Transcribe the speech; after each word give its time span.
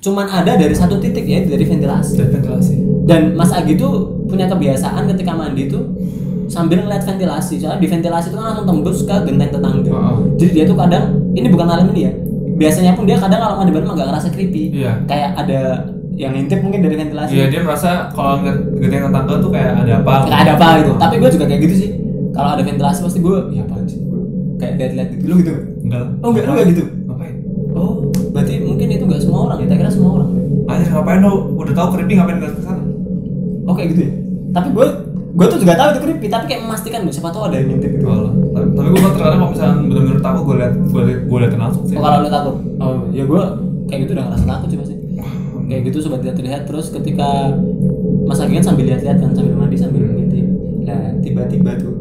cuman 0.00 0.26
ada 0.26 0.52
dari 0.54 0.72
satu 0.72 0.96
titik 0.96 1.22
ya 1.22 1.40
dari 1.42 1.60
ventilasi 1.62 2.16
Dari 2.16 2.30
ventilasi. 2.32 2.74
dan 3.04 3.34
Mas 3.34 3.50
Agi 3.50 3.76
tuh 3.76 3.92
punya 4.24 4.46
kebiasaan 4.46 5.04
ketika 5.06 5.32
mandi 5.32 5.66
tuh 5.66 5.92
sambil 6.46 6.80
ngeliat 6.80 7.04
ventilasi 7.04 7.56
soalnya 7.56 7.78
di 7.78 7.86
ventilasi 7.86 8.26
itu 8.26 8.36
kan 8.36 8.46
langsung 8.48 8.66
tembus 8.66 8.98
ke 9.02 9.16
genteng 9.22 9.50
tetangga 9.50 9.86
Heeh. 9.86 10.16
jadi 10.36 10.50
dia 10.52 10.64
tuh 10.64 10.74
kadang 10.74 11.04
ini 11.32 11.46
bukan 11.46 11.66
malam 11.66 11.86
ini 11.90 12.00
ya 12.02 12.12
biasanya 12.56 12.92
pun 12.92 13.04
dia 13.04 13.16
kadang 13.16 13.38
kalau 13.38 13.56
mandi 13.56 13.70
bareng 13.70 13.88
agak 13.88 14.06
ngerasa 14.08 14.28
creepy 14.30 14.62
Iya. 14.74 14.92
kayak 15.04 15.30
ada 15.36 15.60
yang 16.12 16.32
ngintip 16.32 16.60
mungkin 16.60 16.80
dari 16.80 16.96
ventilasi 16.96 17.32
Iya 17.32 17.46
dia 17.48 17.60
merasa 17.60 17.90
kalau 18.10 18.40
ngeliat 18.40 18.58
genteng 18.74 19.02
tetangga 19.06 19.34
tuh 19.36 19.50
kayak 19.50 19.72
ada 19.78 19.92
apa. 19.98 20.12
kayak 20.22 20.40
ada 20.40 20.52
apa 20.54 20.66
gitu 20.78 20.92
tapi 20.96 21.14
gue 21.16 21.30
juga 21.30 21.44
kayak 21.46 21.60
gitu 21.62 21.74
sih 21.76 21.90
kalau 22.30 22.50
ada 22.50 22.62
ventilasi 22.62 23.00
pasti 23.00 23.18
gue 23.18 23.36
ya 23.50 23.62
apaan 23.62 23.84
sih 23.84 24.00
kayak 24.56 24.72
lihat-lihat 24.76 25.08
gitu 25.12 25.24
lu 25.24 25.34
gitu 25.38 25.50
nggak? 25.50 25.64
Enggak. 25.82 26.04
oh 26.18 26.28
enggak 26.30 26.42
lu 26.42 26.50
enggak 26.50 26.66
gitu 26.68 26.82
Ngapain? 27.06 27.34
oh 27.74 27.92
mungkin 28.90 28.98
itu 28.98 29.06
enggak 29.06 29.22
semua 29.22 29.40
orang 29.46 29.58
ya 29.62 29.66
tak 29.70 29.78
kira 29.78 29.90
semua 29.94 30.10
orang 30.18 30.28
Anjir 30.70 30.90
ngapain 30.94 31.18
lo? 31.22 31.32
Udah 31.58 31.74
tahu 31.74 31.88
creepy 31.94 32.12
ngapain 32.18 32.36
ngeliat 32.42 32.54
ke 32.58 32.62
sana? 32.66 32.82
oh 33.70 33.74
gitu 33.78 34.02
ya 34.02 34.10
tapi 34.50 34.68
gue 34.74 34.86
gue 35.30 35.46
tuh 35.46 35.58
juga 35.62 35.78
tahu 35.78 35.88
itu 35.94 36.00
creepy 36.02 36.26
tapi 36.26 36.44
kayak 36.50 36.60
memastikan 36.66 37.06
gue 37.06 37.14
siapa 37.14 37.30
tahu 37.30 37.42
ada 37.46 37.62
yang 37.62 37.70
ngintip 37.70 37.90
gitu 37.94 38.06
Walah. 38.10 38.34
Tapi, 38.34 38.66
tapi 38.74 38.88
gue 38.90 39.00
terkadang 39.14 39.38
kalau 39.38 39.50
misalnya 39.54 39.74
bener-bener 39.86 40.18
takut 40.18 40.42
gue 40.42 40.56
liat 40.58 40.72
gue 40.74 41.02
liat 41.06 41.20
gue 41.30 41.38
liatin 41.38 41.60
langsung 41.62 41.84
sih. 41.86 41.94
Oh 41.94 42.02
kalau 42.02 42.18
lu 42.26 42.30
takut? 42.34 42.54
Oh 42.82 42.94
ya 43.14 43.24
gue 43.30 43.42
kayak 43.86 44.00
gitu 44.02 44.10
udah 44.18 44.24
ngerasa 44.26 44.46
takut 44.50 44.68
sih 44.74 44.78
pasti. 44.82 44.94
Kayak 45.70 45.82
gitu 45.86 45.96
sobat 46.02 46.18
tidak 46.26 46.36
terlihat 46.42 46.62
terus 46.66 46.86
ketika 46.90 47.28
Mas 48.26 48.42
Agi 48.42 48.58
kan 48.58 48.64
sambil 48.74 48.84
lihat-lihat 48.90 49.16
kan 49.22 49.30
sambil 49.38 49.54
mandi 49.54 49.78
sambil 49.78 50.02
ngintip. 50.02 50.46
Nah 50.82 51.14
tiba-tiba 51.22 51.70
tuh 51.78 51.94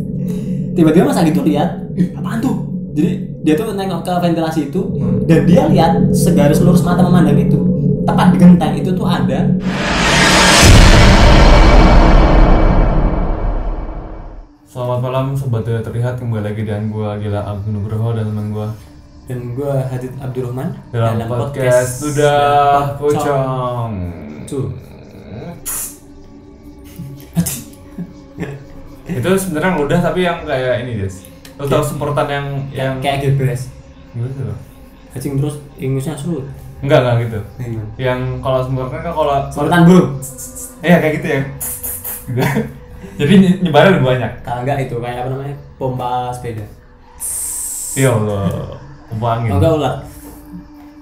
tiba-tiba 0.78 1.10
Mas 1.10 1.18
Agi 1.18 1.34
tuh 1.34 1.42
lihat, 1.42 1.90
ih 1.98 2.14
apaan 2.14 2.38
tuh? 2.38 2.69
Jadi 2.90 3.10
dia 3.46 3.54
tuh 3.54 3.70
nengok 3.70 4.02
ke 4.02 4.12
ventilasi 4.18 4.74
itu 4.74 4.82
dan 5.30 5.46
dia 5.46 5.62
lihat 5.70 6.10
segaris 6.10 6.58
lurus 6.58 6.82
mata 6.82 7.06
memandang 7.06 7.38
itu 7.38 7.58
tepat 8.02 8.34
di 8.34 8.38
genteng 8.42 8.74
itu 8.74 8.90
tuh 8.90 9.06
ada 9.06 9.46
Selamat 14.66 14.98
malam 15.02 15.26
sobat 15.38 15.62
tidak 15.62 15.86
terlihat 15.86 16.18
kembali 16.18 16.42
lagi 16.50 16.66
dengan 16.66 16.90
gue 16.90 17.08
Gila 17.22 17.40
Agung 17.46 17.78
Nugroho 17.78 18.10
dan 18.10 18.26
teman 18.26 18.50
gue 18.50 18.68
dan 19.30 19.40
gue 19.54 19.74
Hadid 19.86 20.12
Abdurrahman 20.18 20.74
dalam, 20.90 21.30
podcast 21.30 22.02
sudah 22.02 22.98
pocong. 22.98 23.92
Tuh. 24.50 24.74
Itu 29.06 29.30
sebenarnya 29.38 29.78
udah 29.78 29.98
tapi 30.02 30.26
yang 30.26 30.42
kayak 30.42 30.82
ini 30.82 31.06
des. 31.06 31.29
Lo 31.60 31.64
tau 31.68 31.84
semprotan 31.84 32.26
yang 32.26 32.46
yang 32.72 32.92
kayak 32.98 33.20
Gilbres. 33.20 33.68
Gimana 34.16 34.48
lo? 34.48 34.54
Cacing 35.12 35.36
terus 35.36 35.60
ingusnya 35.76 36.16
surut. 36.16 36.48
Enggak 36.80 37.04
enggak 37.04 37.16
gitu. 37.28 37.40
Gimana? 37.60 37.90
Yang 38.00 38.20
kalau 38.40 38.58
semprotan 38.64 38.98
kan 39.04 39.12
kalau 39.12 39.34
Sorotan 39.52 39.80
bro. 39.84 40.00
Iya 40.80 40.96
kayak 40.98 41.12
gitu 41.20 41.26
ya. 41.28 41.40
Gitu. 42.24 42.40
Jadi 43.20 43.32
ny- 43.36 43.58
nyebarnya 43.60 43.90
lebih 44.00 44.06
banyak. 44.08 44.32
Kalau 44.40 44.60
enggak 44.64 44.76
itu 44.80 44.96
kayak 44.96 45.18
apa 45.20 45.28
namanya? 45.28 45.56
Pompa 45.76 46.32
sepeda. 46.32 46.64
Iya 47.92 48.10
Allah. 48.16 48.80
Pompa 49.12 49.26
angin. 49.36 49.50
Kalau 49.52 49.60
enggak 49.60 49.74
ular. 49.76 49.94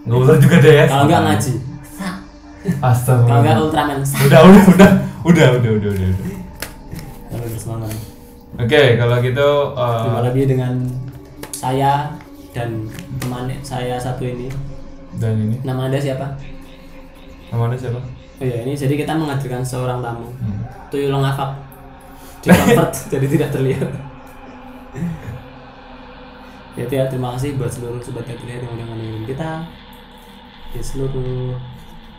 Enggak 0.03 0.19
usah 0.27 0.37
juga 0.43 0.57
deh 0.59 0.75
ya. 0.75 0.85
Kalau 0.91 1.05
enggak 1.07 1.23
ngaji. 1.23 1.53
Astaga. 2.83 3.23
Kalau 3.23 3.41
enggak 3.47 3.57
Ultraman. 3.63 3.99
Udah 4.03 4.41
udah 4.43 4.63
udah 4.67 4.91
udah 5.23 5.47
udah 5.55 5.71
udah 5.79 5.91
udah. 5.95 6.09
udah. 6.11 6.29
Kalau 7.29 7.47
bersemangat. 7.47 8.18
Oke, 8.59 8.99
kalau 8.99 9.17
gitu 9.23 9.49
eh, 9.73 10.03
Jumpa 10.03 10.21
lagi 10.27 10.43
dengan 10.51 10.75
saya 11.55 12.11
dan 12.51 12.91
teman 13.23 13.47
saya 13.63 13.95
satu 13.95 14.27
ini. 14.27 14.51
dan 15.19 15.39
ini 15.39 15.57
Nama 15.63 15.87
Anda 15.87 15.99
siapa? 15.99 16.27
namanya 17.49 17.81
siapa? 17.81 17.97
Oh 18.39 18.45
iya, 18.45 18.61
ini 18.61 18.77
jadi 18.77 18.93
kita 18.93 19.17
menghadirkan 19.17 19.65
seorang 19.65 20.05
tamu. 20.05 20.29
Hmm. 20.37 20.61
Tuyul 20.93 21.17
ngafak. 21.17 21.57
Di 22.45 22.53
convert 22.53 22.93
jadi 23.15 23.27
tidak 23.27 23.51
terlihat. 23.51 23.89
ya, 26.77 26.85
ya, 26.87 27.05
terima 27.09 27.33
kasih 27.35 27.57
buat 27.57 27.73
seluruh 27.73 27.99
sobat 27.99 28.29
yang 28.29 28.39
terlihat 28.39 28.61
yang 28.63 28.73
udah 28.75 28.87
ngedengerin 28.87 29.25
kita 29.27 29.51
di 30.69 30.81
seluruh 30.85 31.57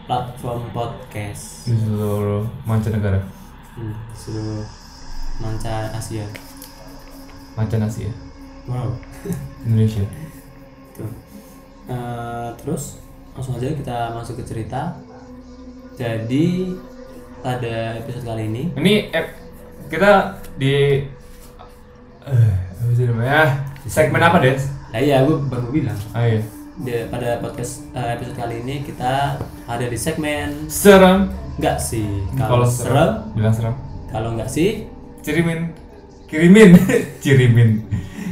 platform 0.03 0.65
podcast 0.73 1.69
Di 1.69 1.77
seluruh 1.77 2.43
mancanegara, 2.65 3.21
hmm, 3.77 3.93
seluruh 4.11 4.65
manca 5.39 5.89
Asia. 5.91 6.25
mancan 7.55 7.83
Asia, 7.83 8.11
Wow. 8.65 8.93
Indonesia. 9.65 10.05
Tuh. 10.93 11.11
Eh, 11.87 12.49
terus 12.55 13.01
langsung 13.33 13.55
aja 13.55 13.71
kita 13.71 13.97
masuk 14.13 14.37
ke 14.37 14.43
cerita. 14.45 14.93
Jadi 15.95 16.75
pada 17.39 17.95
episode 17.97 18.23
kali 18.25 18.47
ini 18.47 18.63
Ini 18.73 18.93
eh, 19.09 19.25
kita 19.87 20.11
di 20.55 21.03
eh 22.21 22.51
apa 22.69 22.91
sih 22.93 23.05
namanya? 23.05 23.41
Segmen 23.83 24.21
apa, 24.21 24.37
Des? 24.39 24.63
Nah 24.89 24.99
iya, 24.99 25.23
gue 25.23 25.35
baru 25.41 25.67
bilang. 25.69 25.97
Ah 26.11 26.23
iya. 26.23 26.39
Di, 26.75 27.09
pada 27.09 27.39
podcast 27.39 27.89
eh, 27.91 28.15
episode 28.15 28.37
kali 28.37 28.61
ini 28.61 28.85
kita 28.85 29.35
ada 29.65 29.85
di 29.85 29.97
segmen 29.97 30.69
Serem. 30.69 31.27
enggak 31.57 31.75
sih. 31.75 32.07
Kalau 32.37 32.63
serem, 32.63 33.27
bilang 33.33 33.51
serem. 33.51 33.75
kalau 34.07 34.31
enggak 34.31 34.47
sih 34.47 34.87
Kirimin, 35.29 35.61
kirimin, 36.33 36.73
kirimin, 37.21 37.69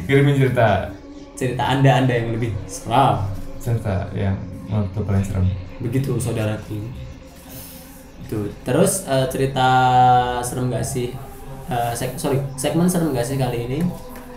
kirimin 0.09 0.33
cerita, 0.33 0.89
cerita 1.37 1.77
anda 1.77 2.01
anda 2.01 2.09
yang 2.09 2.33
lebih 2.33 2.57
seram. 2.65 3.21
cerita 3.61 4.09
yang 4.17 4.33
lo 4.73 5.05
paling 5.05 5.21
serem. 5.21 5.45
Begitu 5.77 6.17
saudaraku. 6.17 6.89
Itu. 8.25 8.49
Terus 8.65 9.05
eh, 9.05 9.29
cerita 9.29 9.67
serem 10.41 10.73
enggak 10.73 10.81
sih? 10.81 11.13
Eh, 11.69 11.91
seg- 11.93 12.17
sorry, 12.17 12.41
segmen 12.57 12.89
serem 12.89 13.13
enggak 13.13 13.29
sih 13.29 13.37
kali 13.37 13.69
ini? 13.69 13.85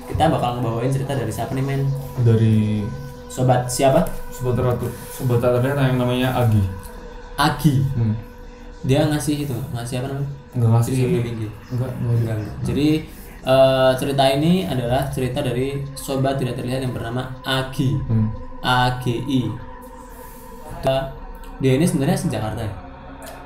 Kita 0.04 0.28
bakal 0.28 0.60
ngebawain 0.60 0.92
cerita 0.92 1.16
dari 1.16 1.32
siapa 1.32 1.56
nih 1.56 1.64
men? 1.64 1.88
Dari 2.20 2.84
Sobat 3.32 3.72
siapa? 3.72 4.04
sobat 4.28 4.60
ratu, 4.60 4.84
sobat 5.16 5.40
ratu 5.40 5.64
yang 5.64 5.96
namanya 5.96 6.28
Agi. 6.36 6.60
Agi. 7.40 7.74
Hmm. 7.96 8.12
Dia 8.84 9.08
ngasih 9.08 9.48
itu, 9.48 9.56
ngasih 9.72 10.04
apa 10.04 10.12
namanya? 10.12 10.28
Enggak 10.50 10.68
ngasih 10.72 10.92
link. 10.94 11.50
Enggak, 11.70 11.90
Enggak, 11.96 12.34
enggak. 12.36 12.54
Jadi 12.62 12.88
eh, 13.40 13.90
cerita 13.96 14.24
ini 14.28 14.52
adalah 14.64 15.08
cerita 15.08 15.40
dari 15.40 15.80
sobat 15.94 16.36
tidak 16.36 16.54
terlihat 16.54 16.80
yang 16.80 16.92
bernama 16.92 17.22
Agi. 17.40 17.96
Hmm. 18.02 18.28
AGI. 18.60 19.42
Dia- 20.82 21.08
Dia 21.58 21.72
ini 21.76 21.84
sebenarnya 21.84 22.16
asli 22.16 22.28
Jakarta 22.30 22.60
ya. 22.60 22.72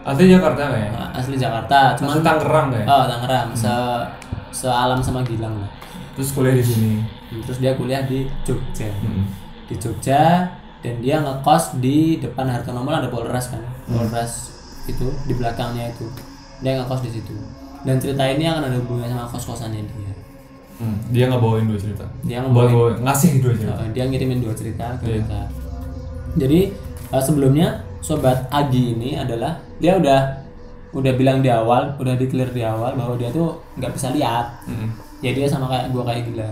Asli 0.05 0.25
Jakarta 0.29 0.63
ya? 0.71 0.87
Nah, 0.89 1.09
Asli 1.11 1.35
Jakarta, 1.35 1.79
Asli 1.91 1.99
cuman 1.99 2.23
Tangerang 2.23 2.69
ya? 2.71 2.85
oh 2.85 3.05
Tangerang, 3.05 3.49
se 3.53 3.75
sealam 4.53 5.01
sama 5.01 5.25
Gilang 5.25 5.57
lah. 5.57 5.71
Terus 6.15 6.31
kuliah 6.31 6.55
di 6.55 6.63
sini. 6.63 7.03
Terus 7.43 7.59
dia 7.59 7.75
kuliah 7.75 8.07
di 8.07 8.23
Jogja. 8.43 8.87
Hmm. 9.03 9.27
Di 9.67 9.75
Jogja 9.75 10.47
dan 10.79 10.95
dia 11.01 11.19
ngekos 11.19 11.81
di 11.81 12.21
depan 12.21 12.47
Hartono 12.47 12.83
Mall 12.83 13.01
ada 13.01 13.09
Polres 13.09 13.51
kan. 13.51 13.59
Hmm. 13.89 13.99
Polres 13.99 14.55
itu 14.87 15.11
di 15.25 15.35
belakangnya 15.35 15.91
itu. 15.91 16.07
Dia 16.65 16.81
ngekos 16.81 17.01
di 17.05 17.11
situ. 17.13 17.35
Dan 17.85 18.01
cerita 18.01 18.25
ini 18.25 18.45
akan 18.45 18.65
ada 18.65 18.77
hubungannya 18.81 19.13
sama 19.13 19.29
kos-kosannya 19.29 19.85
dia. 19.85 20.13
Hmm. 20.75 20.97
Dia 21.13 21.29
nggak 21.29 21.39
bawain 21.39 21.69
dua 21.69 21.77
cerita. 21.77 22.03
Dia 22.25 22.41
Bawa- 22.41 22.67
ngebawain- 22.67 22.75
bawa- 22.75 23.01
ngasih 23.05 23.31
dua 23.39 23.53
cerita. 23.53 23.77
Uh, 23.77 23.91
dia 23.93 24.05
ngirimin 24.05 24.41
dua 24.41 24.55
cerita 24.57 24.87
ke 24.97 25.05
Iya. 25.07 25.17
kita. 25.21 25.41
Jadi 26.35 26.61
uh, 27.13 27.23
sebelumnya 27.23 27.69
sobat 28.01 28.49
Agi 28.51 28.97
ini 28.97 29.15
adalah 29.15 29.55
dia 29.79 29.95
udah 29.95 30.21
udah 30.91 31.13
bilang 31.15 31.43
di 31.43 31.51
awal, 31.51 31.95
udah 31.95 32.15
declare 32.15 32.51
di 32.51 32.63
awal 32.63 32.95
bahwa 32.95 33.15
dia 33.15 33.29
tuh 33.29 33.61
nggak 33.77 33.93
bisa 33.93 34.11
lihat. 34.11 34.65
Hmm. 34.65 34.91
Ya 35.21 35.31
dia 35.31 35.45
sama 35.45 35.69
kayak 35.69 35.93
gua 35.93 36.03
kayak 36.05 36.27
gila. 36.27 36.49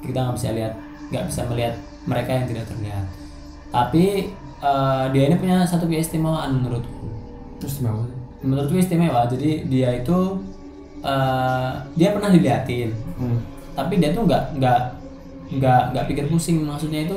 Kita 0.00 0.18
nggak 0.20 0.36
bisa 0.36 0.48
lihat, 0.52 0.72
nggak 1.08 1.24
bisa 1.26 1.40
melihat 1.48 1.74
mereka 2.04 2.30
yang 2.30 2.46
tidak 2.46 2.64
terlihat. 2.66 3.04
Tapi 3.70 4.30
uh, 4.58 5.08
dia 5.08 5.22
ini 5.26 5.36
punya 5.36 5.64
satu 5.64 5.86
keistimewaan 5.86 6.54
menurutku. 6.54 7.08
Terus 7.58 7.80
gimana? 7.80 8.04
Sih? 8.40 8.42
Menurutku 8.42 8.74
istimewa. 8.74 9.26
Jadi 9.26 9.66
dia 9.66 9.92
itu 9.94 10.40
uh, 11.00 11.70
dia 11.92 12.08
pernah 12.10 12.28
diliatin 12.28 12.90
Hmm. 13.14 13.36
tapi 13.72 13.96
dia 13.96 14.10
tuh 14.10 14.24
nggak 14.24 14.56
nggak 14.56 14.80
nggak 15.52 15.80
nggak 15.92 16.04
pikir 16.06 16.24
pusing 16.26 16.64
maksudnya 16.64 17.04
itu 17.04 17.16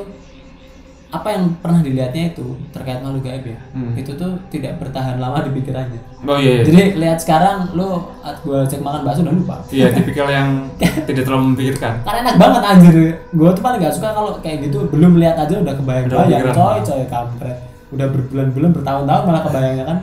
apa 1.07 1.29
yang 1.29 1.55
pernah 1.59 1.79
dilihatnya 1.79 2.33
itu 2.33 2.43
terkait 2.69 2.99
makhluk 2.99 3.23
gaib 3.23 3.45
ya 3.45 3.59
Hmm. 3.71 3.93
itu 3.93 4.11
tuh 4.11 4.35
tidak 4.49 4.81
bertahan 4.81 5.15
lama 5.15 5.39
di 5.41 5.53
pikirannya 5.53 6.01
Oh 6.21 6.35
iya. 6.35 6.59
iya. 6.59 6.63
jadi 6.65 6.81
lihat 6.97 7.17
sekarang 7.17 7.71
lo 7.71 8.11
gue 8.41 8.59
cek 8.65 8.81
makan 8.81 9.05
bakso 9.05 9.21
udah 9.21 9.31
lupa 9.33 9.55
Iya, 9.69 9.93
tipikal 9.93 10.27
yang 10.27 10.67
tidak 11.05 11.23
terlalu 11.23 11.43
memikirkan. 11.49 12.01
karena 12.01 12.19
enak 12.21 12.35
banget 12.37 12.61
anjir 12.65 12.95
gue 13.29 13.49
tuh 13.49 13.63
paling 13.63 13.79
gak 13.79 13.93
suka 13.93 14.09
kalau 14.11 14.31
kayak 14.39 14.57
gitu 14.65 14.89
belum 14.89 15.15
lihat 15.15 15.37
aja 15.37 15.55
udah 15.55 15.73
kebayang 15.73 16.05
Udah 16.09 16.17
bayang 16.21 16.51
coy 16.51 16.77
coy 16.81 17.03
kampret 17.07 17.57
udah 17.91 18.07
berbulan-bulan 18.09 18.69
bertahun-tahun 18.73 19.23
malah 19.23 19.41
kebayangnya 19.43 19.85
kan 19.85 19.97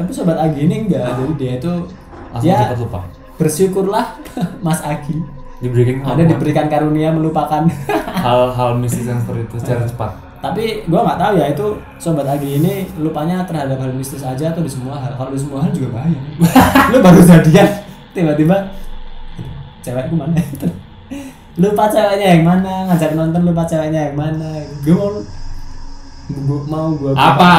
tapi 0.00 0.10
sobat 0.10 0.40
Agi 0.40 0.64
ini 0.64 0.88
enggak. 0.88 1.04
Jadi 1.12 1.32
dia 1.36 1.52
itu 1.60 1.72
Langsung 2.32 2.48
ya 2.48 2.58
cepat 2.64 2.78
lupa. 2.80 3.00
bersyukurlah 3.36 4.06
Mas 4.64 4.80
Agi. 4.80 5.20
Diberikan 5.60 6.00
anda 6.02 6.24
diberikan 6.24 6.66
karunia 6.66 7.12
melupakan. 7.12 7.68
Hal-hal 8.24 8.70
mistis 8.76 9.04
yang 9.04 9.20
seperti 9.20 9.44
itu 9.44 9.56
secara 9.60 9.84
cepat. 9.84 10.12
tapi 10.40 10.88
gua 10.88 11.04
nggak 11.04 11.20
tahu 11.20 11.32
ya 11.36 11.46
itu 11.52 11.66
sobat 11.96 12.24
Agi 12.24 12.56
ini 12.56 12.88
lupanya 12.96 13.44
terhadap 13.44 13.76
hal 13.76 13.92
mistis 13.92 14.24
aja 14.24 14.48
atau 14.48 14.64
di 14.64 14.72
semua 14.72 14.96
hal? 14.96 15.12
Kalau 15.12 15.28
di 15.28 15.36
semua 15.36 15.60
hal 15.60 15.68
juga 15.68 16.00
bahaya. 16.00 16.16
Lu 16.92 16.98
baru 16.98 17.20
jadian 17.20 17.68
tiba-tiba 18.10 18.56
cewekku 19.80 20.16
mana? 20.16 20.32
Lupa 21.60 21.92
ceweknya 21.92 22.40
yang 22.40 22.44
mana 22.48 22.88
ngajak 22.88 23.12
nonton 23.12 23.44
lupa 23.44 23.68
ceweknya 23.68 24.08
yang 24.08 24.16
mana. 24.16 24.64
Gue 24.80 24.96
mau 24.96 25.12
gua, 26.30 26.60
mau 26.64 26.88
gue 26.94 27.12
Apa? 27.12 27.52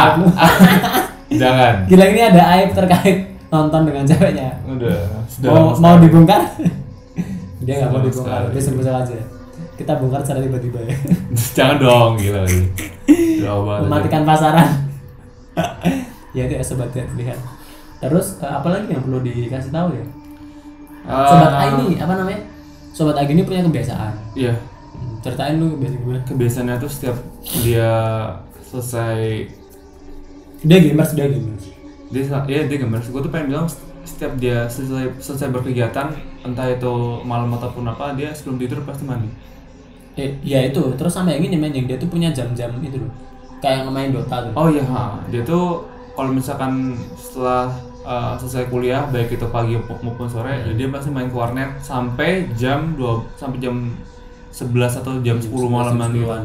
Jangan. 1.32 1.88
gila 1.88 2.06
ini 2.12 2.22
ada 2.28 2.42
aib 2.60 2.70
terkait 2.76 3.32
nonton 3.52 3.82
dengan 3.88 4.04
ceweknya. 4.08 4.52
Udah. 4.68 5.00
sudah 5.28 5.50
mau 5.52 5.66
mau 5.80 5.96
dibongkar? 6.00 6.42
Dia 7.68 7.74
nggak 7.78 7.92
mau 7.94 8.02
dibongkar 8.02 8.50
sekali. 8.50 8.54
dia 8.58 8.64
sebut 8.64 8.86
aja. 8.88 9.20
Kita 9.78 9.92
bongkar 10.02 10.22
secara 10.26 10.40
tiba-tiba 10.42 10.80
ya. 10.82 10.96
Jangan 11.58 11.78
dong, 11.78 12.12
gila 12.18 12.42
banget. 12.48 13.82
mematikan 13.86 14.24
pasaran. 14.26 14.70
Ya 16.32 16.48
itu 16.48 16.54
ya 16.58 16.64
sobat 16.64 16.90
ya 16.96 17.06
lihat. 17.14 17.38
Terus 18.02 18.42
eh, 18.42 18.50
apa 18.50 18.68
lagi 18.72 18.90
yang 18.90 19.04
perlu 19.06 19.22
dikasih 19.22 19.70
tahu 19.70 19.94
ya? 19.94 20.06
Ah, 21.06 21.28
sobat 21.30 21.54
A 21.54 21.64
ini 21.78 22.02
apa 22.02 22.14
namanya? 22.18 22.42
Sobat 22.96 23.16
A 23.20 23.22
ini 23.28 23.46
punya 23.46 23.62
kebiasaan. 23.62 24.14
Iya. 24.34 24.58
Hmm, 24.58 25.22
ceritain 25.22 25.62
lu 25.62 25.78
kebiasaan 25.78 26.02
gimana? 26.02 26.22
Kebiasaannya 26.26 26.76
tuh 26.82 26.90
setiap 26.90 27.18
dia 27.62 27.94
selesai 28.74 29.61
dia 30.62 30.78
gamers 30.78 31.12
dia 31.18 31.26
gamers. 31.26 31.66
Dia 32.12 32.22
ya 32.46 32.62
dia 32.70 32.78
gamers. 32.78 33.08
Gue 33.10 33.22
tuh 33.26 33.32
pengen 33.34 33.54
bilang 33.54 33.68
setiap 34.06 34.34
dia 34.38 34.66
selesai 34.70 35.18
selesai 35.22 35.50
berkegiatan 35.50 36.14
entah 36.46 36.68
itu 36.70 36.94
malam 37.26 37.54
ataupun 37.58 37.86
apa 37.90 38.14
dia 38.14 38.30
sebelum 38.34 38.62
tidur 38.62 38.86
pasti 38.86 39.04
mandi. 39.06 39.30
Eh, 40.20 40.38
ya 40.46 40.62
itu. 40.62 40.94
Terus 40.98 41.14
sampai 41.14 41.40
yang 41.40 41.50
ini 41.50 41.58
men 41.58 41.74
yang 41.74 41.88
dia 41.90 41.98
tuh 41.98 42.10
punya 42.12 42.30
jam-jam 42.30 42.70
itu 42.84 43.02
loh. 43.02 43.12
Kayak 43.62 43.90
ngemain 43.90 44.10
Dota 44.14 44.38
tuh. 44.50 44.54
Oh 44.58 44.68
iya 44.70 44.86
ha. 44.90 45.22
dia 45.30 45.42
tuh 45.42 45.86
kalau 46.14 46.34
misalkan 46.34 46.98
setelah 47.16 47.72
uh, 48.04 48.34
selesai 48.38 48.68
kuliah 48.68 49.08
baik 49.10 49.34
itu 49.38 49.48
pagi 49.50 49.78
maupun 49.80 50.28
sore 50.28 50.62
ya 50.62 50.74
dia 50.76 50.88
pasti 50.92 51.10
main 51.14 51.32
ke 51.32 51.38
warnet 51.38 51.80
sampai 51.80 52.52
jam 52.58 52.94
2 53.00 53.40
sampai 53.40 53.58
jam 53.62 53.96
11 54.52 55.00
atau 55.02 55.14
jam 55.24 55.38
10 55.40 55.48
malam 55.72 55.96
nanti. 55.96 56.20
Sepuluhan. 56.20 56.44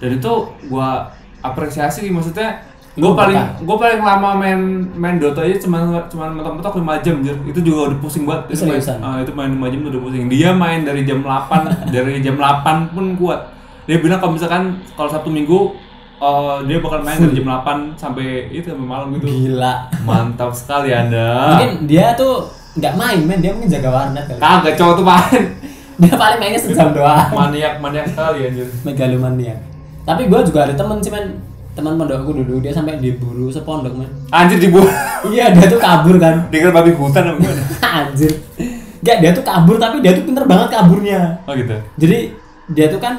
dan 0.00 0.10
itu 0.16 0.32
gua 0.68 1.12
apresiasi 1.40 2.08
maksudnya 2.12 2.69
gue 2.90 3.12
paling 3.14 3.38
gue 3.62 3.76
paling 3.78 4.02
lama 4.02 4.34
main 4.34 4.58
main 4.98 5.16
Dota 5.22 5.46
aja 5.46 5.62
cuma 5.62 6.02
cuma 6.10 6.26
mentok-mentok 6.34 6.82
5 6.82 7.06
jam 7.06 7.14
jir. 7.22 7.38
itu 7.46 7.60
juga 7.62 7.94
udah 7.94 7.98
pusing 8.02 8.26
banget. 8.26 8.58
Itu 8.58 8.66
main, 8.66 8.82
ah, 8.82 9.16
itu 9.22 9.30
main 9.30 9.50
5 9.54 9.70
jam 9.70 9.80
udah 9.86 10.02
pusing. 10.02 10.24
Dia 10.26 10.50
main 10.50 10.82
dari 10.82 11.06
jam 11.06 11.22
8 11.22 11.70
dari 11.94 12.18
jam 12.18 12.34
8 12.34 12.90
pun 12.90 13.14
kuat. 13.14 13.54
Dia 13.86 14.02
bilang 14.02 14.18
kalau 14.18 14.34
misalkan 14.34 14.82
kalau 14.98 15.06
Sabtu 15.06 15.30
Minggu 15.30 15.78
eh, 16.18 16.58
dia 16.66 16.82
bakal 16.82 17.06
main 17.06 17.18
dari 17.22 17.34
jam 17.38 17.46
8 17.62 17.94
sampai 17.94 18.50
itu 18.50 18.66
sampai 18.66 18.86
malam 18.86 19.14
gitu. 19.14 19.26
Gila. 19.30 19.74
Mantap 20.02 20.50
sekali 20.58 20.90
anda. 20.90 21.54
Mungkin 21.54 21.86
dia 21.86 22.18
tuh 22.18 22.50
nggak 22.74 22.94
main 22.98 23.22
men. 23.22 23.38
Dia 23.38 23.54
mungkin 23.54 23.70
jaga 23.70 23.88
warnet 23.94 24.26
kali. 24.26 24.40
Kagak 24.42 24.74
cowok 24.74 24.94
tuh 24.98 25.06
main. 25.06 25.42
Dia 26.00 26.16
paling 26.16 26.40
mainnya 26.40 26.56
sejam 26.56 26.96
doang. 26.96 27.28
Maniak 27.28 27.76
maniak 27.76 28.08
sekali 28.08 28.48
anjir. 28.48 28.64
Megalomania 28.88 29.70
tapi 30.10 30.26
gue 30.26 30.40
juga 30.42 30.66
ada 30.66 30.74
temen 30.74 30.98
sih 30.98 31.12
men 31.12 31.38
teman 31.74 31.94
pondokku 31.94 32.34
dulu 32.34 32.58
dia 32.58 32.74
sampai 32.74 32.98
diburu 32.98 33.48
sepondok 33.48 33.94
men. 33.94 34.10
Anjir 34.34 34.58
dibuat 34.58 34.90
iya 35.30 35.54
dia 35.54 35.66
tuh 35.70 35.78
kabur 35.78 36.18
kan. 36.18 36.44
Dikira 36.52 36.74
babi 36.74 36.90
hutan 36.94 37.30
apa 37.30 37.38
gimana? 37.38 37.62
Anjir. 37.82 38.32
Gak 39.00 39.16
dia 39.24 39.30
tuh 39.32 39.44
kabur 39.46 39.76
tapi 39.80 40.02
dia 40.04 40.12
tuh 40.12 40.24
pinter 40.26 40.44
banget 40.44 40.68
kaburnya. 40.74 41.40
Oh 41.46 41.54
gitu. 41.54 41.76
Jadi 41.96 42.18
dia 42.70 42.86
tuh 42.90 43.00
kan 43.00 43.14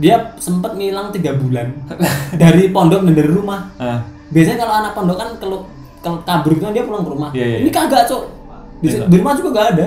dia 0.00 0.32
sempet 0.40 0.72
ngilang 0.76 1.12
tiga 1.12 1.36
bulan 1.36 1.76
dari 2.42 2.72
pondok 2.72 3.04
dan 3.04 3.14
dari 3.16 3.30
rumah. 3.30 3.68
Ah. 3.76 4.00
Biasanya 4.30 4.58
kalau 4.62 4.74
anak 4.80 4.92
pondok 4.94 5.16
kan 5.18 5.28
kalau 5.42 5.58
kabur 6.00 6.56
itu 6.56 6.62
kan 6.64 6.72
dia 6.72 6.84
pulang 6.86 7.04
ke 7.04 7.10
rumah. 7.12 7.30
Iya, 7.36 7.46
iya, 7.46 7.58
ini 7.66 7.70
kagak 7.72 8.08
cok 8.08 8.39
di, 8.80 8.88
Iya. 8.88 9.04
di 9.04 9.16
rumah 9.16 9.34
juga 9.34 9.48
gak 9.52 9.66
ada. 9.74 9.86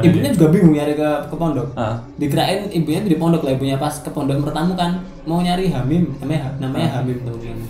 Ibunya 0.00 0.30
juga 0.32 0.46
bingung 0.48 0.72
nyari 0.72 0.92
ke 0.94 1.08
ke 1.28 1.34
pondok. 1.34 1.68
Ah. 1.74 2.00
Dikirain 2.16 2.68
ibunya 2.70 3.00
di 3.02 3.14
pondok 3.14 3.42
lah 3.42 3.52
ibunya 3.52 3.76
pas 3.76 3.92
ke 3.94 4.08
pondok 4.08 4.40
bertamu 4.40 4.72
kan 4.74 4.96
mau 5.22 5.38
nyari 5.38 5.68
Hamim 5.68 6.16
namanya 6.18 6.56
namanya 6.56 6.88
Hamim 6.96 7.20
temen 7.20 7.60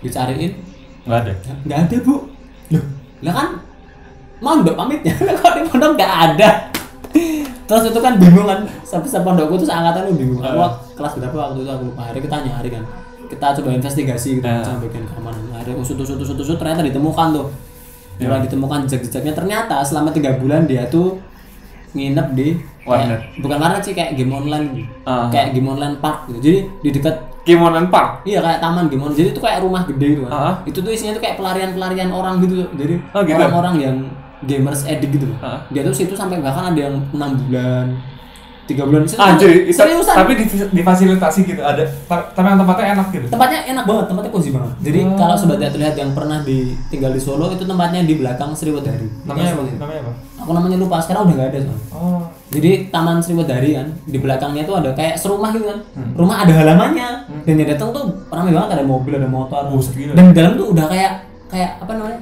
dicariin. 0.00 0.52
Nggak 1.04 1.18
ada? 1.20 1.32
Nggak 1.62 1.78
ada 1.82 1.96
bu. 2.00 2.14
Loh 2.70 2.84
lah 3.20 3.32
kan 3.32 3.48
mondok 4.40 4.74
pamitnya. 4.74 5.12
Kok 5.40 5.52
di 5.54 5.62
pondok 5.66 5.90
nggak 5.94 6.12
ada. 6.26 6.50
Terus 7.64 7.84
itu 7.88 7.96
kan 7.98 8.16
bingung 8.16 8.44
kan 8.44 8.60
sampai 8.82 9.08
sepondokku 9.08 9.56
tuh 9.56 9.64
seangkatan 9.64 10.08
lu 10.08 10.16
bingung. 10.16 10.40
Aku 10.40 10.56
Ah. 10.58 10.72
kelas 10.92 11.16
berapa 11.16 11.32
waktu 11.34 11.60
itu 11.60 11.70
aku? 11.70 11.84
Lupa 11.86 12.02
hari 12.02 12.20
kita 12.20 12.36
nyari 12.40 12.68
kan. 12.68 12.84
Kita 13.24 13.56
coba 13.56 13.68
investigasi 13.72 14.28
gitu 14.36 14.44
Ah. 14.44 14.60
sama 14.60 14.84
bagian 14.84 15.04
keamanan 15.04 15.44
ada 15.50 15.72
usut 15.72 15.96
usut 15.96 16.16
usut 16.16 16.36
usut 16.36 16.56
ternyata 16.56 16.80
ditemukan 16.82 17.28
tuh 17.32 17.46
Mulai 18.16 18.40
ditemukan 18.42 18.78
jejak-jejaknya 18.84 19.32
ternyata 19.32 19.76
selama 19.80 20.08
tiga 20.10 20.34
bulan 20.34 20.64
dia 20.64 20.86
tuh 20.86 21.18
nginep 21.92 22.28
di 22.32 22.48
Warnet. 22.82 23.06
kayak- 23.16 23.22
bukan 23.40 23.58
warnet 23.58 23.82
sih 23.82 23.94
kayak 23.94 24.14
game 24.14 24.30
online 24.30 24.66
gitu. 24.72 24.90
Ah. 25.06 25.30
kayak 25.30 25.54
game 25.54 25.68
online 25.68 25.96
park 25.98 26.26
gitu 26.26 26.38
jadi 26.40 26.58
di 26.80 26.90
dekat 26.92 27.16
Kimonan 27.44 27.92
Park 27.92 28.24
Iya 28.24 28.40
kayak 28.40 28.56
taman 28.58 28.88
gimana. 28.88 29.12
Jadi 29.12 29.28
itu 29.30 29.40
kayak 29.42 29.60
rumah 29.60 29.84
gede 29.84 30.16
gitu 30.16 30.24
kan. 30.24 30.32
Ah. 30.32 30.54
Itu 30.64 30.80
tuh 30.80 30.88
isinya 30.88 31.12
tuh 31.12 31.20
kayak 31.20 31.36
pelarian-pelarian 31.36 32.08
orang 32.08 32.40
gitu. 32.40 32.64
Jadi 32.72 32.96
Oh, 33.12 33.20
gitu? 33.20 33.36
orang-orang 33.36 33.74
yang 33.76 33.96
gamers 34.42 34.88
addict 34.88 35.12
gitu. 35.12 35.28
Ah. 35.38 35.60
Dia 35.68 35.84
tuh 35.84 35.92
situ 35.92 36.16
sampai 36.16 36.40
bahkan 36.40 36.72
ada 36.72 36.80
yang 36.80 36.96
6 37.12 37.36
bulan, 37.36 38.00
3 38.64 38.80
bulan 38.80 39.02
situ. 39.04 39.20
Anjir, 39.20 39.50
itu, 39.62 39.72
seriusan. 39.72 40.14
tapi 40.16 40.32
di, 40.34 40.44
difasilitasi 40.48 41.40
gitu 41.44 41.60
ada 41.60 41.84
ta- 42.08 42.32
tapi 42.32 42.46
yang 42.48 42.56
tempatnya 42.56 42.86
enak 42.92 43.06
gitu. 43.12 43.26
tempatnya 43.28 43.60
enak 43.68 43.84
banget, 43.84 44.04
tempatnya 44.08 44.30
cozy 44.32 44.50
banget. 44.50 44.72
Jadi 44.80 45.00
Oh. 45.04 45.16
kalau 45.16 45.34
sobat 45.36 45.58
lihat 45.60 45.74
lihat 45.74 45.94
yang 45.94 46.10
pernah 46.12 46.40
di 46.40 46.56
tinggal 46.88 47.12
di 47.12 47.20
Solo 47.20 47.46
itu 47.48 47.60
tempatnya 47.60 48.00
di 48.02 48.14
belakang 48.14 48.56
Sriwedari. 48.56 49.04
Namanya 49.22 49.44
apa? 49.44 49.52
Seperti 49.54 49.70
itu. 49.70 49.80
Namanya 49.80 50.00
apa? 50.00 50.12
Aku 50.34 50.50
namanya 50.52 50.76
lupa, 50.76 50.96
sekarang 50.98 51.22
udah 51.24 51.34
gak 51.34 51.48
ada 51.48 51.58
soalnya. 51.60 51.86
Oh. 51.90 52.20
Jadi 52.48 52.70
Taman 52.88 53.16
Sriwedari 53.18 53.70
kan 53.74 53.86
di 54.04 54.18
belakangnya 54.18 54.62
tuh 54.62 54.76
ada 54.78 54.90
kayak 54.92 55.14
serumah 55.14 55.50
gitu 55.52 55.66
kan. 55.68 55.78
Hmm. 55.92 56.12
Rumah 56.14 56.36
ada 56.44 56.52
halamannya. 56.54 57.08
Dan 57.44 57.54
yang 57.58 57.68
datang 57.68 57.88
tuh 57.90 58.04
ramai 58.28 58.52
banget 58.52 58.70
ada 58.74 58.84
mobil, 58.84 59.12
ada 59.14 59.28
motor. 59.28 59.68
Gila. 59.68 60.12
Dan 60.12 60.24
di 60.30 60.34
dalam 60.34 60.52
tuh 60.54 60.72
udah 60.72 60.86
kayak 60.86 61.12
kayak 61.46 61.70
apa 61.80 61.92
namanya? 61.92 62.20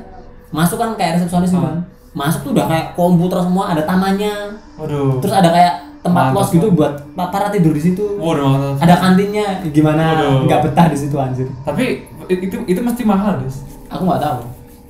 Masuk 0.50 0.76
kan 0.76 0.92
kayak 0.94 1.22
resepsionis 1.22 1.48
gitu 1.48 1.62
kan. 1.62 1.86
Masuk 2.12 2.44
tuh 2.44 2.52
udah 2.52 2.66
kayak 2.66 2.86
komputer 2.92 3.40
semua, 3.40 3.72
ada 3.72 3.82
tamannya. 3.82 4.58
Waduh. 4.76 5.22
Terus 5.22 5.32
ada 5.32 5.48
kayak 5.48 5.74
tempat 6.02 6.34
los 6.34 6.50
gitu 6.50 6.68
buat 6.74 6.98
pa- 7.14 7.30
para 7.30 7.48
tidur 7.54 7.70
di 7.70 7.82
situ. 7.82 8.18
Waduh. 8.18 8.74
Ada 8.82 8.94
kantinnya, 8.98 9.62
gimana 9.70 10.18
nggak 10.44 10.60
betah 10.68 10.86
di 10.90 10.98
situ 10.98 11.14
anjir. 11.14 11.46
Tapi 11.62 12.04
itu 12.26 12.56
itu 12.66 12.80
mesti 12.82 13.02
mahal, 13.06 13.38
Des. 13.38 13.62
Aku 13.86 14.02
nggak 14.04 14.18
tahu. 14.18 14.40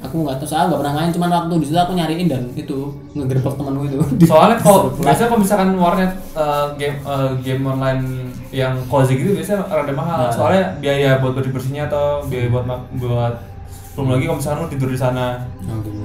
Aku 0.03 0.15
nggak 0.27 0.35
tahu, 0.43 0.49
saya 0.51 0.67
nggak 0.67 0.81
pernah 0.83 0.95
main, 0.99 1.11
cuman 1.15 1.31
waktu 1.31 1.55
di 1.63 1.67
situ 1.71 1.79
aku 1.79 1.93
nyariin 1.95 2.27
dan 2.27 2.43
itu 2.59 2.91
ngegerbek 3.15 3.55
temanku 3.55 3.85
itu. 3.87 4.01
Soalnya 4.33 4.59
kalau 4.59 4.91
biasanya 4.99 5.29
kalau 5.31 5.41
misalkan 5.45 5.69
warnet 5.79 6.13
eh, 6.35 6.67
game 6.81 6.97
eh, 7.07 7.31
game 7.45 7.63
online 7.63 8.03
yang 8.51 8.75
cozy 8.91 9.21
gitu 9.21 9.37
biasanya 9.37 9.69
rada 9.69 9.93
mahal. 9.95 10.19
Nah. 10.27 10.33
Soalnya 10.33 10.75
biaya 10.83 11.21
buat 11.23 11.39
bersih 11.39 11.53
bersihnya 11.55 11.87
atau 11.87 12.25
biaya 12.27 12.51
buat 12.51 12.65
buat 12.99 13.35
belum 13.93 14.09
lagi 14.09 14.25
kalau 14.25 14.39
misalkan 14.41 14.59
lu 14.65 14.69
tidur 14.73 14.89
di 14.89 14.99
sana. 14.99 15.45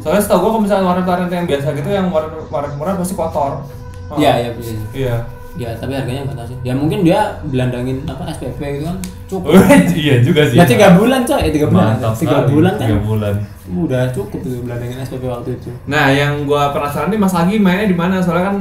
Soalnya 0.03 0.21
setahu 0.21 0.39
gua 0.43 0.49
kalau 0.53 0.63
misalkan 0.67 0.85
warnet-warnet 0.85 1.31
yang 1.31 1.47
biasa 1.47 1.67
gitu 1.73 1.89
yang 1.89 2.07
warnet 2.11 2.35
warnet 2.51 2.71
murah 2.75 2.93
pasti 2.99 3.15
kotor. 3.15 3.63
Oh. 4.07 4.15
Iya, 4.15 4.31
iya, 4.39 4.49
iya. 4.53 4.77
Iya. 4.93 5.15
Ya, 5.57 5.73
tapi 5.73 5.97
harganya 5.97 6.21
tahu 6.29 6.53
sih. 6.53 6.57
Ya 6.61 6.77
mungkin 6.77 7.01
dia 7.01 7.41
belandangin 7.43 8.05
apa 8.05 8.29
SPP 8.29 8.61
gitu 8.77 8.85
kan 8.85 8.97
cukup. 9.25 9.57
iya 10.05 10.21
juga 10.21 10.45
sih. 10.45 10.53
Ya 10.53 10.63
tiga 10.63 10.93
bulan 10.93 11.25
coy, 11.25 11.41
eh, 11.41 11.49
tiga 11.49 11.67
bulan. 11.67 11.97
Mantap 11.97 12.13
tiga 12.13 12.37
sekali. 12.45 12.49
bulan 12.53 12.73
kan 12.77 12.87
Tiga 12.87 12.99
bulan. 13.01 13.35
udah 13.67 14.03
cukup 14.15 14.39
itu 14.45 14.57
belandangin 14.63 14.97
SPP 15.01 15.23
waktu 15.25 15.49
itu. 15.57 15.69
Nah, 15.89 16.13
yang 16.13 16.45
gua 16.45 16.71
penasaran 16.71 17.09
nih 17.09 17.19
Mas 17.19 17.33
Agi 17.33 17.57
mainnya 17.57 17.89
di 17.89 17.97
mana? 17.97 18.21
Soalnya 18.21 18.53
kan 18.53 18.57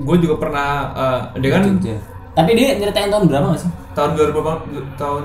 gua 0.00 0.16
juga 0.16 0.34
pernah 0.38 0.68
eh, 0.94 1.20
dia 1.42 1.50
kan 1.50 1.62
Jogja. 1.66 1.96
Tapi 2.32 2.50
dia 2.52 2.78
nyeritain 2.78 3.10
tahun 3.10 3.26
berapa 3.26 3.46
nggak 3.50 3.60
sih? 3.60 3.70
tahun 3.92 4.10
2000 4.12 4.32
berapa? 4.36 4.60
tahun 4.94 5.24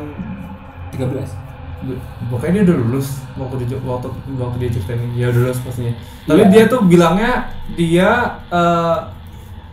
13 0.96 1.28
pokoknya 2.30 2.62
dia 2.62 2.64
udah 2.70 2.78
lulus 2.78 3.08
waktu 3.34 3.66
dia 3.66 3.78
waktu 3.82 4.08
waktu 4.38 4.58
dia 4.62 4.70
ceritain 4.70 5.02
ya 5.12 5.28
udah 5.28 5.42
lulus 5.44 5.60
pastinya. 5.60 5.94
Tapi 6.24 6.40
Iya. 6.40 6.50
dia 6.50 6.64
tuh 6.70 6.82
bilangnya 6.86 7.32
dia 7.74 8.10
eh, 8.48 8.98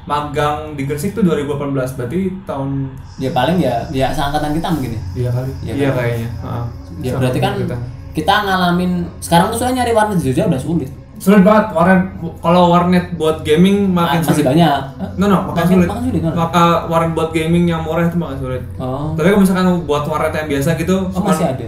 magang 0.09 0.73
di 0.73 0.83
Gresik 0.83 1.13
tuh 1.13 1.21
2018 1.23 1.77
berarti 1.95 2.19
tahun 2.43 2.89
Ya 3.17 3.31
paling 3.31 3.59
ya 3.59 3.85
ya 3.91 4.09
seangkatan 4.09 4.51
kita 4.53 4.69
mungkin 4.71 4.91
ya. 4.91 5.03
iya 5.15 5.29
kali. 5.29 5.51
Iya 5.61 5.73
Iya 5.75 5.87
kan? 5.87 5.97
kayaknya. 5.99 6.29
Heeh. 6.35 6.65
Ya 6.99 7.13
berarti 7.15 7.39
kan 7.39 7.53
kita. 7.55 7.77
kita 8.11 8.35
ngalamin 8.43 8.91
sekarang 9.21 9.47
tuh 9.49 9.59
soalnya 9.59 9.77
nyari 9.79 9.93
warnet 9.93 10.17
di 10.19 10.25
Jogja 10.27 10.49
udah 10.49 10.59
sulit. 10.59 10.91
sulit 11.17 11.43
banget 11.43 11.71
warnet 11.73 12.03
kalau 12.39 12.71
warnet 12.71 13.11
buat 13.13 13.43
gaming 13.43 13.91
makin 13.93 14.19
Ah, 14.19 14.25
masih 14.25 14.35
sulit. 14.39 14.47
banyak. 14.49 14.81
No 15.17 15.25
no, 15.25 15.39
makin 15.45 15.55
Makin- 15.57 15.71
sulit. 15.77 15.89
makin 15.89 16.03
sulit, 16.05 16.23
kan? 16.23 16.33
Maka 16.33 16.65
warnet 16.87 17.13
buat 17.13 17.31
gaming 17.33 17.65
yang 17.67 17.83
murah 17.83 18.05
itu 18.05 18.15
makin 18.17 18.39
sulit. 18.39 18.63
Oh. 18.77 19.13
Tapi 19.13 19.27
kalau 19.29 19.43
misalkan 19.43 19.67
buat 19.83 20.03
warnet 20.05 20.31
yang 20.33 20.49
biasa 20.49 20.69
gitu, 20.77 20.97
Oh 21.09 21.21
masih 21.21 21.47
ada. 21.49 21.67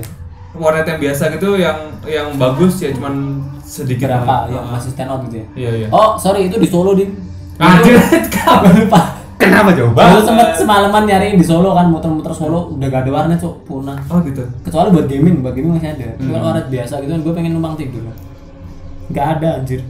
warnet 0.53 0.83
yang 0.85 0.99
biasa 1.01 1.23
gitu 1.31 1.49
yang 1.57 1.79
yang 2.05 2.27
bagus 2.35 2.79
ya 2.79 2.91
cuman 2.91 3.43
sedikit 3.61 4.07
Berapa 4.09 4.47
yang 4.49 4.65
Ah. 4.65 4.75
masih 4.75 4.91
stand 4.91 5.07
out 5.09 5.23
gitu 5.25 5.37
ya? 5.37 5.47
Iya 5.57 5.71
iya. 5.77 5.87
Oh, 5.89 6.15
sorry 6.17 6.47
itu 6.47 6.57
di 6.57 6.67
Solo, 6.67 6.95
Din. 6.95 7.11
Anjir, 7.61 7.97
lupa. 8.81 9.01
Kenapa 9.41 9.73
jauh 9.73 9.93
Dulu 9.97 10.21
sempet 10.21 10.53
semalaman 10.53 11.09
nyariin 11.09 11.41
di 11.41 11.45
Solo 11.45 11.73
kan 11.73 11.89
muter-muter 11.89 12.29
Solo 12.33 12.77
udah 12.77 12.87
gak 12.93 13.09
ada 13.09 13.11
warnet 13.13 13.41
cok 13.41 13.55
punah. 13.65 13.97
Oh 14.13 14.21
gitu. 14.21 14.45
Kecuali 14.61 14.93
buat 14.93 15.07
gaming, 15.09 15.41
buat 15.41 15.57
gaming 15.57 15.81
masih 15.81 15.97
ada. 15.97 16.13
Cuma 16.21 16.37
Hmm. 16.37 16.45
warnet 16.45 16.67
biasa 16.69 17.01
gitu 17.01 17.11
kan 17.17 17.21
gue 17.25 17.33
pengen 17.33 17.53
numpang 17.57 17.75
tidur. 17.81 18.05
Gak 19.17 19.27
ada 19.41 19.61
anjir. 19.65 19.81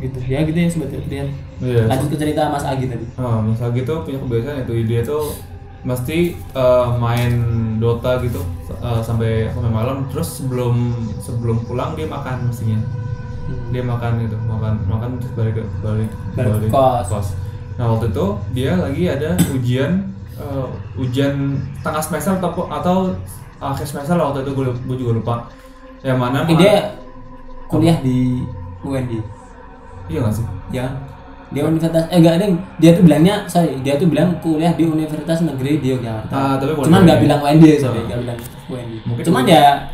Gitu. 0.00 0.18
Ya 0.24 0.40
gitu 0.40 0.56
ya 0.56 0.68
sobat 0.72 0.88
Trian. 0.88 1.28
Iya. 1.60 1.84
Lanjut 1.84 2.08
ke 2.12 2.16
cerita 2.16 2.48
Mas 2.48 2.64
Agi 2.64 2.88
tadi. 2.88 3.04
Oh, 3.20 3.44
Mas 3.44 3.60
Agi 3.60 3.80
tuh 3.84 4.08
punya 4.08 4.18
kebiasaan 4.24 4.64
itu 4.64 4.72
dia 4.88 5.00
tuh 5.04 5.36
mesti 5.84 6.18
eh, 6.34 6.88
main 6.96 7.32
Dota 7.76 8.18
gitu 8.24 8.40
eh, 8.72 9.00
sampai 9.04 9.52
sampai 9.52 9.70
malam 9.70 10.08
terus 10.10 10.42
sebelum 10.42 10.90
sebelum 11.22 11.62
pulang 11.68 11.94
dia 11.94 12.08
makan 12.10 12.50
mestinya 12.50 12.82
dia 13.68 13.82
makan 13.82 14.12
itu 14.20 14.36
makan 14.44 14.72
makan 14.84 15.08
terus 15.18 15.32
balik 15.32 15.54
ke 15.56 15.64
balik 15.80 16.10
Balik 16.34 16.68
ke 16.68 17.04
kos. 17.08 17.28
nah 17.76 17.84
waktu 17.88 18.06
itu 18.08 18.26
dia 18.52 18.72
lagi 18.74 19.02
ada 19.06 19.30
ujian 19.50 19.92
eh, 20.34 20.66
ujian 20.96 21.34
tengah 21.80 22.02
semester 22.02 22.36
atau 22.36 22.50
atau 22.68 22.96
akhir 23.58 23.86
semester 23.86 24.14
lah 24.14 24.30
waktu 24.30 24.42
itu 24.42 24.52
gue, 24.54 24.64
gue 24.70 24.96
juga 24.96 25.12
lupa 25.14 25.34
yang 26.00 26.16
mana 26.16 26.46
Ini 26.46 26.54
dia 26.54 26.74
kuliah 27.66 27.98
di 27.98 28.46
UND. 28.80 29.12
iya 30.06 30.18
nggak 30.22 30.34
sih 30.34 30.46
Ya. 30.68 30.86
Dia 31.48 31.64
universitas 31.64 32.04
eh 32.12 32.20
enggak 32.20 32.44
ding. 32.44 32.60
Dia 32.76 32.92
tuh 32.92 33.08
bilangnya 33.08 33.48
sorry, 33.48 33.80
dia 33.80 33.96
tuh 33.96 34.04
bilang 34.04 34.36
kuliah 34.44 34.68
di 34.76 34.84
Universitas 34.84 35.40
Negeri 35.40 35.80
di 35.80 35.96
Yogyakarta. 35.96 36.28
Ah, 36.28 36.54
tapi 36.60 36.76
Cuman 36.76 37.08
nggak 37.08 37.24
bilang 37.24 37.40
UND 37.40 37.64
sorry, 37.80 38.04
nggak 38.04 38.20
bilang 38.20 38.38
UND. 38.68 38.92
Mungkin 39.08 39.22
Cuman 39.24 39.44
ya 39.48 39.88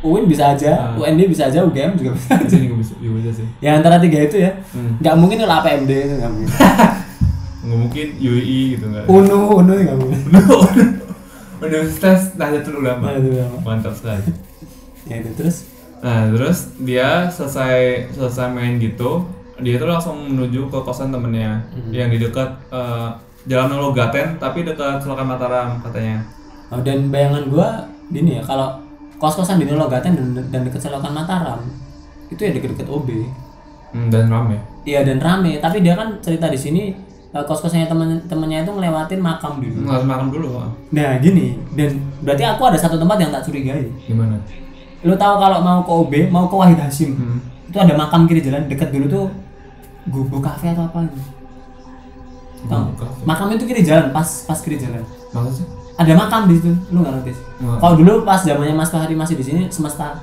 UIN 0.00 0.24
bisa 0.24 0.52
aja, 0.52 0.72
Ah. 0.72 0.96
UND 0.96 1.20
bisa 1.26 1.46
aja, 1.46 1.60
UGM 1.60 1.92
juga 1.94 2.16
bisa 2.16 2.32
aja. 2.34 2.56
Juga 2.56 2.74
bisa, 2.74 2.92
juga 2.96 3.14
bisa 3.18 3.30
sih 3.36 3.46
Ya 3.60 3.76
antara 3.76 4.00
tiga 4.00 4.18
itu 4.18 4.36
ya. 4.38 4.52
Hmm. 4.72 4.96
Nggak 4.96 5.14
mungkin 5.14 5.36
kalau 5.38 5.54
APMD 5.58 5.90
itu 5.92 6.14
nggak 6.16 6.32
mungkin. 6.32 6.50
nggak 7.64 7.78
mungkin 7.78 8.06
UI 8.18 8.60
gitu 8.72 8.84
nggak 8.88 9.04
Unu, 9.06 9.38
Unu 9.56 9.72
nggak 9.76 9.98
mungkin. 9.98 10.20
Universitas 11.60 12.32
Nahdlatul 12.34 12.80
Ulama. 12.80 13.12
Nahdlatul 13.12 13.32
Ulama. 13.34 13.56
Mantap 13.62 13.92
sekali. 13.92 14.24
Ya 15.04 15.20
itu 15.20 15.30
terus. 15.34 15.68
Nah, 16.00 16.32
terus 16.32 16.58
dia 16.80 17.28
selesai 17.28 17.76
selesai 18.10 18.48
main 18.48 18.80
gitu, 18.80 19.28
dia 19.58 19.76
tuh 19.76 19.84
langsung 19.84 20.16
menuju 20.26 20.72
ke 20.72 20.78
kosan 20.80 21.12
temennya 21.12 21.60
Hmm. 21.68 21.92
yang 21.92 22.08
di 22.08 22.16
dekat 22.16 22.48
eh, 22.70 23.08
Jalan 23.42 23.72
Logaten 23.74 24.36
tapi 24.36 24.64
dekat 24.64 25.00
Selokan 25.00 25.24
Mataram 25.26 25.76
katanya. 25.82 26.24
Oh, 26.68 26.80
dan 26.80 27.08
bayangan 27.08 27.44
gua 27.46 27.68
gini 28.08 28.36
ya, 28.36 28.42
kalau 28.42 28.80
kos-kosan 29.20 29.60
di 29.60 29.68
Nologaten 29.68 30.16
dan, 30.16 30.26
dan 30.48 30.60
dekat 30.64 30.80
Selokan 30.80 31.12
Mataram 31.12 31.60
itu 32.32 32.40
ya 32.40 32.50
deket-deket 32.56 32.88
OB. 32.88 33.08
Hmm, 33.90 34.06
dan 34.08 34.30
rame. 34.30 34.56
Iya 34.86 35.02
dan 35.04 35.18
rame, 35.20 35.58
tapi 35.60 35.82
dia 35.84 35.98
kan 35.98 36.16
cerita 36.24 36.46
di 36.48 36.56
sini 36.56 36.82
eh, 37.30 37.44
kos-kosannya 37.44 37.90
temen 37.90 38.22
temennya 38.24 38.64
itu 38.64 38.72
ngelewatin 38.72 39.20
makam 39.20 39.60
dulu. 39.60 39.84
Harus 39.84 40.06
makan 40.08 40.26
dulu. 40.32 40.46
Pak. 40.56 40.68
Nah 40.94 41.10
gini, 41.20 41.58
dan 41.76 42.00
berarti 42.24 42.44
aku 42.48 42.62
ada 42.70 42.78
satu 42.80 42.96
tempat 42.96 43.18
yang 43.20 43.30
tak 43.34 43.44
curigai. 43.44 43.90
Gimana? 44.08 44.40
Lu 45.04 45.12
tahu 45.18 45.34
kalau 45.36 45.58
mau 45.60 45.80
ke 45.84 45.92
OB, 45.92 46.12
mau 46.30 46.46
ke 46.48 46.56
Wahid 46.56 46.78
Hashim, 46.80 47.12
Hmm. 47.18 47.38
itu 47.68 47.76
ada 47.76 47.92
makam 47.98 48.24
kiri 48.30 48.40
jalan 48.40 48.64
dekat 48.70 48.88
dulu 48.94 49.06
tuh 49.10 49.26
gubuk 50.08 50.40
kafe 50.40 50.70
atau 50.72 50.86
apa 50.88 51.04
gitu. 51.10 51.20
Tahu? 52.68 52.84
Makam 53.24 53.52
itu 53.56 53.64
kiri 53.66 53.82
jalan, 53.82 54.12
pas 54.14 54.28
pas 54.46 54.58
kiri 54.60 54.78
jalan. 54.78 55.02
Ada 56.00 56.12
makam 56.16 56.48
di 56.48 56.56
situ, 56.56 56.72
lu 56.90 56.98
nggak? 56.98 57.12
Nggak. 57.22 57.76
Kalau 57.76 57.94
dulu 57.94 58.12
pas 58.22 58.40
zamannya 58.40 58.72
Mas 58.72 58.88
Fahri 58.88 59.12
masih 59.12 59.36
di 59.36 59.44
sini, 59.44 59.62
semesta 59.68 60.16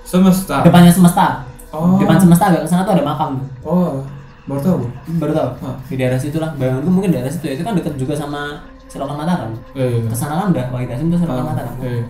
Semesta. 0.00 0.62
depannya 0.62 0.86
semesta, 0.88 1.42
Oh. 1.68 1.98
depan 1.98 2.14
semesta 2.14 2.46
agak 2.46 2.62
ke 2.62 2.68
sana 2.68 2.86
tuh 2.86 2.94
ada 2.94 3.02
makam. 3.02 3.42
Oh, 3.60 3.98
baru 4.46 4.60
tahu. 4.62 4.76
Bu. 4.78 4.86
Baru 5.18 5.32
tahu? 5.34 5.48
Hah. 5.60 5.74
Di 5.84 5.94
daerah 5.96 6.14
situ 6.14 6.38
lah, 6.38 6.54
bayanganku 6.54 6.86
mungkin 6.88 7.10
daerah 7.10 7.26
situ 7.26 7.42
ya. 7.44 7.52
itu 7.52 7.62
kan 7.62 7.74
dekat 7.74 7.98
juga 7.98 8.14
sama 8.14 8.62
Selokan 8.86 9.18
Mataram. 9.18 9.50
Iya, 9.74 9.86
iya. 9.92 10.06
Ke 10.06 10.14
sana 10.14 10.38
kan 10.40 10.54
udah 10.54 10.62
Wahid 10.70 10.86
Hashim 10.88 11.10
tuh 11.10 11.18
Selokan 11.18 11.42
Ah, 11.42 11.48
Mataram. 11.50 11.74
iya. 11.82 12.06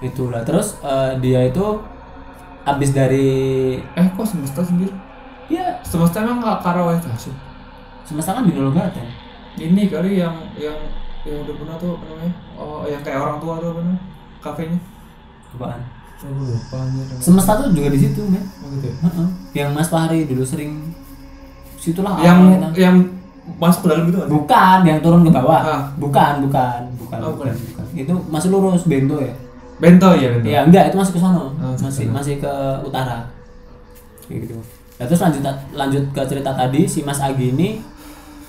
Itulah 0.00 0.42
terus 0.42 0.76
eh, 0.80 1.12
dia 1.18 1.40
itu 1.42 1.64
habis 2.62 2.92
dari 2.92 3.28
Eh, 3.90 4.06
kok 4.06 4.22
semesta 4.22 4.60
sendiri? 4.60 4.92
ya 5.48 5.80
Semesta 5.80 6.20
emang 6.20 6.38
nggak 6.38 6.60
karawai 6.60 7.00
kasih. 7.00 7.32
semesta 8.04 8.32
kan 8.32 8.44
di 8.44 8.52
Nologaten. 8.52 9.08
Ini 9.56 9.88
kali 9.88 10.18
yang 10.18 10.36
yang 10.54 10.76
yang 11.28 11.44
udah 11.44 11.54
pernah 11.56 11.76
tuh 11.76 11.90
apa 12.00 12.04
namanya? 12.08 12.34
Oh, 12.56 12.82
yang 12.88 13.02
kayak 13.04 13.20
orang 13.20 13.36
tua 13.38 13.54
tuh 13.60 13.68
apa 13.76 13.80
namanya? 13.84 14.00
Kafenya. 14.40 14.78
Apaan? 15.56 15.80
Oh, 16.20 16.44
lupa. 16.44 16.78
Semesta 17.16 17.56
tuh 17.56 17.72
juga 17.72 17.88
di 17.88 18.00
situ, 18.00 18.20
men. 18.28 18.44
Oh, 18.60 18.68
gitu 18.76 18.92
ya? 18.92 18.96
Heeh. 19.08 19.28
Yang 19.56 19.68
Mas 19.72 19.88
Fahri 19.88 20.28
dulu 20.28 20.44
sering 20.44 20.92
situlah 21.80 22.20
yang 22.20 22.60
kan. 22.60 22.72
yang 22.76 22.96
masuk 23.56 23.88
ke 23.88 23.96
dalam 23.96 24.04
gitu 24.12 24.20
kan? 24.20 24.28
bukan 24.28 24.78
yang 24.84 24.98
turun 25.00 25.24
ke 25.24 25.32
bawah. 25.32 25.60
Ah. 25.64 25.82
Bukan, 25.96 26.44
bukan, 26.44 26.80
bukan, 27.00 27.18
Oh, 27.24 27.32
bukan, 27.36 27.52
bukan. 27.56 27.84
Itu 27.96 28.12
masih 28.28 28.48
lurus 28.52 28.84
bento 28.84 29.16
ya. 29.16 29.32
Bento 29.80 30.12
ya 30.12 30.28
bento. 30.36 30.46
Iya, 30.46 30.60
enggak, 30.68 30.92
itu 30.92 30.96
masih 31.00 31.14
ke 31.16 31.20
sono. 31.20 31.56
Ah, 31.56 31.72
ke 31.72 31.82
masih 31.88 32.04
sono. 32.04 32.12
masih 32.20 32.34
ke 32.36 32.52
utara. 32.84 33.18
Kayak 34.28 34.40
gitu. 34.44 34.54
Nah, 35.00 35.04
terus 35.08 35.20
lanjut 35.24 35.40
lanjut 35.72 36.04
ke 36.12 36.22
cerita 36.28 36.52
tadi 36.52 36.84
si 36.84 37.00
Mas 37.00 37.16
Agi 37.24 37.56
ini 37.56 37.80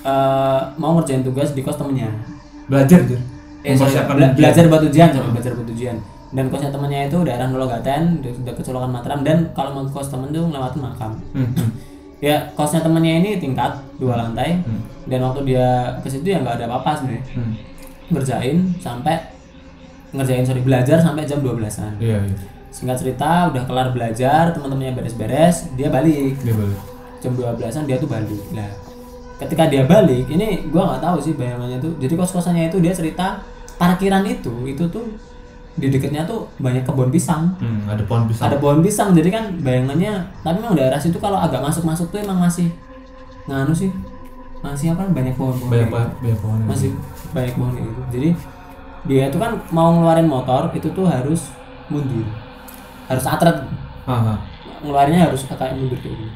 eh, 0.03 0.59
mau 0.75 0.99
ngerjain 0.99 1.23
tugas 1.23 1.55
di 1.55 1.63
kos 1.63 1.79
temennya. 1.79 2.11
Belajar 2.71 2.97
anjir. 2.97 3.19
Eh, 3.61 3.75
sorry, 3.75 3.91
Mempersiapkan 3.91 4.15
bela- 4.15 4.25
ujian. 4.25 4.37
belajar 4.39 4.63
buat 4.65 4.81
ujian, 4.81 5.09
sorry, 5.11 5.29
belajar 5.29 5.51
buat 5.53 5.69
ujian. 5.69 5.97
Dan 6.31 6.45
kosnya 6.47 6.71
temennya 6.71 7.01
itu 7.05 7.17
daerah 7.21 7.45
Nologaten, 7.45 8.01
de- 8.17 8.39
dekat 8.41 8.63
Solokan 8.63 8.89
Mataram 8.89 9.19
dan 9.21 9.51
kalau 9.51 9.69
mau 9.69 9.83
ke 9.83 9.91
kos 9.91 10.07
temen 10.07 10.31
tuh 10.31 10.47
ngelewatin 10.47 10.79
makam. 10.81 11.11
Hmm, 11.35 11.51
hmm. 11.51 11.69
Ya, 12.17 12.47
kosnya 12.55 12.79
temennya 12.79 13.19
ini 13.19 13.31
tingkat 13.37 13.69
dua 13.99 14.15
lantai 14.15 14.61
Hmm. 14.61 14.79
dan 15.03 15.19
waktu 15.21 15.43
dia 15.45 15.65
ke 15.99 16.07
situ 16.07 16.23
ya 16.25 16.39
nggak 16.39 16.55
ada 16.55 16.65
apa-apa 16.65 16.91
sebenarnya. 16.95 17.23
Hmm. 17.35 17.53
Ngerjain 18.09 18.57
sampai 18.77 19.15
ngerjain 20.11 20.43
sorry 20.43 20.61
belajar 20.61 20.97
sampai 20.97 21.23
jam 21.23 21.39
12-an. 21.39 21.95
Iya, 21.97 22.17
iya. 22.21 22.37
Singkat 22.69 22.97
cerita 22.97 23.51
udah 23.51 23.63
kelar 23.63 23.91
belajar, 23.91 24.51
teman-temannya 24.51 24.95
beres-beres, 24.95 25.67
dia 25.73 25.87
balik. 25.87 26.39
Dia 26.39 26.55
balik. 26.55 26.79
Jam 27.19 27.31
12-an 27.33 27.83
dia 27.83 27.97
tuh 27.97 28.07
balik. 28.07 28.39
Lah, 28.51 28.71
ketika 29.41 29.65
dia 29.65 29.83
balik, 29.89 30.29
ini 30.29 30.69
gua 30.69 30.93
nggak 30.93 31.01
tahu 31.01 31.17
sih 31.17 31.33
bayangannya 31.33 31.81
tuh. 31.81 31.97
Jadi 31.97 32.13
kos-kosannya 32.13 32.69
itu 32.69 32.77
dia 32.77 32.93
cerita 32.93 33.41
parkiran 33.81 34.21
itu 34.29 34.53
itu 34.69 34.85
tuh 34.93 35.09
di 35.73 35.87
dekatnya 35.89 36.27
tuh 36.29 36.45
banyak 36.61 36.85
kebun 36.85 37.09
pisang. 37.09 37.57
Hmm, 37.57 37.89
ada 37.89 38.03
pohon 38.05 38.29
pisang. 38.29 38.45
Ada 38.51 38.57
pohon 38.61 38.79
pisang 38.85 39.09
jadi 39.17 39.29
kan 39.33 39.43
bayangannya 39.65 40.13
tapi 40.45 40.61
memang 40.61 40.77
daerah 40.77 40.99
situ 41.01 41.17
kalau 41.17 41.41
agak 41.41 41.63
masuk-masuk 41.63 42.13
tuh 42.13 42.21
emang 42.21 42.37
masih 42.37 42.69
nganu 43.49 43.73
sih. 43.73 43.89
Masih 44.61 44.93
apa 44.93 45.09
banyak 45.09 45.33
pohon-pohon. 45.33 45.73
banyak 45.73 45.89
kayak 45.89 45.95
banget, 45.97 46.09
gitu. 46.13 46.21
banyak 46.21 46.39
pohon. 46.45 46.59
Masih 46.69 46.89
banyak 47.33 47.53
pohon 47.57 47.73
gitu. 47.73 48.01
Jadi 48.13 48.29
dia 49.01 49.23
itu 49.33 49.37
kan 49.41 49.51
mau 49.73 49.89
ngeluarin 49.97 50.29
motor 50.29 50.69
itu 50.77 50.87
tuh 50.93 51.09
harus 51.09 51.49
mundur. 51.89 52.27
Harus 53.09 53.25
atret 53.25 53.57
Ah, 54.05 54.35
ah. 54.35 54.37
ngeluarinnya 54.85 55.29
harus 55.29 55.45
kayak 55.49 55.73
mundur 55.73 55.97
kayak 55.97 56.13
gitu. 56.19 56.33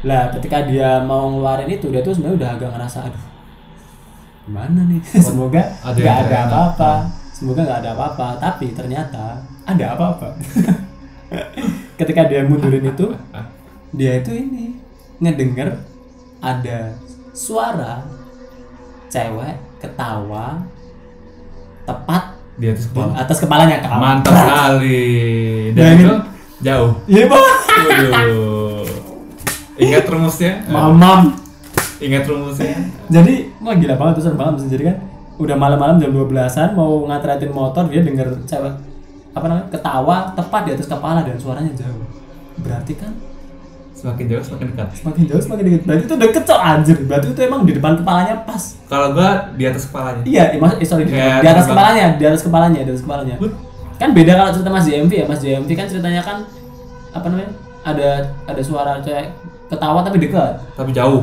Lah 0.00 0.32
ketika 0.32 0.64
dia 0.64 1.00
mau 1.00 1.28
ngeluarin 1.28 1.68
itu 1.68 1.88
dia 1.88 2.00
tuh 2.00 2.16
sebenarnya 2.16 2.36
udah 2.38 2.50
agak 2.56 2.70
ngerasa 2.72 2.98
aduh 3.04 3.24
gimana 4.40 4.80
nih? 4.88 5.00
Semoga 5.28 5.62
nggak 5.84 6.16
ada 6.26 6.36
apa-apa. 6.48 6.92
semoga 7.30 7.60
nggak 7.62 7.80
ada 7.80 7.90
apa-apa. 7.94 8.26
Tapi 8.36 8.72
ternyata 8.72 9.38
ada 9.64 9.84
apa-apa. 9.94 10.28
Ketika 11.98 12.26
dia 12.26 12.42
mundurin 12.42 12.84
itu 12.84 13.06
dia 13.90 14.18
itu 14.18 14.30
ini 14.30 14.76
ngedenger 15.18 15.84
ada 16.40 16.96
suara 17.30 18.00
cewek 19.06 19.54
ketawa 19.78 20.64
tepat 21.84 22.38
Di 22.56 22.66
atas 22.68 22.88
kepala. 22.88 23.12
atas 23.14 23.38
kepalanya. 23.38 23.76
Kamu 23.80 24.00
Mantap 24.00 24.32
sekali. 24.32 25.04
Dan 25.72 25.84
Dan 25.84 25.94
itu 25.96 26.14
jauh. 26.60 26.92
iya 27.06 27.24
bang. 27.24 27.44
Ingat 29.80 30.04
rumusnya? 30.06 30.52
mamam 30.66 31.34
Ingat 31.98 32.24
rumusnya? 32.24 32.76
jadi 33.08 33.34
wah 33.58 33.74
gila 33.74 33.94
banget 33.94 34.14
tuh 34.16 34.24
serem 34.24 34.36
banget 34.36 34.68
jadi 34.68 34.84
kan 34.86 34.96
udah 35.36 35.56
malam-malam 35.56 35.96
jam 35.96 36.10
12-an 36.10 36.72
mau 36.72 37.04
ngatretin 37.06 37.48
motor 37.50 37.88
dia 37.88 38.00
denger 38.00 38.44
cewek 38.44 38.74
apa 39.30 39.44
namanya 39.46 39.66
ketawa 39.68 40.16
tepat 40.30 40.60
di 40.62 40.74
atas 40.74 40.86
kepala 40.86 41.20
dan 41.22 41.36
suaranya 41.36 41.72
jauh 41.72 42.04
berarti 42.58 42.94
kan 42.94 43.12
Semakin 43.90 44.26
jauh 44.26 44.40
semakin 44.40 44.66
dekat. 44.70 44.88
semakin 44.96 45.22
jauh 45.26 45.42
semakin 45.42 45.64
deket 45.66 45.82
berarti 45.84 46.02
itu 46.02 46.16
deket 46.16 46.42
cok 46.42 46.60
anjir 46.62 46.96
berarti 47.04 47.26
itu 47.28 47.40
emang 47.42 47.60
di 47.62 47.72
depan 47.72 47.92
kepalanya 47.94 48.34
pas 48.42 48.62
Kalau 48.86 49.12
gua 49.12 49.52
di 49.52 49.64
atas 49.64 49.84
kepalanya. 49.84 50.22
iya 50.24 50.44
eh, 50.46 50.58
mas, 50.58 50.72
eh, 50.74 50.84
sorry 50.84 51.04
di, 51.04 51.12
Ya, 51.12 51.36
di 51.36 51.46
atas 51.46 51.64
terbang. 51.64 51.68
kepalanya 51.70 52.06
di 52.10 52.24
atas 52.24 52.40
kepalanya 52.40 52.78
di 52.78 52.90
atas 52.90 53.02
kepalanya 53.02 53.34
But. 53.36 53.52
kan 53.96 54.08
beda 54.10 54.32
kalau 54.34 54.50
cerita 54.50 54.70
mas 54.70 54.84
JMV 54.84 55.12
ya 55.14 55.24
mas 55.24 55.38
JMV 55.38 55.68
kan 55.70 55.86
ceritanya 55.86 56.20
kan 56.20 56.36
apa 57.10 57.26
namanya 57.28 57.50
ada 57.82 58.08
ada 58.46 58.60
suara 58.60 58.92
cewek 58.98 59.28
ketawa 59.70 60.02
tapi 60.02 60.18
dekat 60.18 60.52
Tapi 60.74 60.90
jauh. 60.90 61.22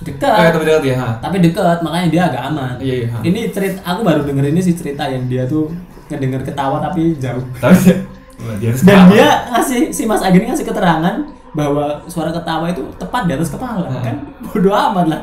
dekat 0.00 0.34
Eh, 0.36 0.50
tapi 0.50 0.64
dekat 0.64 0.82
ya. 0.84 0.96
ha. 0.96 1.08
tapi 1.16 1.36
deket 1.38 1.78
makanya 1.80 2.08
dia 2.08 2.22
agak 2.26 2.42
aman 2.44 2.74
Iya, 2.76 2.94
iya. 2.96 3.08
ha. 3.08 3.18
ini 3.22 3.40
cerita 3.48 3.78
aku 3.82 4.02
baru 4.02 4.20
denger 4.22 4.44
ini 4.48 4.60
sih 4.60 4.74
cerita 4.74 5.06
yang 5.06 5.24
dia 5.24 5.46
tuh 5.46 5.70
ngedenger 6.08 6.42
ketawa 6.42 6.82
tapi 6.82 7.14
jauh 7.16 7.42
Tapi 7.56 8.10
di 8.58 8.66
atas 8.66 8.82
dan 8.82 9.06
dia 9.06 9.46
ngasih 9.48 9.82
si 9.88 10.02
Mas 10.02 10.18
Agni 10.18 10.42
ngasih 10.42 10.66
keterangan 10.66 11.14
bahwa 11.52 12.02
suara 12.04 12.28
ketawa 12.28 12.66
itu 12.66 12.82
tepat 12.96 13.22
di 13.24 13.32
atas 13.32 13.48
kepala 13.48 13.86
Hmm. 13.86 14.02
kan 14.02 14.16
bodoh 14.42 14.74
amat 14.74 15.06
lah 15.06 15.20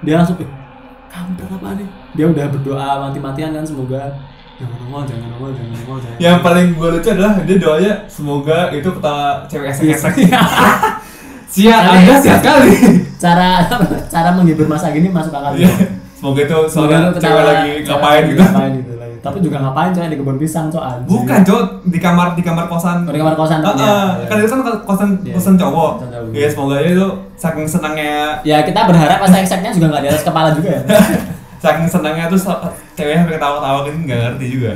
dia 0.00 0.14
langsung 0.14 0.38
"Eh, 0.38 0.46
kampret 1.08 1.50
apa 1.50 1.74
nih 1.74 1.88
dia 2.14 2.26
udah 2.26 2.46
berdoa 2.48 2.88
mati-matian 3.02 3.50
kan 3.50 3.64
semoga 3.64 4.14
jangan 4.54 4.76
nongol 4.78 5.02
jangan 5.04 5.28
nongol 5.28 5.50
jangan 5.50 5.72
nongol 5.74 5.98
jangan 5.98 6.18
Yang 6.20 6.36
paling 6.38 6.66
gue 6.70 6.88
lucu 6.92 7.08
adalah 7.10 7.32
dia 7.40 7.56
doanya 7.58 7.92
semoga 8.06 8.58
itu 8.70 8.88
ketawa 8.88 9.28
cewek 9.44 9.66
esek-esek. 9.68 10.14
Siap, 11.50 11.80
Tapi- 11.82 11.96
anda 12.00 12.14
siap 12.16 12.40
kali. 12.40 12.72
cara 13.16 13.48
cara 14.14 14.28
menghibur 14.32 14.64
masa 14.64 14.90
gini 14.90 15.08
masuk 15.08 15.32
akal 15.32 15.52
Iya. 15.54 15.70
Semoga 16.14 16.40
itu 16.42 16.58
soalnya 16.66 17.00
cewek 17.12 17.42
lagi 17.42 17.70
ngapain 17.82 18.22
gitu. 18.26 18.38
ngapain 18.38 18.72
gitu 18.76 18.92
lagi. 18.94 19.14
tapi 19.20 19.36
juga 19.40 19.56
ngapain 19.58 19.90
coy 19.90 20.04
di 20.04 20.16
kebun 20.16 20.36
pisang 20.36 20.68
coy 20.68 20.78
anjing. 20.78 21.04
Bukan, 21.06 21.40
Cok, 21.42 21.62
di 21.86 21.98
kamar 21.98 22.28
di 22.32 22.40
kamar 22.40 22.64
kosan. 22.66 23.02
Oh, 23.02 23.10
di 23.10 23.18
kamar 23.18 23.34
kosan, 23.34 23.60
Heeh, 23.60 23.76
iya. 23.76 24.24
kan 24.24 24.36
itu 24.38 24.48
kan 24.48 24.60
kosan 24.80 25.08
Iya. 25.20 25.34
kosan 25.34 25.54
cowok. 25.56 25.92
Iya, 26.30 26.46
semoga 26.46 26.74
aja 26.76 26.88
itu 26.90 27.06
saking 27.34 27.66
senangnya 27.66 28.36
ya 28.42 28.60
kita 28.62 28.80
berharap 28.84 29.18
masa 29.18 29.36
ekseknya 29.38 29.70
juga 29.70 29.86
nggak 29.90 30.02
di 30.02 30.08
atas 30.08 30.22
kepala 30.22 30.48
juga 30.52 30.68
ya 30.70 30.80
saking 31.64 31.88
senangnya 31.88 32.24
tuh 32.26 32.40
ceweknya 32.94 33.20
sampai 33.22 33.34
ketawa-tawa 33.34 33.78
gitu 33.82 33.96
nggak 33.98 34.18
ngerti 34.22 34.46
juga. 34.50 34.70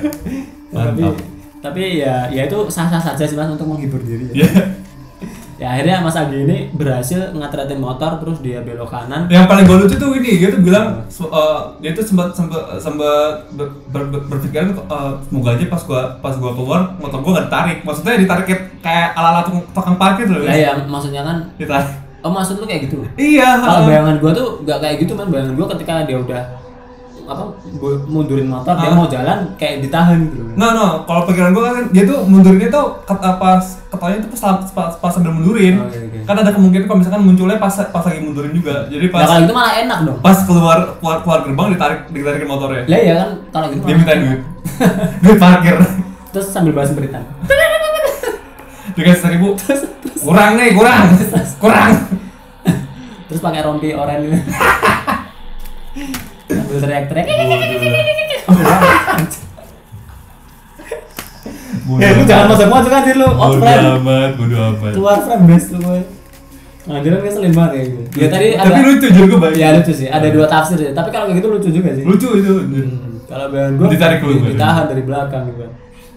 tapi 0.71 1.01
Mantap. 1.01 1.15
tapi 1.63 1.81
ya 1.99 2.15
ya 2.29 2.43
itu 2.43 2.59
sah 2.69 2.85
sah 2.87 3.01
saja 3.03 3.23
sih 3.23 3.33
mas 3.35 3.49
untuk 3.49 3.65
menghibur 3.67 4.01
diri 4.01 4.33
ya. 4.33 4.45
Iya. 4.45 4.51
Ya 5.65 5.69
akhirnya 5.71 5.97
mas 5.99 6.13
Agi 6.15 6.37
ini 6.39 6.59
berhasil 6.71 7.33
ngatretin 7.33 7.81
motor 7.81 8.21
terus 8.21 8.39
dia 8.39 8.61
belok 8.61 8.87
kanan 8.87 9.25
Yang 9.27 9.49
paling 9.49 9.65
gue 9.65 9.77
lucu 9.81 9.97
tuh 9.97 10.13
ini, 10.13 10.37
dia 10.37 10.49
tuh 10.49 10.61
bilang 10.61 11.01
eh, 11.09 11.61
dia 11.81 11.91
tuh 11.91 12.05
sempat 12.05 12.37
sempat 12.37 12.77
sempat 12.77 13.49
ber, 13.51 13.73
ber, 13.89 14.03
ber- 14.13 14.27
berpikiran 14.29 14.77
eh, 14.77 15.13
semoga 15.25 15.57
aja 15.57 15.65
pas 15.67 15.83
gua 15.83 16.01
pas 16.21 16.35
gua 16.37 16.53
keluar 16.53 16.81
motor 16.99 17.19
gua 17.19 17.33
nggak 17.35 17.47
ditarik. 17.49 17.79
Maksudnya 17.83 18.21
ditarik 18.21 18.45
kayak- 18.45 18.69
kayak 18.79 19.09
ala-ala 19.15 19.41
tukang, 19.73 19.97
parkir 19.97 20.29
loh. 20.29 20.45
lah 20.45 20.53
ya 20.53 20.77
maksudnya 20.85 21.25
kan 21.25 21.37
Ditarik. 21.57 21.89
oh 22.21 22.29
maksud 22.29 22.57
lu 22.57 22.65
kayak 22.65 22.85
gitu 22.85 23.01
Iya. 23.17 23.57
kalau 23.59 23.89
bayangan 23.89 24.21
gua 24.21 24.31
tuh 24.31 24.61
nggak 24.61 24.79
kayak 24.79 24.97
gitu 25.01 25.13
man 25.13 25.29
bayangan 25.29 25.55
gua 25.55 25.67
ketika 25.73 26.05
dia 26.05 26.19
udah 26.19 26.43
apa 27.25 27.43
mundurin 28.05 28.45
motor 28.45 28.75
dia 28.75 28.87
Ah. 28.87 28.95
mau 28.95 29.07
jalan 29.07 29.39
kayak 29.55 29.81
ditahan 29.81 30.21
gitu. 30.25 30.45
No 30.55 30.71
no, 30.71 30.87
kalau 31.03 31.25
pikiran 31.25 31.51
gua 31.51 31.73
kan 31.73 31.85
dia 31.89 32.05
tuh 32.05 32.21
mundurinnya 32.23 32.69
tuh 32.69 33.01
ket- 33.03 33.19
pas 33.21 33.61
ketawanya 33.87 34.19
tuh 34.21 34.31
pas, 34.31 34.41
pas, 34.71 34.93
pas 34.95 35.11
sambil 35.11 35.31
mundurin. 35.31 35.79
Oh. 35.79 35.89
Kan 36.23 36.37
ada 36.37 36.51
kemungkinan 36.51 36.85
kalau 36.85 36.99
misalkan 36.99 37.23
munculnya 37.23 37.57
pas 37.57 37.73
pas 37.73 38.03
lagi 38.03 38.21
mundurin 38.21 38.53
juga. 38.53 38.85
Jadi 38.87 39.07
Nah 39.07 39.15
pas 39.15 39.27
kalau 39.27 39.41
gitu 39.41 39.55
malah 39.55 39.75
enak 39.79 39.99
dong. 40.05 40.19
pas 40.21 40.39
keluar 40.43 40.79
keluar, 40.97 41.19
keluar 41.21 41.39
gerbang 41.43 41.69
ditarik 41.71 42.01
ditarikin 42.09 42.47
motornya. 42.47 42.83
Lah 42.85 43.01
ya 43.01 43.15
kan 43.17 43.31
kalau 43.51 43.67
gitu 43.71 43.83
Dia 43.83 43.95
minta 43.95 44.15
duit. 44.15 44.41
duit 45.23 45.39
parkir. 45.39 45.77
Terus 46.31 46.47
sambil 46.49 46.73
bahas 46.73 46.91
beritan. 46.91 47.23
Dikasih 48.95 49.21
seribu. 49.21 49.59
Kurang 50.21 50.55
nih, 50.55 50.71
kurang. 50.73 51.11
Kurang. 51.59 51.91
Terus 53.27 53.41
pakai 53.41 53.61
rompi 53.61 53.91
oranye. 53.91 54.39
sambil 56.47 56.79
teriak-teriak. 56.81 57.27
Ya 61.95 62.09
lu 62.17 62.23
jangan 62.25 62.47
masuk 62.49 62.69
masuk 62.73 62.93
anjir 62.93 63.15
lu. 63.15 63.29
Out 63.29 63.61
frame. 63.61 63.85
amat, 64.01 64.31
bodo 64.41 64.57
amat. 64.73 64.93
Keluar 64.97 65.19
frame 65.21 65.45
best 65.47 65.69
lu 65.71 65.79
gue. 65.81 66.01
Anjir 66.85 67.11
kan 67.11 67.21
ngeselin 67.25 67.53
banget 67.53 67.71
kayak 67.73 67.87
gitu. 67.89 68.01
Ya 68.15 68.27
tadi 68.29 68.47
ada 68.53 68.69
Tapi 68.69 68.81
lucu 68.85 69.09
juga 69.09 69.35
baik. 69.41 69.55
Ya 69.57 69.69
lucu 69.77 69.93
sih. 69.93 70.09
Ada 70.09 70.27
dua 70.29 70.47
tafsir 70.47 70.77
sih. 70.77 70.89
Tapi 70.93 71.09
kalau 71.09 71.25
kayak 71.29 71.39
gitu 71.41 71.49
lucu 71.49 71.69
juga 71.71 71.91
sih. 71.93 72.05
Lucu 72.05 72.29
itu. 72.37 72.53
Hmm, 72.61 73.21
Kalau 73.25 73.47
bayangan 73.49 73.73
gue 73.75 73.87
Ditarik 73.89 74.19
baru. 74.21 74.37
ditahan 74.45 74.85
dari 74.89 75.03
belakang 75.03 75.43
gitu. 75.49 75.65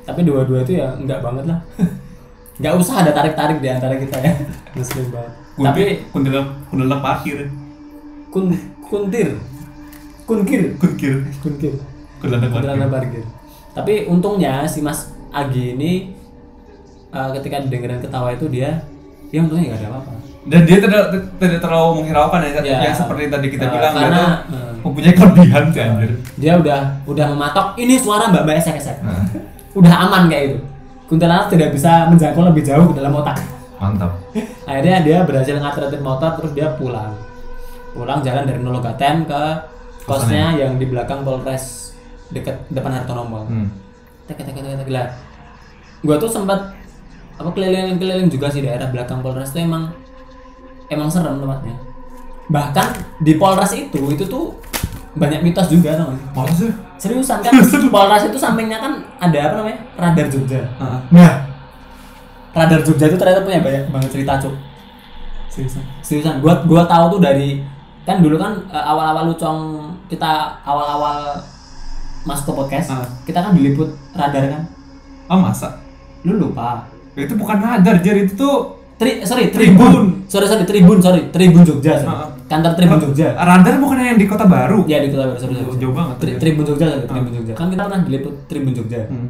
Tapi 0.03 0.19
dua-dua 0.23 0.59
itu 0.63 0.73
ya 0.75 0.87
enggak 0.95 1.19
banget 1.19 1.45
lah. 1.47 1.59
Enggak 2.57 2.73
usah 2.73 3.05
ada 3.05 3.11
tarik-tarik 3.13 3.61
di 3.61 3.69
antara 3.69 3.93
kita 3.95 4.17
ya. 4.17 4.33
Muslim 4.77 5.05
banget. 5.13 5.31
Tapi 5.57 5.63
Tapi 5.63 5.83
kuntilanak 6.09 6.47
kuntilanak 6.67 6.99
parkir. 7.01 7.37
kun 8.27 8.45
kuntir. 8.83 9.29
Kunkir. 10.27 10.75
Kunkir. 10.75 11.15
Kunkir. 11.39 11.73
Kuntilanak. 12.19 12.49
Kuntilanak 12.51 12.89
parkir. 12.91 13.23
Tapi 13.71 13.93
untungnya 14.05 14.65
si 14.65 14.81
Mas 14.81 15.07
Agi 15.29 15.73
ini 15.73 16.11
eh, 17.09 17.29
ketika 17.33 17.63
didengerin 17.63 18.01
ketawa 18.01 18.33
itu 18.33 18.47
dia 18.47 18.83
ya 19.27 19.39
untungnya 19.39 19.71
nggak 19.71 19.79
ada 19.79 19.87
apa-apa. 19.89 20.11
Dan 20.47 20.61
dia 20.63 20.77
tidak 20.79 21.03
tidak 21.37 21.59
terlalu 21.59 21.89
menghiraukan 22.01 22.39
ya, 22.41 22.59
Ya. 22.63 22.77
yang 22.85 22.95
seperti 22.95 23.27
tadi 23.27 23.47
kita 23.49 23.63
Eh, 23.63 23.71
bilang 23.71 23.93
karena, 23.93 24.23
eh, 24.47 24.71
mempunyai 24.79 25.13
kelebihan 25.13 25.63
sih 25.69 25.81
anjir. 25.81 26.11
Dia 26.35 26.53
udah 26.57 26.79
udah 27.03 27.25
mematok 27.31 27.67
ini 27.75 27.95
suara 27.95 28.31
Mbak 28.31 28.43
Mbak 28.43 28.55
esek-esek. 28.57 28.97
Nah. 29.03 29.23
Udah 29.75 29.93
aman 30.07 30.27
kayak 30.27 30.43
itu. 30.51 30.57
Kuntilanak 31.07 31.47
tidak 31.47 31.71
bisa 31.71 32.07
menjangkau 32.07 32.43
lebih 32.43 32.63
jauh 32.63 32.87
ke 32.91 32.95
dalam 32.95 33.15
otak. 33.15 33.39
Mantap. 33.77 34.09
akhirnya 34.65 35.05
dia 35.05 35.17
berhasil 35.21 35.53
ngatretin 35.53 36.01
motor 36.01 36.33
terus 36.33 36.49
dia 36.51 36.73
pulang 36.75 37.13
pulang 37.93 38.25
jalan 38.25 38.49
dari 38.49 38.57
Nologaten 38.57 39.21
ke 39.21 39.41
kosnya 40.07 40.55
yang 40.55 40.79
di 40.79 40.87
belakang 40.87 41.21
Polres 41.21 41.91
deket 42.27 42.55
depan 42.67 42.95
Hartonomol 42.95 43.43
Hmm. 43.45 43.67
tek 44.25 44.39
tek 44.39 44.49
tek 44.49 44.63
tek 44.63 44.89
lah 44.89 45.11
gua 46.01 46.15
tuh 46.15 46.27
sempat 46.27 46.73
apa 47.35 47.49
keliling-keliling 47.51 48.27
juga 48.27 48.47
sih 48.47 48.63
daerah 48.63 48.87
belakang 48.87 49.19
Polres 49.19 49.51
itu 49.51 49.61
emang 49.61 49.91
emang 50.87 51.07
serem 51.07 51.37
tempatnya 51.37 51.75
bahkan 52.47 52.87
di 53.19 53.35
Polres 53.35 53.75
itu 53.75 53.99
itu 54.09 54.23
tuh 54.23 54.55
banyak 55.13 55.41
mitos 55.41 55.67
juga 55.67 55.97
tau 55.97 56.13
gak 56.35 56.53
sih? 56.55 56.69
seriusan 56.97 57.41
kan 57.41 57.51
Polres 57.93 58.23
itu 58.25 58.37
sampingnya 58.37 58.79
kan 58.79 58.93
ada 59.19 59.51
apa 59.51 59.53
namanya 59.59 59.79
radar 59.97 60.27
Jogja 60.27 60.61
Heeh. 60.63 60.99
Nah, 61.11 61.33
radar 62.53 62.79
Jogja 62.81 63.05
itu 63.05 63.17
ternyata 63.17 63.41
punya 63.41 63.59
banyak 63.59 63.83
banget 63.89 64.09
cerita 64.13 64.37
cuk. 64.37 64.53
Seriusan. 65.49 65.83
Seriusan. 66.05 66.35
Gua 66.37 66.61
gua 66.65 66.85
tahu 66.85 67.17
tuh 67.17 67.21
dari 67.21 67.65
kan 68.05 68.21
dulu 68.21 68.37
kan 68.37 68.61
eh, 68.69 68.77
awal-awal 68.77 69.33
lucong 69.33 69.89
kita 70.07 70.31
awal-awal 70.61 71.39
masuk 72.23 72.43
ke 72.45 72.53
podcast, 72.57 72.87
Ah. 72.89 73.07
kita 73.23 73.39
kan 73.39 73.51
diliput 73.51 73.87
radar 74.11 74.43
kan. 74.47 74.63
Oh 75.27 75.37
masa? 75.37 75.79
Lu 76.23 76.35
lupa. 76.35 76.83
Itu 77.13 77.33
bukan 77.33 77.57
radar, 77.57 77.99
Jar. 77.99 78.15
Itu 78.15 78.35
tuh 78.35 78.55
Tri, 78.97 79.21
sorry, 79.21 79.53
Tribun. 79.53 79.77
Tribun. 79.77 80.05
Sorry, 80.25 80.49
sorry, 80.49 80.65
Tribun, 80.65 80.97
sorry. 80.97 81.29
Tribun 81.29 81.61
Jogja, 81.61 82.01
sorry. 82.01 82.17
Ah. 82.17 82.33
Kantor 82.49 82.73
Tribun 82.73 82.97
Jogja. 82.99 83.29
radar 83.37 83.77
bukan 83.77 84.01
yang 84.01 84.17
di 84.17 84.25
Kota 84.25 84.43
Baru. 84.43 84.89
Ya 84.89 84.97
di 84.97 85.13
Kota 85.13 85.29
Baru, 85.29 85.37
sorry, 85.37 85.53
sorry. 85.53 85.77
Jauh- 85.77 85.93
banget, 85.93 86.15
Tri- 86.17 86.33
ya. 86.33 86.37
Tribun 86.41 86.63
Jogja, 86.65 86.85
sorry, 86.89 87.05
Tribun 87.05 87.31
Jogja. 87.31 87.53
Kan 87.53 87.67
kita 87.69 87.81
pernah 87.85 88.01
diliput 88.01 88.33
Tribun 88.49 88.73
Jogja. 88.73 88.99
Hmm. 89.05 89.27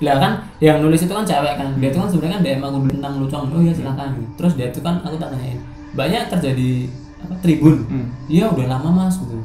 Lah 0.00 0.16
kan 0.18 0.32
yang 0.58 0.80
nulis 0.80 1.00
itu 1.00 1.12
kan 1.12 1.22
cewek 1.22 1.54
kan. 1.54 1.68
Dia 1.76 1.88
itu 1.88 1.98
kan 1.98 2.08
sebenarnya 2.08 2.32
kan 2.32 2.42
dia 2.42 2.52
emang 2.56 2.70
tentang 2.88 3.12
lucong. 3.16 3.44
Oh 3.46 3.60
iya 3.60 3.72
silakan. 3.72 4.08
Terus 4.34 4.52
dia 4.54 4.66
itu 4.66 4.80
kan 4.80 4.94
aku 4.98 5.16
tanyain. 5.16 5.58
Banyak 5.92 6.22
kerja 6.26 6.50
di 6.50 6.88
apa 7.20 7.34
tribun. 7.38 7.76
Hmm. 7.86 8.06
Iya 8.26 8.48
udah 8.48 8.66
lama 8.66 8.88
Mas 8.90 9.16
gitu. 9.16 9.36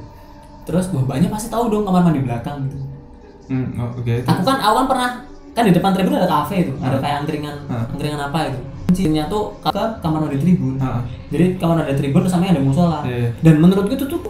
Terus 0.70 0.86
banyak 0.94 1.30
pasti 1.34 1.50
tahu 1.50 1.66
dong 1.68 1.82
kamar 1.82 2.06
mandi 2.06 2.22
belakang 2.22 2.70
gitu. 2.70 2.78
Hmm, 3.50 3.74
oh, 3.76 3.90
oke. 3.90 4.06
itu. 4.06 4.28
Aku 4.30 4.42
kan 4.46 4.62
aku 4.62 4.74
kan 4.78 4.86
pernah 4.86 5.10
kan 5.50 5.64
di 5.66 5.74
depan 5.74 5.90
tribun 5.92 6.14
ada 6.14 6.30
kafe 6.30 6.62
itu, 6.62 6.74
ada 6.78 6.94
Hmm. 6.94 7.02
kayak 7.02 7.16
angkringan, 7.26 7.56
Hmm. 7.66 7.86
angkringan 7.90 8.22
apa 8.22 8.40
itu. 8.46 8.60
Kuncinya 8.86 9.26
tuh 9.26 9.58
ke 9.60 9.84
kamar 10.00 10.20
mandi 10.22 10.38
tribun. 10.38 10.78
Heeh. 10.78 11.02
Jadi 11.30 11.46
kamar 11.58 11.82
mandi 11.82 11.94
tribun 11.98 12.22
sampingnya 12.30 12.54
ada 12.54 12.64
musola. 12.64 13.00
Iya. 13.02 13.34
Dan 13.42 13.58
menurutku 13.58 13.90
itu 13.92 14.06
tuh 14.06 14.22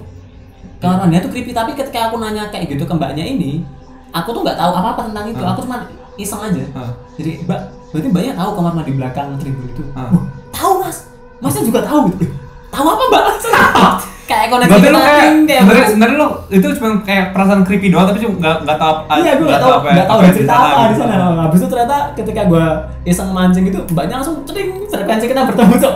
kamar 0.80 1.04
mandinya 1.04 1.28
tuh 1.28 1.32
creepy 1.36 1.52
tapi 1.52 1.76
ketika 1.76 2.08
aku 2.08 2.16
nanya 2.18 2.48
kayak 2.48 2.72
gitu 2.72 2.88
ke 2.88 2.94
mbaknya 2.96 3.28
ini, 3.28 3.68
aku 4.16 4.32
tuh 4.32 4.40
nggak 4.40 4.56
tahu 4.56 4.72
apa-apa 4.74 5.12
tentang 5.12 5.26
itu. 5.28 5.44
Hmm. 5.44 5.52
Aku 5.52 5.60
cuma 5.68 5.78
iseng 6.16 6.40
aja. 6.40 6.64
Heeh. 6.64 6.92
Jadi 7.20 7.32
mbak, 7.44 7.60
berarti 7.92 8.08
mbaknya 8.08 8.32
tahu 8.40 8.50
kamar 8.56 8.72
mandi 8.74 8.92
belakang 8.96 9.28
tribun 9.36 9.68
itu. 9.68 9.84
Ah. 9.92 10.08
Tahu 10.56 10.72
mas, 10.80 11.12
masnya 11.44 11.68
juga 11.68 11.84
tahu 11.84 12.08
gitu. 12.16 12.32
Tahu 12.72 12.88
apa 12.88 13.04
mbak? 13.12 13.24
koneksi 14.48 14.72
Berarti 14.72 14.88
lo 14.88 15.00
kayak 15.00 15.26
sebenarnya 15.60 15.86
sebenarnya 15.92 16.18
lo 16.18 16.28
itu 16.48 16.68
cuma 16.80 16.90
kayak 17.04 17.26
perasaan 17.36 17.62
creepy 17.68 17.88
doang 17.92 18.08
tapi 18.08 18.20
cuma 18.24 18.34
nggak 18.40 18.56
nggak 18.64 18.78
tahu 18.80 18.94
Iya, 19.20 19.32
gue 19.36 19.48
nggak 19.52 19.62
tahu 19.62 19.72
apa 19.76 19.88
nggak 19.92 20.08
tahu 20.08 20.16
apa 20.16 20.24
ada 20.24 20.36
cerita 20.38 20.54
apa 20.56 20.68
di 20.70 20.88
gitu. 20.88 21.02
sana. 21.04 21.16
Habis 21.44 21.60
itu 21.60 21.68
ternyata 21.68 21.98
ketika 22.16 22.42
gue 22.48 22.66
iseng 23.04 23.30
mancing 23.36 23.66
itu, 23.68 23.80
mbaknya 23.92 24.16
langsung 24.24 24.36
cering 24.48 24.70
frekuensi 24.88 25.26
kita 25.28 25.42
bertemu 25.52 25.74
tuh. 25.76 25.94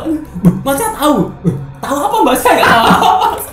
Masnya 0.68 0.90
tahu? 1.00 1.16
"Wah, 1.48 1.56
Tahu 1.84 1.98
apa 2.00 2.16
mbak? 2.24 2.36
Saya 2.40 2.54
nggak 2.60 2.70
tahu. 2.72 3.04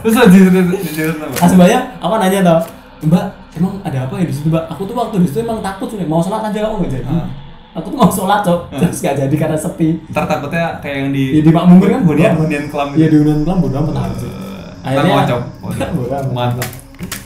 Terus 0.00 0.14
lo 0.14 0.24
jadi 0.30 0.48
jadi 0.94 1.10
apa? 1.18 1.82
Aku 2.00 2.14
nanya 2.16 2.40
tau, 2.46 2.58
Mbak, 3.00 3.24
emang 3.58 3.72
ada 3.82 3.98
apa 4.06 4.14
ya 4.22 4.24
di 4.28 4.34
situ 4.34 4.46
mbak? 4.48 4.64
Aku 4.70 4.86
tuh 4.86 4.94
waktu 4.94 5.16
di 5.18 5.26
situ 5.26 5.42
emang 5.42 5.58
takut 5.58 5.90
sudah 5.90 6.06
mau 6.06 6.22
sholat 6.22 6.46
aja 6.46 6.58
kamu 6.62 6.86
nggak 6.86 6.92
jadi. 6.94 7.06
Ah. 7.10 7.26
Aku 7.70 7.86
tuh 7.90 7.98
mau 7.98 8.10
sholat 8.10 8.42
cok, 8.42 8.60
terus 8.70 8.98
nggak 8.98 9.14
jadi 9.26 9.34
karena 9.34 9.58
sepi. 9.58 9.88
Ntar 10.10 10.24
takutnya 10.26 10.78
kayak 10.78 10.96
yang 10.96 11.10
di 11.10 11.24
Ya 11.38 11.42
dimakmumin 11.42 11.88
kan 11.90 12.00
bodoh 12.02 12.18
hunian 12.18 12.34
hunian 12.38 12.64
kelam 12.66 12.88
Iya 12.94 13.06
di 13.10 13.16
Unan 13.22 13.38
Kelam 13.46 13.58
bodoh 13.62 13.78
amat 13.82 13.94
aja. 14.10 14.30
Ngocok. 14.82 15.42
Bodoh 15.60 15.88
amat. 16.10 16.24
Mantap. 16.30 16.68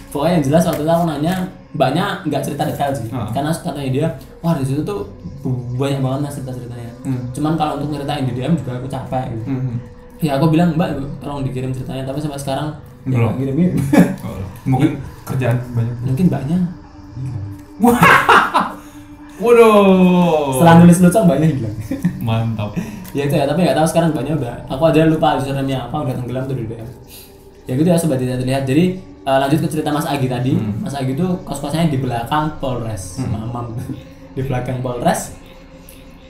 Pokoknya 0.09 0.33
yang 0.39 0.45
jelas 0.45 0.63
waktu 0.65 0.83
itu 0.83 0.93
aku 0.93 1.05
nanya, 1.07 1.35
mbaknya 1.75 2.05
nggak 2.23 2.39
cerita 2.41 2.63
detail 2.65 2.95
sih, 2.95 3.11
Ah. 3.11 3.27
karena 3.35 3.51
katanya 3.51 3.91
dia, 3.91 4.07
wah 4.39 4.55
di 4.55 4.63
situ 4.63 4.79
tuh 4.81 5.11
banyak 5.75 5.99
banget 5.99 6.19
mas 6.23 6.33
cerita 6.33 6.55
ceritanya. 6.55 6.91
Hmm. 7.03 7.23
Cuman 7.31 7.53
kalau 7.55 7.73
untuk 7.77 7.91
nyeritain 7.91 8.23
di 8.23 8.33
DM 8.33 8.55
juga 8.55 8.79
aku 8.79 8.87
capek. 8.87 9.27
Gitu. 9.29 9.45
Hmm. 9.45 9.75
Ya 10.23 10.39
aku 10.39 10.47
bilang 10.49 10.73
mbak 10.73 10.95
tolong 11.19 11.43
dikirim 11.43 11.75
ceritanya, 11.75 12.07
tapi 12.07 12.23
sampai 12.23 12.39
sekarang 12.39 12.69
ya 13.03 13.11
Belum. 13.11 13.27
nggak 13.27 13.39
kirim-kirim. 13.43 13.75
Oh, 14.25 14.39
Mungkin 14.65 14.91
kerjaan 15.25 15.59
banyak. 15.75 15.95
Mungkin 16.01 16.25
mbaknya 16.31 16.59
Waduh. 19.35 20.55
setelah 20.55 20.75
nulis 20.79 20.99
lucong 21.03 21.25
mbaknya 21.27 21.49
hilang. 21.51 21.75
Mantap. 22.23 22.71
ya 23.19 23.27
itu 23.27 23.35
ya, 23.35 23.45
tapi 23.45 23.67
nggak 23.67 23.75
tahu 23.75 23.87
sekarang 23.91 24.15
mbaknya 24.15 24.39
udah. 24.39 24.55
Aku 24.71 24.83
aja 24.87 25.05
lupa 25.05 25.35
username-nya 25.37 25.91
apa, 25.91 26.07
udah 26.07 26.15
tenggelam 26.15 26.47
tuh 26.47 26.55
di 26.55 26.65
DM. 26.65 26.87
Ya 27.65 27.73
gitu 27.75 27.89
ya 27.89 27.97
sobat 27.97 28.19
tidak 28.19 28.41
terlihat. 28.41 28.63
Jadi 28.65 28.85
eh, 29.01 29.39
lanjut 29.41 29.59
ke 29.61 29.69
cerita 29.71 29.89
Mas 29.89 30.05
Agi 30.05 30.27
tadi. 30.27 30.53
Hmm. 30.53 30.85
Mas 30.85 30.95
Agi 30.95 31.13
itu 31.13 31.27
kos-kosannya 31.43 31.89
di 31.89 31.99
belakang 31.99 32.61
Polres. 32.61 33.21
Mamam. 33.25 33.73
di 34.37 34.43
belakang 34.43 34.79
Polres. 34.81 35.37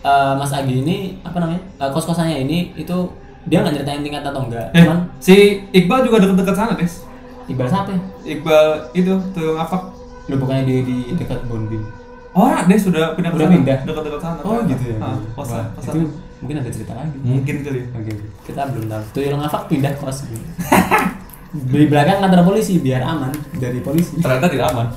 Eh, 0.00 0.32
Mas 0.36 0.52
Agi 0.52 0.74
ini 0.80 1.18
apa 1.20 1.40
namanya? 1.40 1.62
Eh, 1.80 1.90
kos-kosannya 1.90 2.38
ini 2.40 2.70
itu 2.74 2.96
dia 3.44 3.60
nggak 3.60 3.74
nyeritain 3.76 4.00
tingkat 4.00 4.24
atau 4.24 4.46
enggak. 4.46 4.66
Eh, 4.72 4.80
Cuman 4.80 4.98
si 5.18 5.34
Iqbal 5.70 6.00
juga 6.04 6.22
deket-deket 6.22 6.56
sana, 6.56 6.72
Des. 6.76 7.04
Iqbal 7.44 7.68
siapa 7.68 7.90
ya? 7.92 8.00
Iqbal 8.24 8.66
itu 8.94 9.12
tuh 9.32 9.52
apa? 9.56 9.92
Lu 10.24 10.40
bukannya 10.40 10.64
di, 10.64 10.74
di 10.80 10.96
dekat 11.12 11.44
Bonbin. 11.44 11.84
Oh, 12.32 12.48
dia 12.50 12.78
sudah 12.80 13.12
pindah 13.14 13.30
ke 13.30 13.38
sana. 13.38 13.52
pindah? 13.52 13.78
Dekat-dekat 13.84 14.20
sana. 14.24 14.40
Oh 14.42 14.58
gitu 14.64 14.84
ya. 14.90 14.96
Ah, 14.98 15.14
kosan, 15.36 15.54
Wah, 15.54 15.64
kosan. 15.76 15.92
itu 15.92 16.00
mungkin 16.40 16.56
ada 16.64 16.70
cerita 16.72 16.92
lagi. 16.96 17.16
Mungkin 17.20 17.54
kali. 17.62 17.80
Oke, 17.92 18.12
kita 18.48 18.60
belum 18.72 18.84
tahu. 18.88 19.02
Tuyul 19.12 19.34
ngafak 19.36 19.62
pindah 19.68 19.92
kos. 20.00 20.18
di 21.54 21.86
belakang 21.86 22.18
kantor 22.18 22.42
polisi 22.50 22.82
biar 22.82 23.06
aman 23.06 23.30
dari 23.62 23.78
polisi. 23.78 24.18
Ternyata 24.18 24.50
tidak 24.50 24.74
aman. 24.74 24.90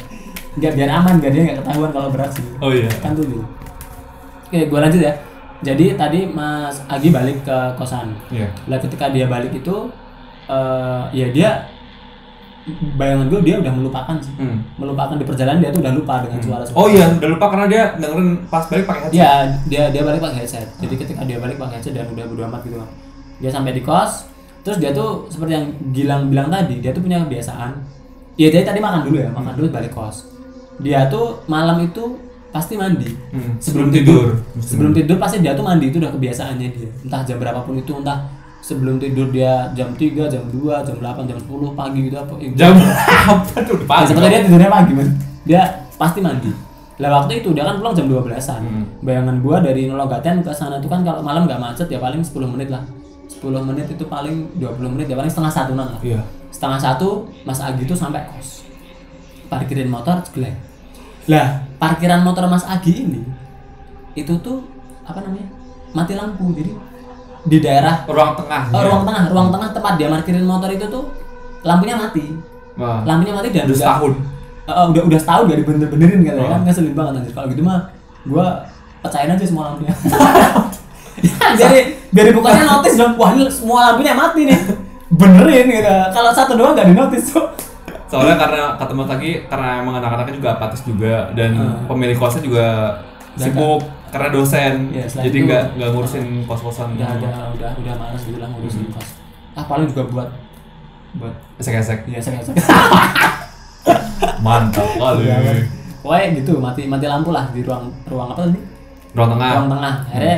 Biar 0.58 0.74
biar 0.74 0.90
aman, 0.90 1.22
biar 1.22 1.32
dia 1.32 1.42
nggak 1.46 1.58
ketahuan 1.62 1.90
kalau 1.94 2.10
beraksi. 2.10 2.42
Oh 2.58 2.74
iya. 2.74 2.90
Kan 2.98 3.14
tuyul. 3.14 3.46
Oke, 4.50 4.66
gua 4.66 4.90
lanjut 4.90 5.06
ya. 5.06 5.14
Jadi 5.62 5.94
tadi 5.98 6.26
Mas 6.30 6.82
Agi 6.90 7.14
balik 7.14 7.46
ke 7.46 7.58
kosan. 7.78 8.18
Iya. 8.34 8.50
Lah 8.66 8.82
ketika 8.82 9.14
dia 9.14 9.30
balik 9.30 9.54
itu 9.54 9.94
eh 10.48 11.04
ya 11.14 11.28
dia 11.30 11.50
bayangan 13.00 13.32
gue 13.32 13.40
dia 13.48 13.56
udah 13.64 13.72
melupakan 13.72 14.18
sih. 14.20 14.34
Hmm. 14.36 14.60
Melupakan 14.76 15.16
di 15.16 15.24
perjalanan 15.24 15.64
dia 15.64 15.72
tuh 15.72 15.80
udah 15.80 15.94
lupa 15.96 16.26
dengan 16.28 16.40
suara-suara. 16.44 16.76
Oh 16.76 16.88
iya, 16.92 17.08
udah 17.16 17.30
lupa 17.32 17.46
karena 17.48 17.68
dia 17.72 17.84
dengerin 17.96 18.30
pas 18.52 18.68
balik 18.68 18.86
pakai 18.86 19.02
headset. 19.08 19.16
Iya, 19.16 19.34
dia 19.72 19.84
dia 19.94 20.02
balik 20.04 20.20
pakai 20.20 20.38
headset. 20.44 20.68
Jadi 20.84 20.96
ketika 21.00 21.22
dia 21.24 21.38
balik 21.40 21.56
pakai 21.56 21.80
headset 21.80 21.94
dan 21.96 22.12
udah 22.12 22.26
bodo 22.28 22.44
amat 22.50 22.62
gitu. 22.68 22.78
Dia 23.40 23.50
sampai 23.54 23.72
di 23.72 23.82
kos, 23.86 24.28
terus 24.68 24.78
dia 24.78 24.92
tuh 24.92 25.24
seperti 25.28 25.52
yang 25.54 25.66
Gilang 25.90 26.28
bilang 26.28 26.48
tadi, 26.48 26.78
dia 26.78 26.92
tuh 26.92 27.00
punya 27.00 27.24
kebiasaan. 27.24 27.72
Iya, 28.36 28.52
dia 28.52 28.62
tadi 28.62 28.78
makan 28.78 29.08
dulu 29.08 29.18
ya, 29.18 29.32
makan 29.32 29.54
dulu 29.56 29.68
balik 29.72 29.90
kos. 29.90 30.28
Dia 30.78 31.08
tuh 31.08 31.40
malam 31.48 31.80
itu 31.82 32.20
pasti 32.48 32.76
mandi. 32.76 33.08
Hmm, 33.32 33.56
Sebelum 33.58 33.88
sebelum 33.88 33.88
tidur. 33.90 34.26
tidur. 34.36 34.62
Sebelum 34.62 34.92
tidur 34.92 35.18
pasti 35.18 35.40
dia 35.40 35.54
tuh 35.54 35.64
mandi 35.64 35.88
itu 35.88 35.98
udah 35.98 36.12
kebiasaannya 36.12 36.68
dia. 36.70 36.90
Entah 37.02 37.24
jam 37.24 37.38
berapapun 37.38 37.80
itu, 37.80 37.96
entah 37.96 38.28
sebelum 38.60 39.00
tidur 39.00 39.32
dia 39.32 39.72
jam 39.74 39.90
3, 39.92 40.28
jam 40.28 40.44
2, 40.44 40.54
jam 40.84 40.96
8, 40.96 41.24
jam 41.26 41.38
10 41.40 41.48
pagi 41.72 42.00
gitu 42.04 42.16
apa. 42.16 42.34
eh, 42.38 42.52
Jam 42.54 42.76
apa 43.32 43.58
tuh 43.64 43.78
Ya, 43.78 43.86
pagi? 43.86 44.06
sebetulnya 44.06 44.30
dia 44.30 44.42
tidurnya 44.44 44.70
pagi 44.70 44.92
man. 44.94 45.08
Dia 45.42 45.62
pasti 45.96 46.20
mandi. 46.20 46.52
Lah 46.98 47.10
waktu 47.14 47.40
itu 47.40 47.54
dia 47.54 47.62
kan 47.62 47.78
pulang 47.78 47.94
jam 47.94 48.06
12-an. 48.06 48.62
Hmm. 48.62 48.86
Bayangan 49.00 49.38
gua 49.40 49.62
dari 49.62 49.86
Nologaten 49.86 50.42
ke 50.42 50.50
sana 50.52 50.78
tuh 50.78 50.90
kan 50.90 51.02
kalau 51.02 51.22
malam 51.22 51.46
nggak 51.46 51.58
macet 51.58 51.88
ya 51.88 51.98
paling 51.98 52.20
10 52.20 52.34
menit 52.50 52.70
lah. 52.70 52.82
10 53.38 53.68
menit 53.70 53.86
itu 53.88 54.04
paling 54.04 54.50
20 54.58 54.94
menit 54.94 55.06
ya 55.08 55.16
paling 55.16 55.30
setengah 55.30 55.54
satu 55.54 55.74
lah. 55.74 55.94
Iya. 56.02 56.22
Setengah 56.50 56.80
satu 56.80 57.30
Mas 57.44 57.60
Agi 57.60 57.86
tuh 57.86 57.94
sampai 57.94 58.26
kos. 58.26 58.66
Parkirin 59.48 59.88
motor 59.88 60.18
ceglek. 60.22 60.58
Lah, 61.28 61.62
parkiran 61.78 62.24
motor 62.24 62.48
Mas 62.48 62.64
Agi 62.64 63.06
ini 63.06 63.22
itu 64.14 64.34
tuh 64.40 64.66
apa 65.04 65.22
namanya? 65.22 65.48
Mati 65.94 66.14
lampu. 66.14 66.50
Jadi 66.52 66.72
di 67.48 67.58
daerah 67.62 68.04
Ruang 68.04 68.36
tengah. 68.36 68.74
oh, 68.74 68.82
ruang 68.84 69.04
tengah, 69.06 69.24
ruang 69.32 69.50
tengah 69.54 69.70
tempat 69.72 69.94
dia 69.96 70.08
parkirin 70.10 70.44
motor 70.44 70.68
itu 70.68 70.84
tuh 70.88 71.06
lampunya 71.62 71.96
mati. 71.96 72.34
Wah. 72.76 73.06
Lampunya 73.06 73.34
mati 73.34 73.54
dan 73.54 73.70
Udah 73.70 73.78
setahun. 73.78 74.14
Eh, 74.68 74.86
udah 74.92 75.02
udah 75.08 75.20
setahun 75.22 75.44
gak 75.48 75.60
dibener-benerin 75.64 76.20
katanya 76.28 76.44
Oh. 76.44 76.52
kan 76.52 76.62
ngeselin 76.66 76.92
banget 76.92 77.14
anjir 77.24 77.32
kalau 77.32 77.48
gitu 77.48 77.64
mah 77.64 77.88
gua 78.28 78.68
pecahin 79.00 79.32
aja 79.32 79.46
semua 79.48 79.72
lampunya 79.72 79.96
biar 81.58 81.72
biar 82.10 82.28
bukannya 82.32 82.64
notis 82.64 82.94
dong 82.96 83.14
wah 83.16 83.32
ini 83.32 83.46
semua 83.48 83.92
lampunya 83.92 84.14
mati 84.14 84.46
nih 84.46 84.60
benerin 85.10 85.66
gitu 85.68 85.96
kalau 86.12 86.32
satu 86.32 86.54
doang 86.54 86.74
gak 86.74 86.88
di 86.88 86.96
notis 86.96 87.32
tuh 87.32 87.48
Soalnya 88.08 88.40
karena 88.40 88.80
kata 88.80 88.96
Mas 88.96 89.10
lagi 89.10 89.44
karena 89.46 89.84
emang 89.84 90.00
anak-anaknya 90.00 90.34
juga 90.34 90.50
apatis 90.54 90.80
juga 90.82 91.28
dan 91.34 91.52
Hmm. 91.52 91.84
pemilik 91.86 92.16
kosnya 92.16 92.40
juga 92.40 92.68
sibuk 93.36 93.84
karena 94.08 94.32
dosen. 94.32 94.74
Ya, 94.90 95.04
jadi 95.04 95.38
nggak 95.44 95.64
nggak 95.76 95.90
ngurusin 95.92 96.48
kos-kosan. 96.48 96.96
udah 96.96 97.04
udah 97.14 97.52
udah 97.52 97.72
udah 97.76 97.94
males 97.98 98.24
gitu 98.24 98.40
lah 98.40 98.48
ngurusin 98.48 98.88
kos 98.90 99.20
ah 99.54 99.66
paling 99.68 99.92
juga 99.92 100.08
buat 100.08 100.30
buat 101.20 101.36
Esek-esek. 101.60 102.08
ya 102.08 102.16
saya 102.18 102.40
Mantap 104.40 104.88
kali. 104.88 105.24
Iya, 105.24 105.36
kan. 105.42 105.58
pokoknya 106.00 106.28
gitu 106.34 106.52
mati 106.58 106.82
mati 106.86 107.06
lampu 107.06 107.30
lah 107.30 107.52
di 107.52 107.60
ruang 107.60 107.92
ruang 108.06 108.32
apa 108.32 108.48
tadi 108.48 108.60
Ruang 109.12 109.30
tengah. 109.36 109.50
ruang 109.52 109.70
tengah 109.70 109.94
akhirnya 110.06 110.38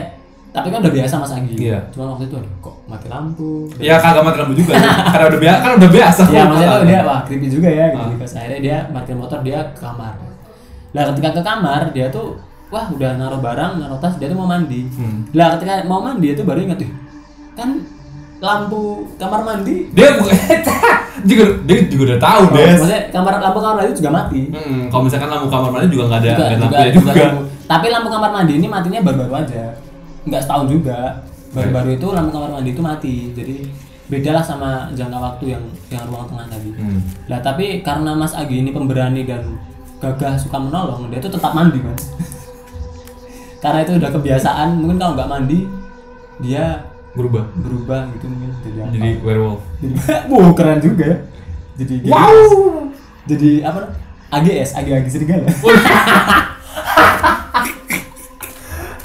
tapi 0.49 0.67
kan 0.67 0.81
udah 0.81 0.91
biasa 0.91 1.13
mas 1.15 1.31
Agi 1.31 1.53
Iya. 1.55 1.79
cuma 1.89 2.09
waktu 2.11 2.25
itu 2.25 2.35
aduh, 2.35 2.53
kok 2.59 2.75
mati 2.85 3.05
lampu 3.05 3.69
Ya 3.77 3.95
kagak 3.95 4.23
mati 4.23 4.37
lampu 4.37 4.53
juga. 4.55 4.73
karena 5.07 5.25
udah 5.27 5.39
biasa 5.39 5.59
kan 5.59 5.71
udah 5.75 5.91
biasa. 5.91 6.21
Iya 6.25 6.43
maksudnya 6.43 6.69
tuh 6.71 6.85
dia 6.85 6.99
wah 7.03 7.19
creepy 7.21 7.47
juga 7.47 7.69
ya 7.69 7.85
gitu 7.91 8.01
Ah. 8.03 8.17
kos. 8.17 8.33
akhirnya 8.35 8.59
dia 8.59 8.77
parkir 8.89 9.15
motor 9.15 9.39
dia 9.39 9.59
ke 9.67 9.79
kamar 9.79 10.13
lah 10.89 11.03
ketika 11.07 11.29
ke 11.31 11.41
kamar 11.43 11.81
dia 11.91 12.05
tuh 12.09 12.27
wah 12.67 12.85
udah 12.87 13.11
naruh 13.15 13.37
barang 13.39 13.71
naruh 13.77 13.97
tas 13.97 14.13
dia 14.15 14.25
tuh 14.25 14.35
mau 14.35 14.45
mandi 14.45 14.89
Hmm. 14.91 15.21
lah 15.31 15.53
ketika 15.53 15.81
mau 15.83 15.99
mandi 15.99 16.27
itu 16.29 16.41
baru 16.41 16.59
ingat 16.63 16.77
tuh 16.77 16.89
kan 17.53 17.69
lampu 18.39 18.81
kamar 19.15 19.41
mandi 19.43 19.91
Dia 19.91 20.13
bukan 20.17 20.33
juga 21.21 21.43
dia 21.63 21.77
juga 21.85 22.03
udah 22.07 22.19
tahu, 22.19 22.41
Oh, 22.41 22.55
Des. 22.55 22.71
maksudnya 22.73 23.01
kamar 23.09 23.31
lampu 23.37 23.59
kamar 23.59 23.75
mandi 23.77 23.91
juga 23.93 24.11
mati 24.11 24.41
Hmm, 24.47 24.87
kalau 24.87 25.03
misalkan 25.03 25.27
lampu 25.27 25.47
kamar 25.47 25.69
mandi 25.69 25.87
juga 25.89 26.03
nggak 26.07 26.19
ada 26.19 26.29
juga, 26.31 26.45
juga, 26.47 26.77
juga 26.89 26.89
juga. 27.05 27.21
lampu. 27.27 27.41
tapi 27.67 27.85
lampu 27.87 28.07
kamar 28.07 28.29
mandi 28.31 28.53
ini 28.55 28.67
matinya 28.67 28.99
baru-baru 29.03 29.33
aja 29.37 29.63
nggak 30.29 30.41
setahun 30.41 30.67
juga 30.69 31.25
baru-baru 31.49 31.97
itu 31.97 32.07
lampu 32.09 32.29
kamar 32.31 32.49
mandi 32.53 32.69
itu 32.71 32.81
mati 32.81 33.15
jadi 33.33 33.55
beda 34.05 34.29
lah 34.31 34.43
sama 34.43 34.69
jangka 34.93 35.17
waktu 35.17 35.53
yang 35.53 35.63
yang 35.89 36.05
ruang 36.05 36.25
tengah 36.25 36.45
tadi 36.47 36.69
Hmm. 36.71 37.01
Lah 37.25 37.39
tapi 37.41 37.81
karena 37.81 38.13
Mas 38.13 38.33
Agi 38.33 38.61
ini 38.61 38.69
pemberani 38.69 39.21
dan 39.21 39.57
gagah 39.99 40.33
suka 40.33 40.57
menolong, 40.57 41.11
dia 41.11 41.19
tuh 41.19 41.29
tetap 41.29 41.51
mandi 41.51 41.77
mas. 41.77 42.07
karena 43.61 43.83
itu 43.83 43.99
udah 43.99 44.09
kebiasaan, 44.09 44.79
mungkin 44.79 44.95
kalau 44.95 45.13
nggak 45.13 45.27
mandi 45.27 45.59
dia 46.39 46.87
Berubah. 47.11 47.51
berubah 47.53 48.07
gitu 48.15 48.25
mungkin 48.25 48.49
jadi 48.63 48.77
apa? 48.79 48.91
Jadi 48.95 49.09
werewolf. 49.19 49.61
Jadi, 49.81 49.93
wow 50.31 50.49
keren 50.55 50.79
juga. 50.79 51.03
ya. 51.05 51.17
Jadi. 51.75 51.93
Wow. 52.07 52.49
Jadi 53.25 53.51
apa? 53.61 53.81
AGS, 54.29 54.69
Agi 54.73 54.91
Agi 54.93 55.09
serigala. 55.09 55.45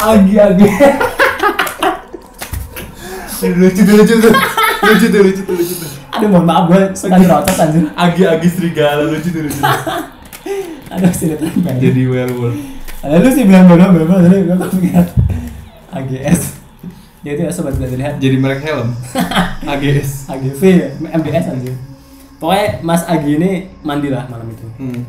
Agi 0.01 0.35
Agi. 0.41 0.67
lucu 3.45 3.81
tuh 3.85 3.95
lucu 4.01 4.15
tuh. 4.19 4.33
Lucu 4.85 5.07
tuh 5.13 5.21
lucu 5.21 5.43
tuh 5.45 5.55
lucu 5.55 5.75
tuh. 5.79 5.91
Aduh 6.15 6.29
mohon 6.31 6.47
maaf 6.47 6.65
gue 6.71 6.83
suka 6.97 7.19
nyerocos 7.19 7.59
anjir. 7.61 7.85
Agi-agi 7.93 8.49
serigala 8.49 9.05
lucu 9.11 9.29
tuh 9.29 9.43
lucu. 9.45 9.61
Aduh 10.95 11.11
banget. 11.61 11.81
Jadi 11.81 12.03
werewolf. 12.09 12.57
Lalu 13.05 13.29
sih 13.37 13.45
bilang 13.45 13.69
bodoh 13.69 13.89
bodoh 13.93 14.19
tadi 14.23 14.49
gue 14.49 14.57
kepikiran 14.57 15.07
AGS. 15.95 16.41
Ya 17.25 17.31
itu 17.37 17.43
ya 17.49 17.53
sobat 17.53 17.77
lihat 17.81 18.21
Jadi 18.21 18.37
merek 18.37 18.61
helm. 18.65 18.93
AGS. 19.73 20.29
AGV 20.29 20.61
ya, 20.61 20.89
MBS 21.17 21.47
aja. 21.53 21.73
Pokoknya 22.37 22.85
Mas 22.85 23.03
Agi 23.09 23.41
ini 23.41 23.73
mandi 23.81 24.13
lah 24.13 24.29
malam 24.29 24.53
itu. 24.53 24.67
Hmm. 24.77 25.01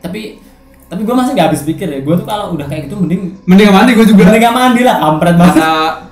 Tapi 0.00 0.40
tapi 0.90 1.00
gue 1.00 1.14
masih 1.14 1.32
gak 1.32 1.46
habis 1.48 1.62
pikir 1.62 1.86
ya. 1.86 2.00
Gue 2.02 2.18
tuh 2.18 2.26
kalau 2.26 2.50
udah 2.52 2.66
kayak 2.66 2.90
gitu 2.90 2.98
mending 2.98 3.38
Mending 3.46 3.70
mandi 3.70 3.94
gue 3.94 4.02
juga. 4.04 4.26
mending 4.26 4.42
gak 4.42 4.52
mandi 4.52 4.80
lah, 4.82 4.96
kampret 4.98 5.34
banget. 5.38 5.62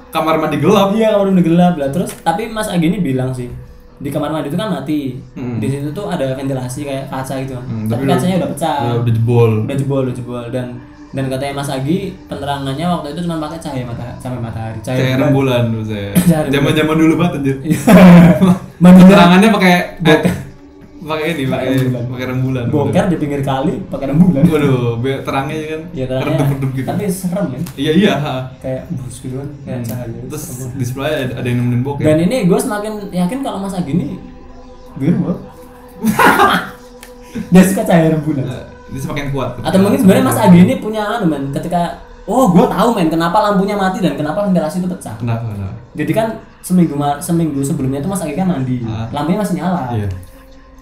Kamar 0.09 0.35
mandi 0.39 0.57
gelap. 0.57 0.89
Iya 0.95 1.09
kamar 1.13 1.27
mandi 1.29 1.45
gelap 1.45 1.75
lah. 1.75 1.89
Terus 1.91 2.11
tapi 2.23 2.47
Mas 2.47 2.71
Agi 2.71 2.87
ini 2.87 2.99
bilang 2.99 3.35
sih 3.35 3.51
di 3.99 4.09
kamar 4.09 4.31
mandi 4.31 4.47
itu 4.47 4.55
kan 4.55 4.71
mati. 4.71 5.19
Hmm. 5.35 5.59
Di 5.59 5.67
situ 5.67 5.91
tuh 5.91 6.07
ada 6.07 6.33
ventilasi 6.33 6.87
kayak 6.87 7.11
kaca 7.11 7.35
gitu. 7.43 7.59
Hmm, 7.59 7.91
tapi 7.91 8.07
tapi 8.07 8.15
kacanya 8.15 8.35
udah 8.39 8.51
pecah. 8.55 8.79
Ya, 8.81 8.93
udah 8.97 9.13
jebol. 9.13 9.51
udah 9.67 9.77
jebol 9.77 10.01
udah 10.07 10.15
jebol 10.15 10.45
dan 10.49 10.67
dan 11.09 11.25
katanya 11.27 11.53
Mas 11.59 11.69
Agi 11.69 11.99
penerangannya 12.25 12.87
waktu 12.87 13.09
itu 13.11 13.21
cuma 13.25 13.41
pakai 13.43 13.59
cahaya 13.59 13.83
mata 13.83 14.05
cahaya 14.17 14.39
matahari 14.39 14.79
Kayak 14.79 15.01
bulan. 15.03 15.19
rembulan 15.19 15.63
tuh 15.73 15.83
saya. 15.85 16.09
Cahaya 16.15 16.39
rembulan. 16.39 16.53
Zaman-zaman 16.55 16.95
dulu 16.95 17.15
banget 17.19 17.33
anjir. 17.35 17.57
Penerangannya 18.79 19.49
pakai. 19.51 19.75
Pakai 21.09 21.27
ini, 21.33 21.43
Pakai 21.45 21.69
pakai 22.05 22.27
rembulan. 22.29 22.65
boker 22.69 23.05
di 23.07 23.17
pinggir 23.17 23.41
kali 23.43 23.75
pakai 23.85 24.07
rembulan 24.09 24.43
Waduh, 24.45 24.97
terangnya 25.21 25.57
kan 25.67 25.81
ya 25.91 26.05
terangnya 26.05 26.29
redup-redup 26.37 26.71
gitu. 26.73 26.87
tapi 26.87 27.03
serem 27.07 27.47
kan 27.49 27.63
Iya 27.75 27.93
iya. 27.95 28.15
kayak 28.59 28.83
bus 28.93 29.17
gitu 29.19 29.35
kan 29.35 29.49
kayak 29.63 29.79
Hmm. 29.79 29.89
cahaya 29.89 30.21
Terus 30.27 30.43
serem. 30.45 30.71
display 30.77 31.11
ada, 31.19 31.33
ada 31.35 31.47
yang 31.47 31.59
nemenin 31.59 31.83
bokeh. 31.83 32.03
dan 32.03 32.19
ini 32.21 32.37
gue 32.45 32.59
semakin 32.59 32.93
yakin 33.11 33.39
kalau 33.41 33.59
Mas 33.59 33.73
Agi 33.73 33.91
ini 33.91 34.07
biru 34.95 35.33
dia 37.49 37.63
suka 37.63 37.83
cahaya 37.83 38.09
rembulan 38.11 38.45
Eh, 38.45 38.65
Dia 38.89 39.01
semakin 39.03 39.27
kuat. 39.31 39.51
atau 39.59 39.79
mungkin 39.79 39.99
sebenarnya 39.99 40.25
Mas 40.25 40.39
Agi 40.39 40.59
ini 40.61 40.75
punya 40.79 41.03
anu 41.05 41.27
men 41.27 41.49
ketika 41.51 42.01
oh 42.25 42.49
gue 42.51 42.65
tahu 42.67 42.89
men 42.95 43.09
kenapa 43.09 43.37
lampunya 43.43 43.75
mati 43.75 43.99
dan 43.99 44.15
kenapa 44.15 44.45
ventilasi 44.45 44.81
itu 44.81 44.89
pecah 44.89 45.17
Kenapa? 45.17 45.45
Kenapa? 45.47 45.77
jadi 45.93 46.13
kan 46.15 46.29
seminggu 46.61 46.95
seminggu 47.19 47.61
sebelumnya 47.61 47.99
itu 47.99 48.09
Mas 48.09 48.21
Agi 48.21 48.35
kan 48.35 48.49
mandi 48.49 48.81
Ah. 48.83 49.09
lampunya 49.11 49.39
masih 49.39 49.55
nyala 49.57 49.93
Iya. 49.93 50.09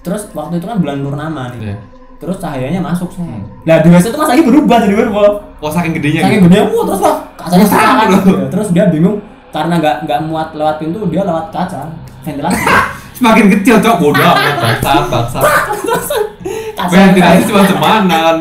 Terus 0.07 0.23
waktu 0.31 0.63
itu 0.63 0.67
kan 0.71 0.79
bulan 0.79 1.03
purnama 1.03 1.51
nih. 1.59 1.75
Iya. 1.75 1.77
terus 2.17 2.41
cahayanya 2.41 2.81
masuk. 2.81 3.13
Saya 3.13 3.29
Hmm. 3.29 3.45
nah 3.69 3.77
itu 3.77 3.89
Mas 3.93 4.31
Agi 4.33 4.41
berubah 4.41 4.81
jadi 4.89 4.95
werewolf 4.97 5.37
Oh 5.61 5.69
saking 5.69 5.93
gedenya 6.01 6.25
saking 6.25 6.49
gitu. 6.49 6.49
gede 6.49 6.61
wah 6.73 6.85
terus 6.89 7.01
wah 7.05 7.17
kacanya 7.37 7.67
kan 7.69 8.07
loh. 8.09 8.23
Iya, 8.25 8.47
terus 8.49 8.69
dia 8.73 8.85
bingung 8.89 9.21
karena 9.53 9.75
nggak 9.77 9.97
nggak 10.09 10.21
muat 10.25 10.49
lewat 10.57 10.77
pintu 10.81 11.05
dia 11.13 11.23
lewat 11.29 11.53
kaca 11.53 11.93
ventilasi. 12.25 12.63
Semakin 13.21 13.47
kecil 13.53 13.77
cok. 13.85 13.97
Bodoh 14.01 14.33
bangsat 14.63 15.05
bangsat. 15.13 15.43
Ventilasi 16.89 17.43
cuma 17.53 17.63
semanan 17.69 18.37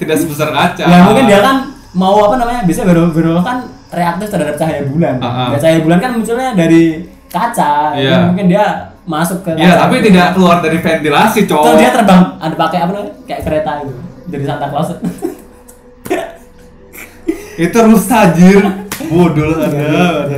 tidak 0.00 0.16
sebesar 0.16 0.48
kaca. 0.48 0.84
Ya 0.88 0.98
mungkin 1.04 1.24
dia 1.28 1.40
kan 1.44 1.56
mau 1.92 2.16
apa 2.24 2.40
namanya 2.40 2.64
bisa 2.64 2.88
baru 2.88 3.12
kan 3.44 3.68
reaktif 3.92 4.26
terhadap 4.32 4.56
cahaya 4.56 4.82
bulan. 4.88 5.20
Ah, 5.20 5.28
ah. 5.28 5.48
ya, 5.54 5.58
cahaya 5.60 5.78
bulan 5.84 5.98
kan 6.00 6.10
munculnya 6.16 6.50
dari 6.56 7.04
kaca. 7.30 7.94
Ya, 7.94 8.26
mungkin 8.30 8.46
dia 8.50 8.93
masuk 9.04 9.44
ke 9.44 9.52
ya 9.54 9.76
tapi 9.76 10.00
tidak 10.00 10.32
keluar 10.32 10.64
dari 10.64 10.80
ventilasi 10.80 11.44
Terus 11.44 11.50
cowok 11.52 11.76
dia 11.76 11.90
terbang 11.92 12.22
ada 12.40 12.54
pakai 12.56 12.78
apa 12.80 12.90
namanya? 12.92 13.12
Kayak 13.28 13.40
kereta 13.44 13.72
itu 13.84 13.94
dari 14.26 14.44
Santa 14.44 14.66
Claus. 14.68 14.88
Itu 17.54 17.78
rusak 17.86 18.34
anjir. 18.34 18.62
Bodoh 19.04 19.58
lah 19.58 19.68
Iya, 19.70 20.26
ada 20.26 20.36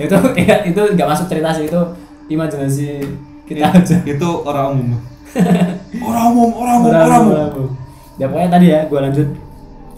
itu 0.00 0.16
ya, 0.48 0.56
itu 0.64 0.80
nggak 0.96 1.08
masuk 1.08 1.26
cerita 1.28 1.52
sih 1.52 1.68
itu 1.68 1.80
imajinasi 2.26 3.06
kita 3.44 3.70
aja. 3.70 3.96
itu 4.02 4.28
orang 4.42 4.74
umum. 4.74 4.98
Orang 6.08 6.24
umum 6.32 6.50
orang 6.56 6.76
umum 6.80 6.90
Orang- 6.90 7.06
orang 7.06 7.20
umum 7.52 7.68
ya 8.16 8.26
pokoknya 8.28 8.50
tadi 8.50 8.66
ya 8.68 8.80
gue 8.84 8.98
lanjut. 9.00 9.28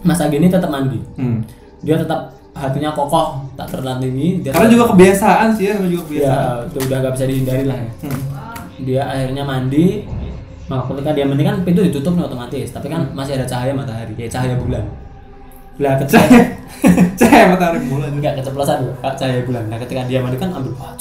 Mas 0.05 0.21
Agi 0.21 0.37
ini 0.37 0.49
tetap 0.49 0.69
mandi. 0.69 1.01
Hmm. 1.17 1.40
dia 1.81 1.97
tetap 1.97 2.33
hatinya 2.68 2.90
kokoh 2.96 3.44
tak 3.55 3.66
tertandingi 3.70 4.40
dia 4.44 4.50
karena 4.50 4.68
juga 4.68 4.85
kebiasaan 4.94 5.48
sih 5.55 5.64
ya 5.70 5.74
juga 5.85 5.87
ya 5.90 6.00
kebiasaan. 6.05 6.59
itu 6.68 6.79
udah 6.88 6.98
gak 7.05 7.12
bisa 7.14 7.24
dihindari 7.29 7.64
lah 7.68 7.79
ya. 7.79 7.90
Hmm. 8.03 8.20
dia 8.85 9.03
akhirnya 9.07 9.42
mandi 9.44 9.87
nah 10.64 10.81
ketika 10.88 11.11
dia 11.12 11.24
mandi 11.29 11.42
kan 11.44 11.57
pintu 11.61 11.81
ditutup 11.85 12.16
nih 12.16 12.24
otomatis 12.24 12.68
tapi 12.72 12.87
kan 12.88 13.05
masih 13.12 13.37
ada 13.37 13.46
cahaya 13.46 13.72
matahari 13.77 14.16
ya 14.16 14.29
cahaya 14.33 14.57
bulan. 14.57 14.85
Lah 15.77 15.92
ketika 16.00 16.24
cahaya 16.24 16.42
cahaya 17.20 17.44
matahari 17.53 17.81
bulan 17.85 18.11
enggak 18.16 18.33
keceplosan 18.40 18.79
loh 18.88 18.96
cahaya 19.03 19.44
bulan. 19.44 19.64
Nah 19.68 19.77
ketika 19.77 20.03
dia 20.09 20.18
mandi 20.24 20.40
kan 20.40 20.50
ambil 20.57 20.72
wah 20.81 20.96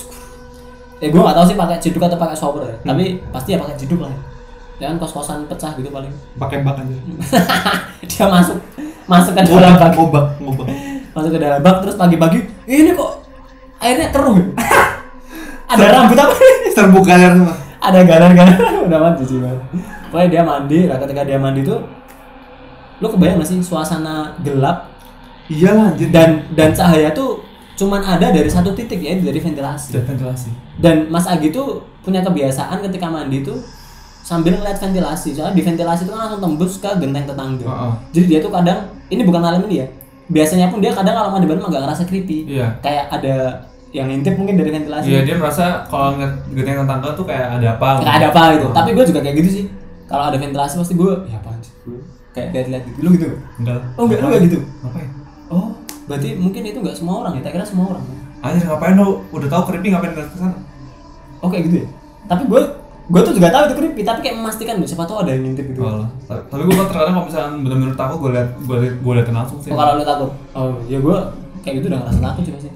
eh 1.04 1.12
gue 1.12 1.20
gak 1.20 1.36
tahu 1.36 1.46
sih 1.52 1.58
pakai 1.60 1.78
ciduk 1.84 2.04
atau 2.04 2.16
pakai 2.16 2.38
shower 2.38 2.64
ya 2.64 2.76
tapi 2.88 3.20
pasti 3.28 3.56
ya 3.56 3.60
pakai 3.60 3.76
ciduk 3.76 4.00
lah 4.04 4.12
ya. 4.12 4.20
Ya 4.82 4.86
kan 4.90 4.98
kos-kosan 4.98 5.46
pecah 5.46 5.72
gitu 5.78 5.88
paling. 5.94 6.10
Pakai 6.36 6.66
bak 6.66 6.82
aja. 6.82 6.96
Dia 8.10 8.26
masuk 8.26 8.58
masuk 9.06 9.32
ke 9.36 9.42
dalam 9.46 9.76
bak. 9.76 9.92
ngobak 9.96 10.26
ngobak 10.40 10.68
masuk 11.14 11.32
ke 11.34 11.40
dalam 11.40 11.62
bak 11.62 11.86
terus 11.86 11.96
pagi-pagi 11.96 12.42
ini 12.66 12.92
kok 12.94 13.22
airnya 13.80 14.10
keruh 14.10 14.36
ya?" 14.42 14.46
ada 15.74 15.86
rambut 15.90 16.18
apa? 16.20 16.34
Terbuka 16.78 17.14
air 17.18 17.34
semua. 17.34 17.56
Ada 17.82 18.00
galan-galan. 18.06 18.58
Udah 18.88 19.00
mandi 19.02 19.24
sih 19.26 19.38
banget 19.42 19.62
pokoknya 20.14 20.30
dia 20.30 20.44
mandi 20.46 20.80
lah 20.86 20.98
ketika 21.02 21.22
dia 21.26 21.42
mandi 21.42 21.66
tuh 21.66 21.82
lu 23.02 23.10
kebayang 23.10 23.42
gak 23.42 23.50
sih 23.50 23.58
suasana 23.66 24.38
gelap? 24.46 24.94
Iya 25.50 25.74
lah 25.74 25.86
anjir. 25.92 26.14
Dan 26.14 26.46
dan 26.54 26.70
cahaya 26.72 27.10
tuh 27.10 27.42
cuman 27.74 28.06
ada 28.06 28.30
dari 28.30 28.46
satu 28.46 28.78
titik 28.78 29.02
ya 29.02 29.18
dari 29.18 29.42
ventilasi. 29.42 29.98
Dan 29.98 30.06
ventilasi. 30.06 30.54
Dan 30.78 31.10
Mas 31.10 31.26
Agi 31.26 31.50
tuh 31.50 31.82
punya 32.06 32.22
kebiasaan 32.22 32.86
ketika 32.86 33.10
mandi 33.10 33.42
tuh 33.42 33.58
sambil 34.22 34.56
ngeliat 34.56 34.78
ventilasi. 34.78 35.34
Soalnya 35.34 35.58
di 35.58 35.66
ventilasi 35.66 36.06
itu 36.06 36.14
kan 36.14 36.30
langsung 36.30 36.42
tembus 36.46 36.78
ke 36.78 36.90
genteng 37.02 37.26
tetangga. 37.26 37.66
Heeh. 37.66 37.94
jadi 38.14 38.26
dia 38.30 38.40
tuh 38.46 38.54
kadang 38.54 38.80
ini 39.10 39.26
bukan 39.26 39.42
malam 39.42 39.66
ini 39.66 39.82
ya 39.82 39.88
biasanya 40.32 40.72
pun 40.72 40.80
dia 40.80 40.96
kadang 40.96 41.16
kalau 41.16 41.30
mandi 41.36 41.48
bareng 41.50 41.66
agak 41.68 41.82
ngerasa 41.84 42.04
creepy. 42.08 42.48
Iya. 42.48 42.80
kayak 42.80 43.06
ada 43.12 43.36
yang 43.94 44.10
ngintip 44.10 44.34
mungkin 44.40 44.58
dari 44.58 44.72
ventilasi. 44.74 45.06
Iya 45.06 45.22
dia 45.22 45.36
merasa 45.38 45.86
kalau 45.86 46.18
ngeliat 46.18 46.34
genteng 46.50 46.82
tetangga 46.82 47.10
tuh 47.14 47.26
kayak 47.30 47.48
ada 47.62 47.68
apa 47.78 47.88
nggak 48.02 48.16
ada 48.18 48.28
apa 48.34 48.42
gitu. 48.58 48.68
Oh. 48.68 48.74
tapi 48.74 48.90
gue 48.98 49.06
juga 49.06 49.20
kayak 49.22 49.36
gitu 49.44 49.50
sih. 49.50 49.66
Kalau 50.10 50.24
ada 50.30 50.38
ventilasi 50.38 50.74
pasti 50.82 50.94
gue 50.98 51.12
ya 51.30 51.38
apaan 51.38 51.60
sih 51.62 51.74
gue 51.86 52.00
kayak 52.34 52.48
lihat-lihat 52.52 52.84
gitu. 52.90 52.98
Lu 53.06 53.10
gitu? 53.14 53.26
Nggak? 53.30 53.40
enggak. 53.62 53.80
Oh 54.00 54.04
enggak 54.10 54.20
lu 54.20 54.28
enggak 54.34 54.44
gitu? 54.50 54.60
Ngapain? 54.82 55.10
Oh 55.54 55.68
berarti 56.04 56.30
mungkin 56.36 56.62
itu 56.68 56.78
nggak 56.82 56.98
semua 56.98 57.16
orang 57.24 57.34
ya? 57.38 57.42
Tak 57.46 57.52
kira 57.54 57.66
semua 57.70 57.86
orang. 57.94 58.04
Anjir 58.44 58.66
ngapain 58.68 58.96
lu? 58.98 59.10
Udah 59.32 59.48
tahu 59.48 59.62
creepy 59.72 59.88
ngapain 59.94 60.14
ke 60.18 60.24
sana? 60.36 60.58
Oh 61.40 61.48
kayak 61.54 61.64
gitu 61.70 61.76
ya? 61.86 61.88
Tapi 62.28 62.44
gue 62.50 62.62
gue 63.04 63.20
tuh 63.22 63.34
juga 63.34 63.48
tahu 63.50 63.64
itu 63.66 63.76
creepy 63.76 64.02
tapi 64.02 64.20
kayak 64.22 64.36
memastikan 64.38 64.76
nih 64.76 64.88
siapa 64.88 65.04
tahu 65.04 65.18
ada 65.22 65.32
yang 65.32 65.44
ngintip 65.44 65.66
gitu. 65.68 65.82
Oh, 65.82 66.08
tapi- 66.24 66.64
gue 66.64 66.86
terkadang 66.86 67.14
kalau 67.14 67.26
misalnya 67.28 67.50
bener-bener 67.60 67.94
takut 67.94 68.18
gue 68.18 68.32
liat 68.32 68.50
gue 68.58 68.76
liat 68.78 68.96
gue 68.98 69.14
liatin 69.14 69.36
langsung 69.36 69.60
sih. 69.60 69.70
Oh, 69.70 69.76
kalau 69.76 69.92
lu 69.94 70.04
takut? 70.04 70.30
Oh 70.54 70.72
ya 70.86 70.98
gue 70.98 71.18
kayak 71.62 71.74
gitu 71.78 71.86
udah 71.88 72.00
ngerasa 72.02 72.20
takut 72.22 72.42
sih 72.42 72.54
pasti. 72.54 72.70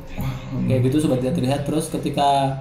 Kayak 0.64 0.80
gitu 0.84 0.96
sobat 1.00 1.20
lihat 1.20 1.34
terlihat 1.34 1.62
terus 1.64 1.88
ketika 1.88 2.60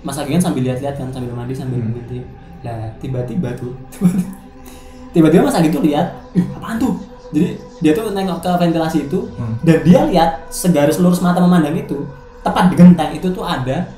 Mas 0.00 0.14
Agi 0.16 0.30
kan 0.30 0.42
sambil 0.44 0.62
lihat-lihat 0.62 0.94
kan 0.94 1.08
sambil 1.08 1.30
mandi 1.32 1.52
sambil 1.52 1.78
Hmm. 1.78 1.90
ngintip. 1.92 2.26
Lah 2.62 2.78
tiba-tiba 2.96 3.48
tuh 3.54 3.72
tiba-tiba 5.14 5.42
Mas 5.42 5.54
Agi 5.54 5.70
tuh 5.70 5.82
lihat 5.82 6.06
"Ih, 6.32 6.42
apaan 6.52 6.76
tuh? 6.76 6.94
Jadi 7.28 7.48
dia 7.80 7.92
tuh 7.92 8.08
nengok 8.08 8.38
ke 8.40 8.50
ventilasi 8.56 8.98
itu 9.04 9.30
Hmm. 9.32 9.54
dan 9.60 9.78
dia 9.80 10.00
lihat 10.04 10.30
segaris 10.48 10.96
lurus 10.96 11.18
mata 11.18 11.38
memandang 11.38 11.74
itu 11.74 12.02
tepat 12.40 12.70
di 12.70 12.76
genteng 12.76 13.10
itu 13.12 13.26
tuh 13.28 13.42
ada 13.42 13.90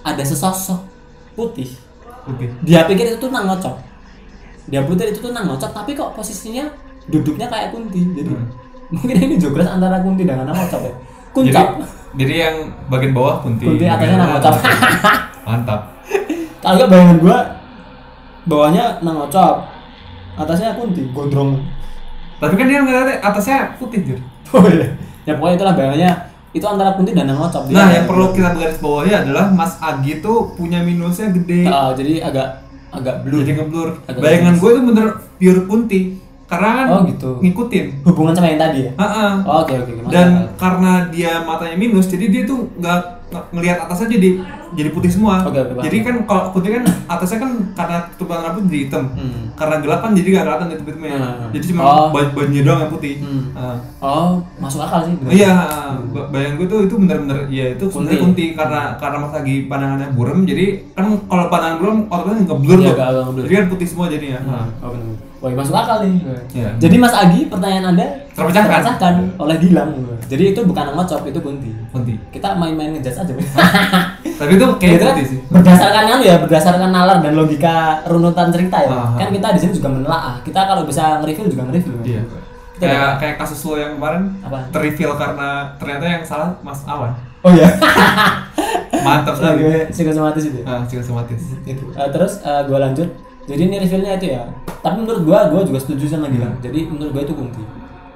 ada 0.00 0.22
sesosok 0.22 0.82
putih 1.32 1.70
oke. 2.28 2.46
Dia 2.64 2.84
pikir 2.88 3.04
itu 3.14 3.18
tuh 3.20 3.30
nang 3.30 3.48
ngocok. 3.48 3.74
Dia 4.68 4.80
pikir 4.84 5.12
itu 5.12 5.20
tuh 5.20 5.32
nang 5.32 5.48
ngocok 5.48 5.70
tapi 5.70 5.92
kok 5.92 6.16
posisinya 6.16 6.64
duduknya 7.08 7.46
kayak 7.48 7.72
kunti. 7.72 8.02
Jadi 8.16 8.30
Hmm. 8.32 8.48
mungkin 8.92 9.16
ini 9.16 9.34
jogres 9.40 9.66
antara 9.66 9.98
kunti 10.04 10.22
dengan 10.28 10.48
nang 10.48 10.56
ngocok 10.56 10.80
ya. 10.84 10.92
Jadi 10.92 10.96
kuncap 11.34 11.66
jadi 12.14 12.34
yang 12.46 12.56
bagian 12.86 13.10
bawah 13.10 13.42
kunti. 13.42 13.66
Kunti 13.66 13.84
atasnya 13.88 14.16
nang 14.20 14.30
ngocok. 14.38 14.54
Mantap. 15.48 15.80
Kalau 16.62 16.74
nggak 16.80 16.88
bayangan 16.88 17.16
gua 17.20 17.38
bawahnya 18.44 18.84
nang 19.04 19.16
ngocok 19.20 19.54
atasnya 20.36 20.76
kunti 20.76 21.02
gondrong. 21.12 21.60
Tapi 22.42 22.54
kan 22.58 22.66
dia 22.66 22.82
ngeliatnya 22.82 23.16
atasnya 23.22 23.78
putih 23.78 24.00
jir 24.04 24.18
oh 24.52 24.66
iya. 24.68 24.88
Ya 25.24 25.32
pokoknya 25.40 25.56
itulah 25.56 25.74
bayangannya 25.74 26.10
itu 26.54 26.62
antara 26.64 26.94
kunti 26.94 27.10
dan 27.10 27.26
nang 27.26 27.42
ngocok 27.42 27.74
nah 27.74 27.90
yang 27.90 28.06
perlu 28.06 28.30
kita 28.30 28.54
garis 28.54 28.78
bawahi 28.78 29.10
adalah 29.10 29.50
Mas 29.50 29.74
Agi 29.82 30.22
tuh 30.22 30.54
punya 30.54 30.80
minusnya 30.86 31.34
gede. 31.34 31.66
Oh, 31.66 31.90
jadi 31.98 32.22
agak 32.22 32.62
agak 32.94 33.26
blur. 33.26 33.42
Jadi 33.42 33.52
ngeblur. 33.58 33.88
Agak 34.06 34.20
bayangan 34.22 34.54
gue 34.62 34.70
itu 34.70 34.82
bener 34.86 35.06
pure 35.34 35.60
kunti 35.66 36.00
karena 36.46 36.68
kan 36.74 36.86
Oh, 36.90 37.02
gitu. 37.04 37.30
ngikutin 37.40 37.84
hubungan 38.02 38.32
sama 38.32 38.46
yang 38.46 38.60
tadi 38.60 38.78
ya 38.82 38.92
Heeh. 38.94 39.30
Oh, 39.42 39.62
oke 39.62 39.72
oke 39.74 39.90
masuk 39.98 40.10
dan 40.10 40.28
akal. 40.28 40.44
karena 40.56 40.92
dia 41.08 41.32
matanya 41.40 41.74
minus 41.74 42.06
jadi 42.06 42.24
dia 42.26 42.42
tuh 42.44 42.68
nggak 42.74 42.98
nggak 43.26 43.44
ngelihat 43.50 43.78
atasnya 43.80 44.08
jadi 44.12 44.30
jadi 44.74 44.90
putih 44.90 45.08
semua 45.08 45.40
oke, 45.40 45.54
paham. 45.54 45.80
jadi 45.80 45.96
kan 46.02 46.14
kalau 46.24 46.44
putih 46.50 46.70
kan 46.72 46.84
atasnya 47.08 47.38
kan 47.40 47.50
karena 47.72 47.96
tutupan 48.12 48.38
rambut 48.40 48.62
jadi 48.64 48.80
hitam 48.84 49.04
Hmm. 49.08 49.42
karena 49.54 49.76
gelap 49.80 50.00
kan 50.00 50.12
jadi 50.12 50.28
nggak 50.28 50.44
kelihatan 50.44 50.66
itu 50.68 50.82
hitamnya 50.84 51.10
Hmm. 51.16 51.50
jadi 51.50 51.64
cuma 51.66 51.80
Oh. 51.82 52.08
baju 52.10 52.28
bajunya 52.30 52.62
doang 52.62 52.80
yang 52.80 52.92
putih 52.92 53.14
Hmm. 53.18 53.42
Heeh. 53.50 53.76
oh 53.98 54.30
masuk 54.56 54.80
akal 54.80 55.00
sih 55.02 55.14
bener. 55.16 55.30
iya 55.32 55.52
ba- 56.06 56.28
bayang 56.28 56.54
gue 56.54 56.66
tuh 56.68 56.80
itu 56.82 56.94
bener-bener 56.94 57.38
ya 57.48 57.66
itu 57.70 57.84
sebenarnya 57.86 58.20
Kunti. 58.20 58.44
karena 58.52 58.80
karena 58.94 59.16
mas 59.18 59.32
lagi 59.32 59.54
pandangannya 59.64 60.08
burem 60.12 60.38
jadi 60.44 60.64
kan 60.92 61.04
kalau 61.24 61.44
pandangan 61.48 61.76
burem 61.78 61.96
otaknya 62.06 62.42
ngeblur 62.44 62.78
Iya, 62.78 62.92
tuh 62.92 63.40
jadi 63.40 63.54
kan 63.56 63.66
putih 63.68 63.86
semua 63.88 64.06
jadinya 64.06 64.38
Heeh. 64.38 64.66
Oh 64.78 64.90
benar. 64.92 65.16
Wah 65.44 65.52
masuk 65.52 65.76
akal 65.76 66.00
nih. 66.00 66.24
Iya. 66.56 66.72
Jadi 66.80 66.96
Mas 66.96 67.12
Agi 67.12 67.52
pertanyaan 67.52 67.92
anda 67.92 68.06
Terpecahkan. 68.32 69.36
oleh 69.36 69.56
Gilang. 69.60 69.92
Jadi 70.24 70.56
itu 70.56 70.60
bukan 70.64 70.96
ngocok 70.96 71.28
itu 71.28 71.36
kunti. 71.44 71.68
kunti 71.92 72.16
Kita 72.32 72.56
main-main 72.56 72.96
ngejudge 72.96 73.20
aja. 73.20 73.34
tapi 74.40 74.56
itu 74.56 74.66
kayak 74.80 74.92
Gitu 74.96 75.04
kan, 75.04 75.14
sih 75.20 75.38
berdasarkan 75.52 76.04
kan 76.08 76.18
ya 76.24 76.34
berdasarkan 76.40 76.90
nalar 76.90 77.20
dan 77.20 77.36
logika 77.36 78.00
runutan 78.08 78.48
cerita 78.48 78.88
ya. 78.88 78.88
Aha. 78.88 79.20
Kan 79.20 79.28
kita 79.36 79.52
di 79.52 79.60
sini 79.60 79.72
juga 79.76 79.92
menelaah. 79.92 80.40
Kita 80.40 80.64
kalau 80.64 80.88
bisa 80.88 81.20
nge-review 81.20 81.52
juga 81.52 81.62
nge-review. 81.68 81.92
Iya. 82.08 82.22
Kita 82.24 82.80
Kayak 82.88 83.10
kayak 83.20 83.36
kasus 83.44 83.60
lo 83.68 83.76
yang 83.76 83.92
kemarin 84.00 84.22
Apa? 84.48 84.58
terreveal 84.72 85.12
karena 85.20 85.76
ternyata 85.76 86.04
yang 86.08 86.24
salah 86.24 86.56
Mas 86.64 86.80
Awan. 86.88 87.12
Oh 87.44 87.52
iya. 87.52 87.68
Mantap 89.04 89.36
sekali. 89.36 89.92
Psikosomatis 89.92 90.44
itu. 90.48 90.64
ya? 90.64 90.66
Ah, 90.66 90.80
psikosomatis. 90.88 91.42
Gitu. 91.68 91.84
Eh, 91.92 92.08
terus 92.08 92.40
eh, 92.40 92.60
gua 92.64 92.80
lanjut. 92.80 93.12
Jadi 93.44 93.62
ini 93.62 93.76
revealnya 93.78 94.12
itu 94.16 94.26
ya. 94.30 94.42
Tapi 94.80 94.96
menurut 95.00 95.22
gua, 95.22 95.48
gua 95.48 95.60
juga 95.62 95.78
setuju 95.78 96.04
sama 96.06 96.28
Gilang. 96.28 96.56
Jadi 96.60 96.88
menurut 96.88 97.12
gua 97.12 97.22
itu 97.22 97.34
kunti. 97.34 97.62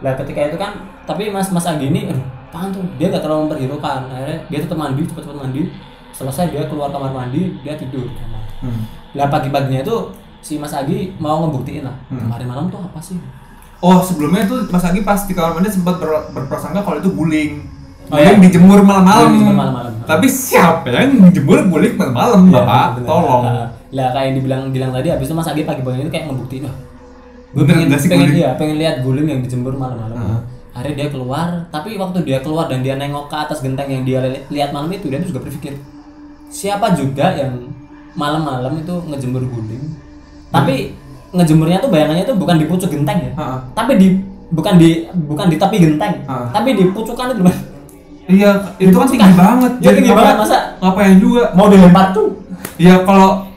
Lah 0.00 0.14
ketika 0.14 0.40
itu 0.46 0.56
kan, 0.56 0.72
tapi 1.04 1.28
Mas 1.28 1.48
Mas 1.48 1.64
Agi 1.64 1.88
ini, 1.88 2.06
aduh, 2.06 2.22
apaan 2.48 2.70
tuh? 2.70 2.84
Dia 2.96 3.10
gak 3.10 3.20
terlalu 3.20 3.48
memperhiraukan. 3.48 4.08
Akhirnya 4.08 4.38
dia 4.46 4.58
tetap 4.62 4.78
mandi, 4.78 5.02
cepet-cepet 5.04 5.36
mandi. 5.36 5.62
Selesai 6.10 6.50
dia 6.50 6.64
keluar 6.66 6.88
kamar 6.88 7.10
mandi, 7.10 7.56
dia 7.60 7.74
tidur. 7.74 8.08
Hmm. 8.58 8.88
Lah 9.12 9.28
pagi-paginya 9.28 9.82
itu 9.82 9.96
si 10.40 10.56
Mas 10.56 10.72
Agi 10.72 11.12
mau 11.16 11.44
ngebuktiin 11.44 11.84
lah. 11.84 11.96
Hmm. 12.08 12.24
Kemarin 12.24 12.46
malam 12.46 12.64
tuh 12.68 12.80
apa 12.80 12.98
sih? 12.98 13.18
Oh, 13.78 14.02
sebelumnya 14.02 14.42
tuh 14.44 14.66
Mas 14.68 14.82
Agi 14.82 15.02
pas 15.02 15.22
di 15.22 15.32
kamar 15.32 15.54
mandi 15.54 15.70
sempat 15.70 15.98
ber- 15.98 16.30
berprasangka 16.32 16.82
kalau 16.82 16.98
itu 16.98 17.10
guling. 17.10 17.52
Oh, 18.08 18.16
Guling 18.16 18.40
iya? 18.40 18.44
dijemur 18.48 18.80
malam-malam. 18.80 19.30
Tapi 20.02 20.24
siapa 20.24 20.88
yang 20.88 21.28
dijemur 21.28 21.68
guling 21.68 21.94
malam-malam, 21.94 22.40
Iya, 22.48 22.54
Bapak? 22.56 22.86
Tolong. 23.04 23.42
Lah, 23.44 23.66
Lah 23.88 24.12
kayak 24.12 24.26
yang 24.32 24.36
dibilang 24.42 24.62
Gilang 24.70 24.92
tadi, 24.92 25.08
habis 25.08 25.26
itu 25.28 25.34
Mas 25.36 25.48
Agi 25.48 25.64
pagi-pagi 25.64 26.04
itu 26.04 26.12
kayak 26.12 26.28
ngebuktiin, 26.28 26.64
wah 26.68 26.76
gue 27.48 27.64
pengen, 27.64 27.88
pengen, 27.88 28.28
iya, 28.36 28.52
pengen 28.60 28.76
lihat 28.76 29.00
guling 29.00 29.24
yang 29.24 29.40
dijemur 29.40 29.72
malam-malam. 29.72 30.44
Akhirnya 30.76 30.94
dia 31.00 31.08
keluar, 31.08 31.48
tapi 31.72 31.96
waktu 31.96 32.20
dia 32.28 32.44
keluar 32.44 32.68
dan 32.68 32.84
dia 32.84 33.00
nengok 33.00 33.32
ke 33.32 33.36
atas 33.40 33.64
genteng 33.64 33.88
yang 33.88 34.04
dia 34.04 34.20
li- 34.20 34.44
lihat 34.52 34.68
malam 34.76 34.92
itu, 34.92 35.08
dia 35.08 35.16
tuh 35.24 35.32
juga 35.32 35.48
berpikir 35.48 35.80
siapa 36.52 36.92
juga 36.92 37.32
yang 37.32 37.72
malam-malam 38.12 38.76
itu 38.76 38.92
ngejemur 39.08 39.48
guling. 39.48 39.96
Tapi 40.52 40.92
ngejemurnya 41.32 41.80
tuh 41.80 41.88
bayangannya 41.88 42.28
tuh 42.28 42.36
bukan 42.36 42.60
di 42.60 42.68
pucuk 42.68 42.92
genteng 42.92 43.16
ya, 43.16 43.32
Heeh. 43.32 43.58
tapi 43.72 43.92
di 43.96 44.08
bukan 44.52 44.76
di 44.76 45.08
bukan 45.28 45.48
di 45.48 45.56
tepi 45.56 45.76
genteng, 45.80 46.14
Heeh. 46.28 46.48
tapi 46.52 46.76
di 46.76 46.84
pucukan 46.92 47.32
itu. 47.32 47.42
Iya, 48.28 48.50
itu 48.76 48.92
kan 48.92 49.08
tinggi 49.08 49.32
banget. 49.32 49.72
Iya, 49.80 49.90
tinggi 49.96 50.12
banget, 50.12 50.36
masa? 50.36 50.76
Ngapain 50.84 51.16
juga? 51.16 51.48
mau 51.56 51.72
dilempar 51.72 52.12
tuh 52.12 52.44
Ya 52.76 53.00
kalau 53.08 53.47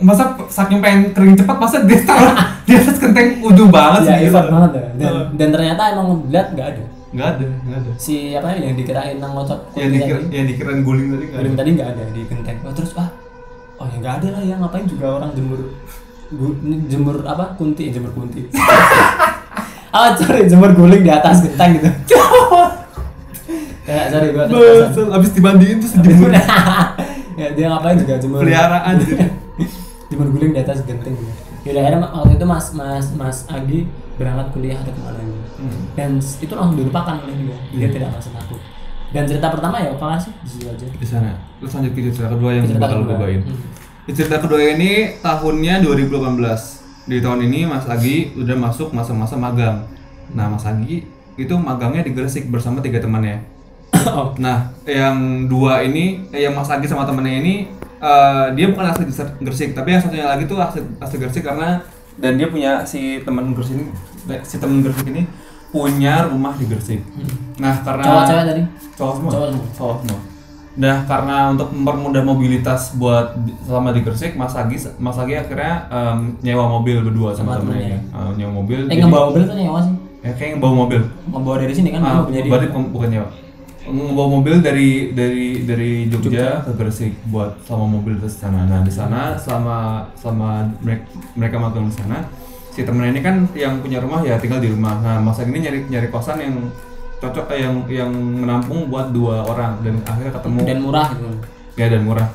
masa 0.00 0.36
saking 0.48 0.78
pengen 0.78 1.10
kering 1.12 1.34
cepat 1.34 1.56
masa 1.56 1.82
dia 1.84 1.98
taruh 2.02 2.34
di 2.66 2.72
atas 2.74 2.96
genteng 2.96 3.40
udah 3.40 3.66
banget 3.68 4.02
ya 4.04 4.16
sih. 4.18 4.26
effort 4.28 4.48
banget 4.48 4.70
ya. 4.74 4.84
Dan, 4.94 5.08
Heeh. 5.08 5.24
dan 5.36 5.48
ternyata 5.54 5.82
emang 5.92 6.06
lihat 6.28 6.48
nggak 6.54 6.68
ada. 6.74 6.82
Nggak 7.08 7.28
ada, 7.34 7.46
nggak 7.64 7.78
ada. 7.80 7.90
si 7.96 8.36
apa 8.36 8.52
yang 8.52 8.76
dikirain 8.76 9.16
nang 9.16 9.32
ngocok 9.32 9.72
Yang 9.72 9.90
dikira, 9.96 10.18
tadi, 10.20 10.36
yang 10.36 10.46
dikirain 10.52 10.80
guling 10.84 11.06
tadi 11.08 11.24
nggak 11.24 11.40
Guling 11.40 11.56
tadi 11.56 11.70
nggak 11.72 11.88
ada 11.96 12.02
di 12.12 12.20
genteng 12.28 12.58
oh 12.68 12.72
terus 12.76 12.92
ah 13.00 13.08
oh 13.80 13.86
ya 13.88 13.96
nggak 13.96 14.14
ada 14.20 14.28
lah 14.36 14.42
ya 14.44 14.54
ngapain 14.60 14.84
juga 14.84 15.06
orang 15.16 15.30
jemur 15.32 15.60
jemur 16.92 17.16
apa 17.24 17.56
kunti 17.56 17.88
eh, 17.88 17.92
jemur 17.96 18.12
kunti. 18.12 18.44
Ah 19.88 20.12
sorry 20.12 20.44
jemur 20.44 20.76
guling 20.76 21.00
di 21.00 21.08
atas 21.08 21.40
genteng 21.40 21.80
gitu. 21.80 21.88
Ya 23.88 24.12
sorry 24.12 24.36
gua 24.36 24.44
abis 25.16 25.30
dibandiin 25.32 25.80
terus 25.80 25.96
dijemur. 25.96 26.28
ya 27.40 27.48
dia 27.56 27.66
ngapain 27.72 27.96
juga 27.96 28.20
jemur 28.20 28.44
Peliharaan 28.44 29.00
gitu. 30.08 30.16
jemur 30.16 30.28
guling 30.32 30.52
di 30.52 30.60
atas 30.60 30.80
genteng 30.82 31.14
gitu. 31.14 31.32
Yaudah 31.64 31.80
akhirnya 31.84 32.00
waktu 32.02 32.32
itu 32.34 32.46
mas 32.46 32.66
mas 32.72 33.06
mas 33.12 33.38
Agi 33.46 33.84
berangkat 34.16 34.46
kuliah 34.50 34.76
hari 34.76 34.90
kemarin 34.90 35.28
Hmm. 35.58 35.90
dan 35.92 36.10
itu 36.18 36.52
langsung 36.54 36.78
dilupakan 36.78 37.18
oleh 37.18 37.34
dia 37.34 37.58
dia 37.68 37.78
Iya. 37.82 37.88
tidak 37.90 38.08
merasa 38.14 38.30
takut 38.30 38.62
dan 39.10 39.26
cerita 39.26 39.50
pertama 39.50 39.76
ya 39.76 39.90
kelas 39.92 40.22
sih 40.22 40.32
di 40.38 40.48
situ 40.48 40.66
aja 40.68 40.86
Di 40.86 41.02
sana. 41.02 41.32
Terus 41.58 41.72
lanjut 41.74 41.92
ke 41.92 42.00
cerita 42.08 42.30
kedua 42.30 42.50
yang 42.52 42.62
Cerita 42.62 42.78
bakal 42.80 42.98
gue 43.02 43.10
bawain. 43.10 43.40
Hmm. 43.42 43.58
Di 44.06 44.12
cerita 44.14 44.36
kedua 44.38 44.60
ini 44.62 44.90
tahunnya 45.18 45.74
2018. 45.82 46.78
Di 47.04 47.18
tahun 47.18 47.40
ini 47.42 47.64
Mas 47.64 47.84
Agi 47.84 48.36
udah 48.36 48.54
masuk 48.54 48.92
masa-masa 48.92 49.34
magang. 49.34 49.88
Nah, 50.30 50.46
Mas 50.46 50.62
Agi 50.62 51.08
itu 51.34 51.54
magangnya 51.56 52.04
di 52.04 52.12
Gresik 52.12 52.46
bersama 52.46 52.78
tiga 52.78 53.00
temannya. 53.00 53.42
oh 54.12 54.36
Nah, 54.36 54.76
yang 54.84 55.16
dua 55.44 55.82
ini, 55.82 56.28
eh, 56.30 56.44
yang 56.44 56.52
Mas 56.52 56.68
Agi 56.68 56.84
sama 56.84 57.02
temennya 57.02 57.34
ini, 57.34 57.54
eh, 58.00 58.46
dia 58.52 58.66
bukan 58.68 58.84
asli 58.86 59.04
Gresik- 59.04 59.36
Gresik, 59.38 59.70
tapi 59.72 59.88
yang 59.90 60.00
satunya 60.00 60.26
lagi 60.26 60.44
tuh 60.44 60.56
asli, 60.56 60.80
asli 60.96 61.16
Gresik 61.16 61.42
karena 61.42 61.82
dan 62.14 62.34
dia 62.34 62.46
punya 62.46 62.82
si 62.82 63.00
teman 63.20 63.50
Gresik 63.50 63.74
ini, 63.74 63.86
si 64.42 64.56
teman 64.56 64.80
Gresik 64.80 65.06
ini 65.06 65.22
punya 65.68 66.24
rumah 66.24 66.52
di 66.52 66.64
Gresik. 66.64 67.04
Nah, 67.56 67.74
karena 67.78 68.04
cowok 68.04 68.22
cewek 68.24 68.44
tadi 68.46 68.62
cowok 68.94 69.12
semua, 69.14 69.30
Cowok 69.30 69.48
semua. 69.48 69.66
cowok 69.74 69.96
semua. 70.00 70.20
Nah, 70.78 70.96
karena 71.04 71.36
untuk 71.50 71.68
mempermudah 71.68 72.22
mobilitas 72.22 72.94
buat 72.94 73.34
selama 73.60 73.90
di 73.90 74.00
Gresik, 74.00 74.32
Mas 74.32 74.54
Agi, 74.54 74.78
Mas 74.96 75.16
Agi 75.16 75.34
akhirnya 75.36 75.72
em, 75.88 76.38
nyewa 76.40 76.70
mobil 76.70 77.02
berdua 77.02 77.30
sama, 77.32 77.58
Sama 77.58 77.66
temennya. 77.66 77.98
Eh, 77.98 78.30
nyewa 78.36 78.52
mobil. 78.56 78.80
eh 78.80 78.88
jadi- 78.88 79.02
ngebawa 79.02 79.24
mobil 79.28 79.42
tuh 79.44 79.56
nyewa 79.56 79.80
sih 79.80 79.94
Ya, 80.18 80.30
kayak 80.32 80.50
ngebawa 80.54 80.74
mobil. 80.76 81.00
ngebawa 81.28 81.56
dari 81.58 81.70
sini 81.72 81.88
kan 81.90 82.00
Ah, 82.00 82.22
dia 82.24 82.42
berarti 82.44 82.66
bukan- 82.68 82.90
bukan 82.90 83.08
nyewa. 83.08 83.28
Ngebawa 83.88 84.28
mobil 84.40 84.60
dari 84.60 85.16
dari 85.16 85.64
dari 85.64 86.04
Jogja, 86.12 86.60
ke 86.60 86.72
Gresik 86.76 87.16
buat 87.32 87.56
sama 87.64 87.88
mobil 87.88 88.20
ke 88.20 88.28
sana. 88.28 88.68
Nah 88.68 88.84
di 88.84 88.92
sana 88.92 89.32
selama 89.40 90.04
selama 90.12 90.68
mereka, 90.84 91.08
mereka 91.32 91.56
magang 91.56 91.88
di 91.88 91.94
sana, 91.96 92.28
si 92.68 92.84
temen 92.84 93.08
ini 93.08 93.24
kan 93.24 93.48
yang 93.56 93.80
punya 93.80 94.04
rumah 94.04 94.20
ya 94.20 94.36
tinggal 94.36 94.60
di 94.60 94.68
rumah. 94.68 95.00
Nah 95.00 95.24
masa 95.24 95.48
ini 95.48 95.64
nyari 95.64 95.88
nyari 95.88 96.08
kosan 96.12 96.36
yang 96.36 96.54
cocok 97.18 97.48
eh, 97.56 97.64
yang 97.64 97.74
yang 97.88 98.12
menampung 98.12 98.92
buat 98.92 99.10
dua 99.10 99.48
orang 99.48 99.80
dan 99.80 100.04
akhirnya 100.04 100.32
ketemu. 100.36 100.60
Dan 100.68 100.78
murah 100.84 101.08
gitu. 101.16 101.30
Ya 101.80 101.86
dan 101.88 102.02
murah. 102.04 102.28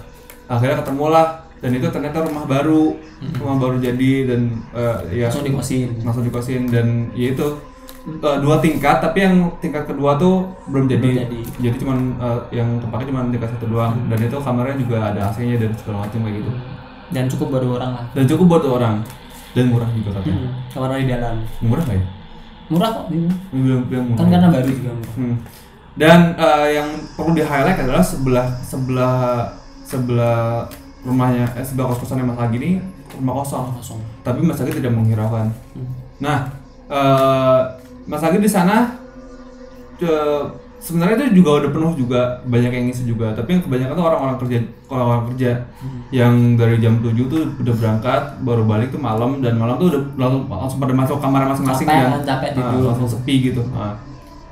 Akhirnya 0.50 0.82
ketemu 0.82 1.06
lah 1.14 1.28
dan 1.64 1.72
itu 1.72 1.88
ternyata 1.88 2.18
rumah 2.28 2.44
baru, 2.44 3.00
rumah 3.40 3.56
baru 3.56 3.78
jadi 3.80 4.12
dan 4.28 4.42
eh, 4.76 5.24
ya 5.24 5.32
langsung 5.32 5.48
dikosin 5.48 6.02
langsung 6.04 6.26
dikosin 6.28 6.68
dan 6.68 7.14
ya 7.16 7.32
itu 7.32 7.73
uh, 8.08 8.38
dua 8.40 8.60
tingkat 8.60 9.00
tapi 9.00 9.18
yang 9.24 9.36
tingkat 9.60 9.88
kedua 9.88 10.16
tuh 10.20 10.48
belum 10.68 10.86
jadi 10.92 11.02
Belum 11.02 11.24
jadi. 11.24 11.40
jadi 11.60 11.76
cuman 11.80 11.98
uh, 12.20 12.40
yang 12.52 12.70
tempatnya 12.84 13.08
cuma 13.12 13.20
tingkat 13.32 13.50
satu 13.56 13.66
doang 13.68 13.94
dan 14.12 14.20
itu 14.20 14.38
kamarnya 14.38 14.76
juga 14.80 14.98
ada 15.12 15.20
AC-nya 15.32 15.56
dan 15.60 15.72
segala 15.76 15.98
macam 16.08 16.20
kayak 16.24 16.36
gitu 16.44 16.52
dan 17.14 17.24
cukup 17.30 17.48
baru 17.54 17.68
orang 17.78 17.92
lah 17.96 18.06
dan 18.12 18.24
cukup 18.26 18.46
buat 18.50 18.62
dua 18.66 18.74
orang 18.82 18.96
dan 19.54 19.66
murah 19.70 19.90
juga 19.94 20.10
katanya 20.18 20.38
hmm. 20.50 20.54
kamar 20.74 20.90
di 20.98 21.06
dalam 21.08 21.36
murah 21.62 21.84
nggak 21.86 22.00
ya? 22.02 22.06
murah 22.72 22.90
kok 22.90 23.06
ini. 23.12 23.28
Bilang, 23.54 23.84
bilang 23.86 24.06
murah 24.10 24.20
kan 24.20 24.28
karena 24.34 24.48
baru 24.50 24.70
juga 24.72 24.92
murah 24.98 25.14
Hmm. 25.14 25.36
dan 25.94 26.20
uh, 26.42 26.66
yang 26.66 26.90
perlu 27.14 27.32
di 27.38 27.44
highlight 27.46 27.78
adalah 27.78 28.02
sebelah 28.02 28.48
sebelah 28.66 29.18
sebelah 29.86 30.66
rumahnya 31.06 31.46
eh, 31.54 31.62
sebelah 31.62 31.92
kos 31.94 32.02
kosannya 32.02 32.26
Mas 32.26 32.40
Agi 32.40 32.58
ini 32.58 32.72
rumah 33.14 33.44
kosong 33.44 33.78
kosong 33.78 34.02
tapi 34.26 34.42
Mas 34.42 34.58
Agi 34.58 34.74
tidak 34.74 34.90
menghiraukan 34.90 35.54
Hmm. 35.78 35.94
Nah, 36.18 36.50
eh, 36.90 37.62
Mas 38.04 38.24
Agi 38.24 38.40
di 38.40 38.52
sana 38.52 39.00
sebenarnya 40.84 41.16
itu 41.24 41.40
juga 41.40 41.64
udah 41.64 41.72
penuh 41.72 41.92
juga 41.96 42.22
banyak 42.44 42.72
yang 42.76 42.86
ngisi 42.92 43.08
juga. 43.08 43.32
Tapi 43.32 43.56
yang 43.56 43.62
kebanyakan 43.64 43.96
tuh 43.96 44.06
orang-orang 44.06 44.38
kerja, 44.44 44.58
orang-orang 44.92 45.24
kerja 45.32 45.52
Hmm. 45.80 46.02
yang 46.12 46.34
dari 46.60 46.76
jam 46.84 47.00
7 47.00 47.32
tuh 47.32 47.48
udah 47.56 47.74
berangkat, 47.80 48.22
baru 48.44 48.64
balik 48.68 48.92
tuh 48.92 49.00
malam 49.00 49.40
dan 49.40 49.56
malam 49.56 49.80
tuh 49.80 49.88
udah 49.96 50.02
langsung, 50.20 50.44
langsung 50.52 50.80
pada 50.84 50.94
masuk 50.94 51.18
kamar 51.24 51.48
masing-masing 51.56 51.88
Capek 51.88 52.04
kan, 52.04 52.22
capek 52.28 52.50
ah, 52.52 52.56
tidur. 52.60 52.84
langsung 52.92 53.08
sepi 53.08 53.36
gitu. 53.48 53.62
Ah. 53.72 53.96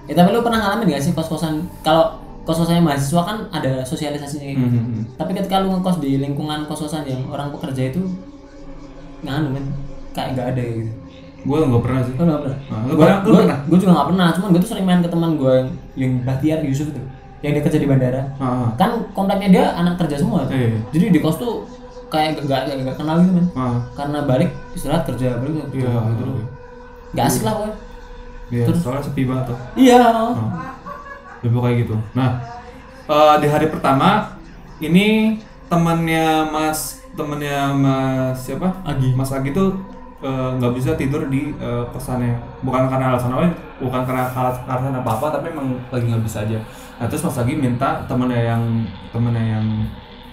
Ya 0.07 0.13
tapi 0.15 0.31
lu 0.31 0.39
pernah 0.39 0.59
ngalamin 0.63 0.95
gak 0.95 1.03
sih 1.03 1.11
kos-kosan 1.11 1.67
kalau 1.83 2.15
kos-kosannya 2.47 2.81
mahasiswa 2.83 3.21
kan 3.21 3.37
ada 3.51 3.83
sosialisasinya 3.83 4.47
gitu. 4.55 4.63
Hmm, 4.65 4.71
hmm, 4.71 4.85
hmm. 4.87 5.03
Tapi 5.19 5.31
ketika 5.35 5.59
lu 5.59 5.67
ngekos 5.75 5.99
di 5.99 6.15
lingkungan 6.15 6.63
kos-kosan 6.65 7.03
yang 7.03 7.27
orang 7.27 7.51
pekerja 7.51 7.91
itu 7.91 8.01
nganu 9.21 9.51
men 9.51 9.65
kayak 10.15 10.39
gak 10.39 10.47
ada 10.55 10.63
gitu. 10.63 10.91
Gue 11.41 11.57
nggak 11.59 11.81
pernah 11.81 12.01
sih. 12.01 12.13
Lu 12.13 12.23
gak 12.23 12.41
pernah? 12.41 12.57
Ah, 12.67 12.81
lu 12.81 12.93
Gua- 12.93 13.01
pernah? 13.01 13.19
Gua- 13.19 13.33
pernah? 13.35 13.57
gua 13.63 13.77
juga 13.77 13.91
gak 13.93 14.07
pernah, 14.07 14.27
cuman 14.31 14.47
gue 14.49 14.61
tuh 14.61 14.69
sering 14.69 14.85
main 14.85 14.99
ke 14.99 15.09
teman 15.09 15.31
gue 15.35 15.53
yang 15.53 15.69
yang 15.95 16.11
Bahtiar 16.21 16.59
Yusuf 16.61 16.87
itu 16.87 17.01
yang 17.41 17.51
dia 17.51 17.63
kerja 17.63 17.77
di 17.77 17.87
bandara. 17.87 18.21
Ah, 18.37 18.45
ah. 18.45 18.69
Kan 18.75 18.91
kontaknya 19.11 19.49
dia 19.49 19.65
anak 19.73 19.97
kerja 19.97 20.15
semua. 20.15 20.45
tuh. 20.45 20.53
Iya. 20.53 20.77
Jadi 20.91 21.05
di 21.09 21.19
kos 21.19 21.35
tuh 21.35 21.65
kayak 22.07 22.37
gak, 22.39 22.67
gak, 22.67 22.75
gak 22.83 22.97
kenal 22.97 23.15
gitu 23.17 23.31
men. 23.31 23.45
Ah. 23.51 23.81
Karena 23.91 24.19
balik 24.23 24.49
istirahat 24.71 25.03
kerja 25.03 25.35
balik 25.35 25.65
kerja 25.67 25.87
Iya. 25.87 26.01
gitu 26.11 26.23
loh. 26.23 26.45
Gak 27.11 27.25
asik 27.25 27.41
lah 27.41 27.53
pokoknya. 27.55 27.75
Iya, 28.51 28.63
soalnya 28.75 29.01
sepi 29.01 29.23
banget 29.23 29.45
tuh. 29.47 29.57
Iya. 29.75 30.01
Lebih 31.41 31.59
kayak 31.59 31.77
gitu. 31.81 31.95
Nah, 32.11 32.29
eh, 33.07 33.35
di 33.39 33.47
hari 33.47 33.67
pertama 33.67 34.37
ini 34.77 35.39
temannya 35.65 36.25
Mas 36.47 36.79
temannya 37.11 37.57
Mas 37.73 38.37
siapa? 38.39 38.69
Agi. 38.83 39.09
Mas 39.11 39.31
Agi 39.31 39.49
tuh 39.49 39.73
nggak 40.21 40.73
bisa 40.77 40.93
tidur 40.93 41.25
di 41.27 41.49
eh, 41.57 41.83
kosannya. 41.89 42.37
Bukan 42.61 42.85
karena 42.87 43.13
alasan 43.13 43.33
apa, 43.33 43.49
bukan 43.81 44.01
karena 44.05 44.29
alas- 44.29 44.61
alasan 44.69 44.93
apa 44.93 45.09
apa, 45.17 45.27
tapi 45.33 45.49
emang 45.49 45.81
lagi 45.89 46.05
nggak 46.05 46.23
bisa 46.23 46.45
aja. 46.45 46.61
Nah, 47.01 47.09
terus 47.09 47.25
Mas 47.25 47.41
Agi 47.41 47.57
minta 47.57 48.05
temannya 48.05 48.37
yang 48.45 48.63
temannya 49.09 49.43
yang 49.57 49.65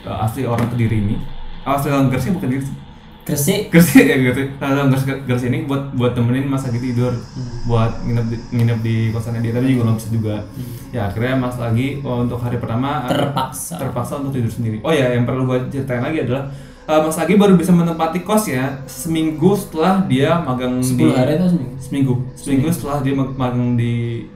eh, 0.05 0.25
asli 0.25 0.45
orang 0.45 0.69
Kediri 0.69 1.01
ini, 1.01 1.17
asli 1.65 1.89
orang 1.89 2.13
Gresik 2.13 2.37
bukan 2.37 2.53
Gresik, 2.53 2.77
Gresik 3.25 3.61
Gresik 3.73 4.05
ya 4.09 4.17
gitu. 4.21 4.41
Nah, 4.61 4.89
Gresik, 4.89 5.25
Gresik 5.25 5.49
ini 5.49 5.65
buat 5.65 5.93
buat 5.97 6.13
temenin 6.13 6.45
Mas 6.49 6.69
lagi 6.69 6.81
tidur, 6.81 7.13
buat 7.65 8.05
nginep 8.05 8.27
di, 8.29 8.37
nginep 8.57 8.79
di 8.85 8.97
kosannya 9.13 9.41
dia 9.41 9.53
tapi 9.57 9.73
juga 9.73 9.89
nggak 9.89 9.99
bisa 10.01 10.09
juga. 10.13 10.37
Ya 10.93 11.09
akhirnya 11.09 11.37
Mas 11.37 11.57
lagi 11.57 12.01
oh, 12.05 12.25
untuk 12.25 12.41
hari 12.41 12.61
pertama 12.61 13.05
terpaksa. 13.09 13.77
terpaksa 13.81 14.21
untuk 14.21 14.37
tidur 14.37 14.53
sendiri. 14.53 14.81
Oh 14.85 14.93
ya, 14.93 15.13
yang 15.13 15.25
perlu 15.25 15.49
gue 15.49 15.73
ceritain 15.73 16.05
lagi 16.05 16.25
adalah 16.25 16.49
eh, 16.89 16.99
Mas 16.99 17.17
Agi 17.17 17.35
baru 17.35 17.55
bisa 17.55 17.71
menempati 17.71 18.21
kos 18.21 18.49
ya 18.49 18.81
seminggu 18.85 19.53
setelah 19.53 20.03
dia 20.03 20.41
magang 20.41 20.81
10 20.81 20.97
di 20.97 21.05
hari 21.07 21.37
itu 21.37 21.47
seminggu. 21.47 21.75
seminggu 21.79 22.15
seminggu 22.35 22.69
setelah 22.71 22.99
dia 23.01 23.13
mag- 23.13 23.37
magang 23.37 23.77
di 23.77 23.93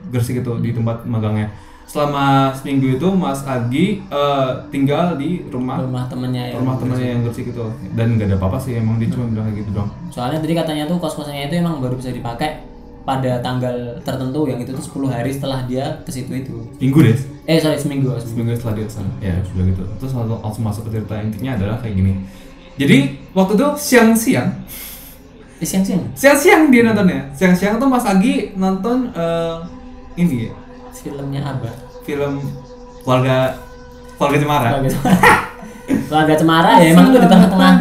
Gresik 0.07 0.39
itu 0.39 0.53
di 0.59 0.69
tempat 0.71 1.01
magangnya. 1.03 1.49
Selama 1.83 2.49
seminggu 2.49 2.89
itu 2.91 3.07
Mas 3.11 3.41
Agi 3.43 4.01
eh, 4.03 4.49
tinggal 4.69 5.13
di 5.13 5.45
rumah 5.47 5.77
Rumah 5.79 6.05
temennya 6.07 6.43
ya. 6.47 6.55
rumah 6.55 6.75
temannya 6.75 7.07
yang 7.07 7.21
Gresik 7.21 7.49
itu 7.49 7.65
dan 7.91 8.15
nggak 8.15 8.27
ada 8.27 8.37
apa-apa 8.37 8.57
sih 8.57 8.73
emang 8.75 8.97
dia 8.97 9.09
cuma 9.09 9.25
bilang 9.27 9.45
kayak 9.47 9.57
gitu 9.61 9.71
dong. 9.73 9.89
Soalnya 10.09 10.37
tadi 10.37 10.53
katanya 10.53 10.83
tuh 10.85 10.97
kos-kosannya 10.97 11.47
itu 11.47 11.57
emang 11.57 11.77
baru 11.77 11.93
bisa 11.93 12.09
dipakai 12.09 12.61
pada 13.03 13.39
tanggal 13.39 13.71
tertentu 13.99 14.45
yang 14.45 14.57
itu 14.57 14.71
tuh 14.71 15.03
10 15.03 15.11
hari 15.11 15.29
setelah 15.29 15.63
dia 15.63 15.85
ke 16.01 16.09
situ 16.09 16.31
itu. 16.33 16.55
Minggu 16.77 16.99
deh. 17.01 17.17
Eh 17.43 17.57
sorry 17.57 17.75
seminggu. 17.75 18.07
seminggu. 18.13 18.23
Seminggu 18.25 18.51
setelah 18.53 18.75
dia 18.75 18.85
ke 18.85 18.93
sana. 18.93 19.11
Ya 19.19 19.35
sudah 19.43 19.63
gitu. 19.65 19.83
Terus 19.97 20.11
langsung, 20.13 20.39
langsung 20.39 20.63
masuk 20.63 20.81
ke 20.85 20.91
cerita 20.93 21.15
intinya 21.17 21.51
adalah 21.53 21.75
kayak 21.77 21.95
gini. 21.95 22.13
Jadi 22.73 22.97
waktu 23.31 23.53
itu 23.53 23.67
siang-siang 23.77 24.49
Eh, 25.55 25.63
siang-siang. 25.63 26.03
siang-siang 26.13 26.67
dia 26.67 26.83
nontonnya 26.83 27.23
siang-siang 27.31 27.77
tuh 27.77 27.87
Mas 27.87 28.03
Agi 28.03 28.51
nonton 28.53 29.07
eh, 29.09 29.55
ini 30.17 30.47
ya 30.47 30.51
Filmnya 30.91 31.39
Abah. 31.45 31.71
film 32.01 32.39
keluarga 32.99 33.55
keluarga 34.13 34.37
Cemara 34.37 34.67
Keluarga 34.69 34.89
Cemara. 34.89 35.15
Keluarga 36.07 36.33
Cemara 36.35 36.71
ya 36.77 36.87
emang 36.91 37.05
tuh 37.07 37.21
di 37.21 37.29
tengah-tengah 37.29 37.71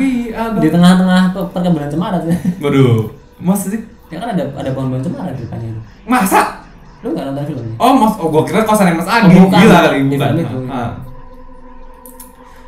di 0.56 0.68
tengah-tengah 0.68 1.22
pe- 1.32 1.50
perkebunan 1.50 1.88
Cemara 1.88 2.16
tuh. 2.18 2.30
waduh 2.60 3.10
mas 3.38 3.60
sih 3.64 3.82
Ya 4.12 4.20
kan 4.20 4.28
ada 4.30 4.44
ada 4.44 4.70
pohon-pohon 4.70 5.00
Cemara 5.00 5.32
di 5.32 5.40
depannya 5.40 5.72
masa 6.04 6.60
Lu 7.00 7.10
nggak 7.10 7.24
nonton 7.26 7.44
filmnya? 7.48 7.74
oh 7.76 7.92
mas 7.96 8.14
oh 8.14 8.28
gua 8.28 8.44
kira 8.44 8.60
kosannya 8.62 8.94
Mas 8.94 9.08
Agi 9.08 9.32
Oh, 9.32 9.42
bukan. 9.42 9.58
gila 9.58 9.78
kali 9.82 9.98
bukan 10.04 10.30
film 10.30 10.36
itu. 10.38 10.58
Ah. 10.68 10.90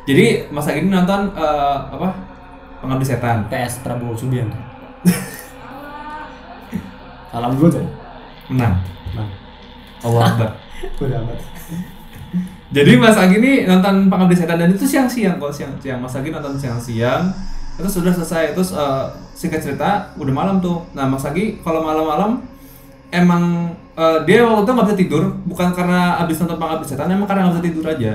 jadi 0.03 0.25
Mas 0.49 0.65
Agi 0.65 0.79
ini 0.79 0.89
nonton 0.89 1.21
eh, 1.31 1.77
apa 1.87 2.09
pengabdi 2.77 3.05
setan 3.05 3.45
PS 3.45 3.79
Prabowo 3.79 4.13
Subianto. 4.13 4.57
Salam 7.27 7.51
gue 7.53 7.69
tuh. 7.69 7.85
menang 8.47 8.79
Nah, 9.11 9.27
Allah 10.05 10.21
Akbar 10.25 10.49
udah 11.01 11.17
amat. 11.21 11.39
Jadi 12.67 12.91
Mas 12.95 13.15
Agi 13.15 13.39
ini 13.39 13.63
nonton 13.63 14.07
Pengabdi 14.07 14.35
Setan 14.35 14.57
dan 14.57 14.67
itu 14.67 14.83
siang-siang 14.83 15.37
kok 15.37 15.47
siang-siang. 15.49 15.97
Mas 15.97 16.11
Agi 16.11 16.27
nonton 16.29 16.53
siang-siang. 16.53 17.31
Terus 17.75 17.91
sudah 17.91 18.11
selesai 18.15 18.55
terus 18.55 18.71
eh, 18.71 19.05
singkat 19.35 19.59
cerita 19.59 20.15
udah 20.15 20.33
malam 20.33 20.63
tuh. 20.63 20.87
Nah 20.95 21.05
Mas 21.07 21.27
Agi 21.27 21.59
kalau 21.59 21.83
malam-malam 21.83 22.39
emang 23.11 23.75
eh, 23.99 24.19
dia 24.23 24.47
waktu 24.47 24.63
itu 24.63 24.71
nggak 24.71 24.87
bisa 24.87 24.97
tidur 24.97 25.23
bukan 25.43 25.75
karena 25.75 26.19
abis 26.23 26.39
nonton 26.39 26.57
Pengabdi 26.59 26.87
Setan 26.87 27.11
emang 27.11 27.27
karena 27.27 27.47
nggak 27.47 27.59
bisa 27.59 27.65
tidur 27.67 27.85
aja. 27.87 28.11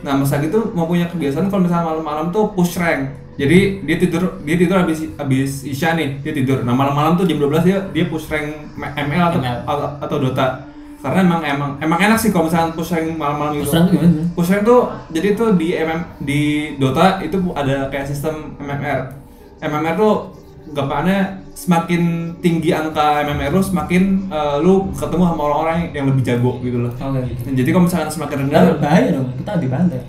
Nah 0.00 0.12
Mas 0.16 0.32
Agi 0.32 0.48
tuh 0.48 0.72
mau 0.72 0.88
punya 0.88 1.08
kebiasaan 1.12 1.52
kalau 1.52 1.68
misalnya 1.68 1.92
malam-malam 1.92 2.32
tuh 2.32 2.56
push 2.56 2.80
rank. 2.80 3.12
Jadi 3.36 3.84
dia 3.84 3.96
tidur 4.00 4.40
dia 4.48 4.56
tidur 4.56 4.80
habis 4.80 5.04
habis 5.20 5.60
isya 5.68 5.92
nih 5.92 6.24
dia 6.24 6.32
tidur. 6.32 6.64
Nah 6.64 6.72
malam-malam 6.72 7.20
tuh 7.20 7.28
jam 7.28 7.36
12 7.36 7.68
dia 7.68 7.78
dia 7.92 8.04
push 8.08 8.32
rank 8.32 8.72
ML 8.80 9.24
atau 9.28 9.38
ML. 9.44 9.58
atau, 9.68 9.88
atau 10.00 10.16
Dota. 10.24 10.75
Karena 11.06 11.22
emang 11.22 11.40
emang 11.46 11.70
emang 11.78 11.98
enak 12.02 12.18
sih 12.18 12.34
kalau 12.34 12.50
misalnya 12.50 12.74
push 12.74 12.90
rank 12.90 13.14
malam-malam 13.14 13.62
gitu. 13.62 13.70
Push 13.70 13.74
rank 13.78 13.86
tuh 13.86 13.94
gimana? 13.94 14.22
Push 14.34 14.50
rank 14.50 14.62
tuh 14.66 14.80
jadi 15.14 15.28
tuh 15.38 15.48
di 15.54 15.68
MM 15.70 16.00
di 16.18 16.40
Dota 16.82 17.22
itu 17.22 17.38
ada 17.54 17.86
kayak 17.86 18.10
sistem 18.10 18.58
MMR. 18.58 19.14
MMR 19.62 19.94
tuh 19.94 20.34
gampangannya 20.74 21.46
semakin 21.54 22.02
tinggi 22.42 22.74
angka 22.74 23.22
MMR 23.22 23.54
lu 23.54 23.62
semakin 23.62 24.02
eh, 24.26 24.56
lu 24.58 24.90
ketemu 24.92 25.22
sama 25.30 25.42
orang-orang 25.46 25.78
yang 25.94 26.10
lebih 26.10 26.26
jago 26.26 26.58
gitu 26.58 26.82
loh. 26.82 26.90
Oke. 26.90 27.22
Dan 27.46 27.54
jadi 27.54 27.68
kalau 27.70 27.84
misalnya 27.86 28.10
semakin 28.10 28.36
rendah, 28.50 28.60
Nah, 28.66 28.78
bahaya 28.82 29.08
dong, 29.14 29.30
kita 29.38 29.52
dibantai. 29.62 30.02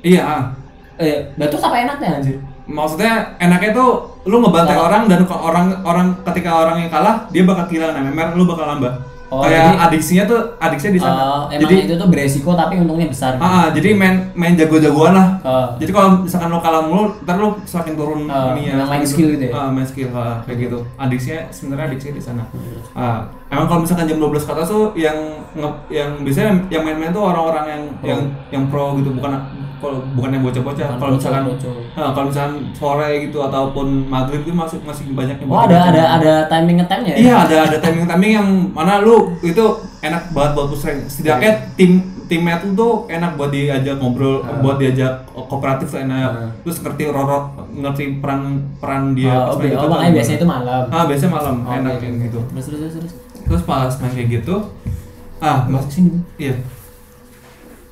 iya. 0.00 0.22
ah. 0.22 0.42
Eh, 1.00 1.32
terus 1.34 1.64
apa 1.64 1.74
enaknya 1.80 2.22
anjir? 2.22 2.36
Maksudnya 2.70 3.34
enaknya 3.42 3.74
tuh 3.74 4.14
lu 4.30 4.38
ngebantai 4.38 4.78
orang 4.78 5.08
dan 5.10 5.26
orang 5.26 5.66
orang 5.82 6.06
ketika 6.22 6.54
orang 6.54 6.86
yang 6.86 6.90
kalah 6.92 7.26
dia 7.34 7.42
bakal 7.42 7.66
kehilangan 7.66 8.04
MMR, 8.06 8.38
lu 8.38 8.46
bakal 8.46 8.68
nambah. 8.70 8.94
Oh, 9.30 9.40
kayak 9.40 9.62
jadi- 9.62 9.78
adiksinya 9.80 10.24
tuh 10.26 10.40
adiksinya 10.58 10.92
di 10.92 11.00
sana. 11.00 11.14
Oh, 11.16 11.42
emang 11.48 11.62
jadi 11.64 11.76
itu 11.86 11.94
tuh 11.94 12.08
beresiko 12.10 12.50
tapi 12.52 12.74
untungnya 12.76 13.06
besar. 13.06 13.32
ah, 13.36 13.46
ah, 13.46 13.66
jadi 13.70 13.94
main 13.94 14.34
main 14.34 14.54
jago-jagoan 14.54 15.14
lah. 15.14 15.28
Oh. 15.40 15.66
Jadi 15.78 15.90
kalau 15.90 16.08
misalkan 16.20 16.50
lo 16.50 16.58
kalah 16.58 16.82
mulu, 16.82 17.14
ntar 17.22 17.36
lo 17.36 17.54
semakin 17.62 17.94
turun 17.94 18.20
Oh, 18.26 18.52
ininya. 18.52 18.74
memang 18.76 18.88
main 18.90 19.04
skill 19.04 19.30
gitu 19.30 19.44
ya? 19.46 19.52
Ah, 19.54 19.70
main 19.70 19.86
skill 19.86 20.10
ah, 20.10 20.42
kayak 20.42 20.66
gitu. 20.66 20.78
Adiksinya 20.96 21.46
sebenarnya 21.48 21.86
adiksinya 21.88 22.14
di 22.14 22.22
sana. 22.22 22.42
Ah, 22.92 23.22
emang 23.50 23.66
kalau 23.66 23.80
misalkan 23.80 24.06
jam 24.06 24.16
12 24.16 24.30
ke 24.40 24.52
atas 24.52 24.68
tuh 24.68 24.94
yang 24.94 25.18
nge- 25.52 25.80
yang 25.90 26.10
biasanya 26.18 26.50
yang 26.68 26.82
main-main 26.82 27.10
tuh 27.10 27.24
orang-orang 27.24 27.64
yang 27.66 27.82
Pro. 27.92 28.06
yang 28.06 28.20
yang 28.48 28.64
pro 28.66 28.84
gitu, 28.96 29.10
bukan 29.12 29.30
kalau 29.76 29.96
bukan 30.12 30.30
yang 30.30 30.44
bocah-bocah. 30.44 30.88
Kalau 30.94 31.12
misalkan 31.12 31.42
bocah-bocah. 31.46 31.96
ah, 31.96 32.10
kalau 32.12 32.26
misalkan 32.28 32.52
sore 32.70 33.08
gitu 33.22 33.38
ataupun 33.40 33.86
maghrib 34.06 34.40
itu 34.40 34.52
masih 34.52 34.76
masih 34.80 35.08
banyak 35.10 35.36
yang 35.36 35.48
Oh, 35.48 35.58
ada 35.58 35.88
ada 35.88 36.02
ada 36.14 36.32
timing 36.46 36.78
ngetemnya 36.78 37.10
ya? 37.10 37.18
Iya 37.18 37.34
ada 37.40 37.56
ada 37.64 37.76
timing 37.78 38.04
timing 38.06 38.32
yang 38.34 38.48
mana 38.70 39.00
lu 39.00 39.16
itu 39.40 39.64
enak 40.00 40.30
banget 40.30 40.50
buat 40.52 40.66
push 40.68 40.84
rank. 40.84 41.00
Setidaknya 41.06 41.50
tim 41.74 41.92
teammate 42.26 42.62
lu 42.62 42.72
tuh 42.72 42.92
enak 43.08 43.34
buat 43.34 43.50
diajak 43.50 43.96
ngobrol, 43.96 44.44
Ah. 44.44 44.60
buat 44.60 44.76
diajak 44.76 45.10
kooperatif 45.32 45.88
tuh 45.88 45.98
enak. 45.98 46.28
Ah. 46.30 46.48
Terus 46.60 46.76
ngerti 46.78 47.04
rorot, 47.08 47.44
ngerti 47.72 48.04
peran 48.20 48.40
peran 48.76 49.16
dia. 49.16 49.32
Oh, 49.34 49.50
pas 49.50 49.56
oke. 49.56 49.64
main 49.64 49.74
Oh, 49.74 49.88
makanya 49.88 50.04
tuh 50.04 50.14
biasanya 50.14 50.38
itu 50.38 50.46
malam. 50.46 50.82
Ah 50.86 51.04
biasanya 51.08 51.32
malam 51.32 51.54
Oh, 51.58 51.72
enak 51.74 51.92
oke. 51.96 52.06
gitu. 52.22 52.40
Terus 52.46 52.64
terus 52.68 52.94
terus. 52.94 53.12
Terus. 53.50 53.62
Pas 53.62 53.90
main 53.98 54.14
kayak 54.14 54.30
gitu, 54.32 54.54
ah 55.38 55.66
mas 55.66 55.90
Sini. 55.90 56.22
iya. 56.38 56.54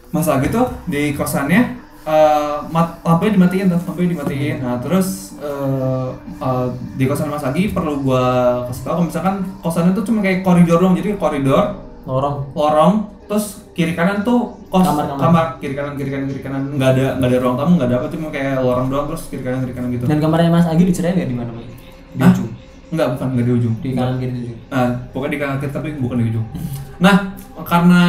Mas 0.08 0.24
Agi 0.24 0.48
tuh 0.48 0.70
di 0.86 1.12
kosannya 1.12 1.76
eh 2.02 2.56
mat, 2.70 3.04
lampunya 3.04 3.36
dimatiin 3.36 3.66
tuh, 3.68 3.80
lampunya 3.82 4.10
dimatiin. 4.14 4.56
Nah, 4.58 4.78
terus 4.78 5.36
eh 5.36 6.08
eh, 6.40 6.66
di 6.94 7.04
kosan 7.04 7.28
Mas 7.28 7.42
Agi 7.42 7.68
perlu 7.68 8.00
gua 8.00 8.22
kasih 8.64 8.82
tau 8.82 8.92
kalau 8.96 9.04
misalkan 9.04 9.34
kosannya 9.60 9.92
tuh 9.92 10.02
cuma 10.02 10.22
kayak 10.22 10.40
koridor 10.40 10.80
doang, 10.80 10.96
jadi 10.96 11.14
koridor, 11.14 11.76
Lorong. 12.02 12.48
lorong, 12.56 12.94
terus 13.28 13.60
kiri 13.76 13.92
kanan 13.92 14.24
tuh 14.24 14.56
kos 14.66 14.80
Kamar-kamar. 14.80 15.20
kamar, 15.20 15.46
kiri 15.60 15.74
kanan 15.76 15.92
kiri 15.94 16.08
kanan 16.08 16.26
kiri 16.26 16.40
kanan 16.40 16.62
nggak 16.72 16.90
ada 16.90 17.04
nggak 17.20 17.28
ada 17.28 17.38
ruang 17.38 17.56
tamu 17.56 17.72
nggak 17.76 17.88
ada 17.88 17.96
apa 18.00 18.06
cuma 18.08 18.26
kayak 18.28 18.54
lorong 18.58 18.86
doang 18.88 19.06
terus 19.06 19.22
kiri 19.28 19.42
kanan 19.44 19.58
kiri 19.62 19.74
kanan 19.76 19.88
gitu. 19.92 20.04
Dan 20.08 20.18
kamarnya 20.18 20.48
Mas 20.50 20.66
Agi 20.66 20.82
diceritain 20.82 21.14
nggak 21.14 21.28
di 21.28 21.36
mana 21.36 21.50
Mas? 21.52 21.66
Di 22.08 22.24
ujung. 22.24 22.47
Enggak, 22.88 23.06
bukan 23.16 23.26
enggak 23.36 23.46
di 23.46 23.52
ujung. 23.52 23.74
Di 23.84 23.88
kanan 23.92 24.16
kiri 24.16 24.32
di 24.32 24.40
ujung. 24.48 24.60
Nah, 24.72 24.88
pokoknya 25.12 25.32
di 25.32 25.38
kanan 25.40 25.56
kiri 25.60 25.72
tapi 25.72 25.88
bukan 26.00 26.16
di 26.20 26.24
ujung. 26.32 26.46
Nah, 26.98 27.16
karena 27.62 28.02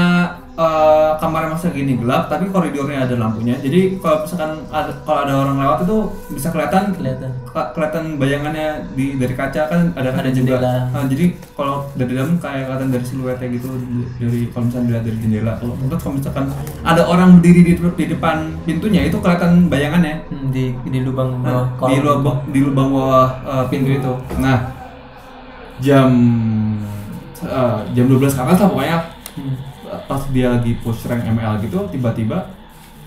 eh, 0.59 1.11
kamarnya 1.15 1.55
masih 1.55 1.71
gini 1.71 1.95
gelap, 1.95 2.27
tapi 2.27 2.51
koridornya 2.51 3.07
ada 3.07 3.15
lampunya. 3.15 3.55
Jadi 3.55 3.95
kalau 3.97 4.27
misalkan 4.27 4.51
ada, 4.67 4.91
kalau 5.01 5.19
ada 5.23 5.33
orang 5.39 5.55
lewat 5.57 5.79
itu 5.83 5.97
bisa 6.29 6.51
kelihatan 6.51 6.91
Kelihatan. 6.91 7.31
ke- 7.47 7.69
kelihatan 7.71 8.19
bayangannya 8.19 8.67
di 8.91 9.15
dari 9.15 9.31
kaca 9.33 9.61
kan 9.65 9.95
ada 9.95 10.11
Ada 10.11 10.27
jendela. 10.29 10.91
Nah, 10.91 11.07
jadi 11.07 11.25
kalau 11.55 11.87
dari 11.95 12.11
dalam 12.11 12.35
kayak 12.37 12.67
kelihatan 12.67 12.89
dari 12.91 13.05
siluetnya 13.07 13.47
gitu 13.49 13.69
dari 14.19 14.39
kalau 14.51 14.63
misalnya 14.67 14.85
dilihat 14.85 15.03
dari 15.07 15.17
jendela. 15.17 15.51
Kalau 15.55 15.73
terus 15.79 16.01
kalau 16.03 16.15
misalkan 16.19 16.45
ada 16.83 17.01
orang 17.03 17.29
berdiri 17.39 17.61
di, 17.63 17.73
di 17.79 18.05
depan 18.09 18.37
pintunya 18.61 19.01
itu 19.07 19.17
kelihatan 19.17 19.71
bayangannya 19.71 20.27
Hmm, 20.27 20.51
di 20.51 20.75
di 20.83 20.99
lubang 20.99 21.39
bawah 21.39 21.71
Nah, 21.71 21.87
di 21.87 21.97
lubang 22.03 22.37
di 22.51 22.59
lubang 22.59 22.89
bawah 22.91 23.27
uh, 23.41 23.63
pintu 23.65 23.95
itu. 23.95 24.13
Nah, 24.35 24.75
jam 25.79 26.11
uh, 27.41 27.79
jam 27.93 28.05
12 28.05 28.19
ke 28.27 28.41
atas 28.41 28.59
lah 28.59 28.69
pokoknya 28.69 28.99
Hmm. 29.29 29.55
Pas 30.05 30.21
dia 30.29 30.47
lagi 30.49 30.77
push 30.79 31.05
rank 31.05 31.23
ML 31.23 31.61
gitu 31.61 31.89
tiba-tiba 31.89 32.49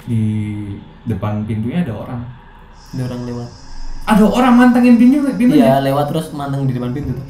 di 0.03 0.23
depan 1.05 1.47
pintunya 1.47 1.83
ada 1.83 1.95
orang. 1.95 2.21
Ada 2.93 3.03
orang 3.09 3.21
lewat. 3.25 3.49
Ada 4.03 4.25
orang 4.27 4.55
mantengin 4.59 4.95
pintu 4.99 5.23
pintunya. 5.33 5.79
Iya, 5.79 5.87
lewat 5.87 6.11
terus 6.11 6.27
manteng 6.35 6.67
di 6.67 6.75
depan 6.75 6.91
pintu 6.91 7.15
tuh. 7.15 7.27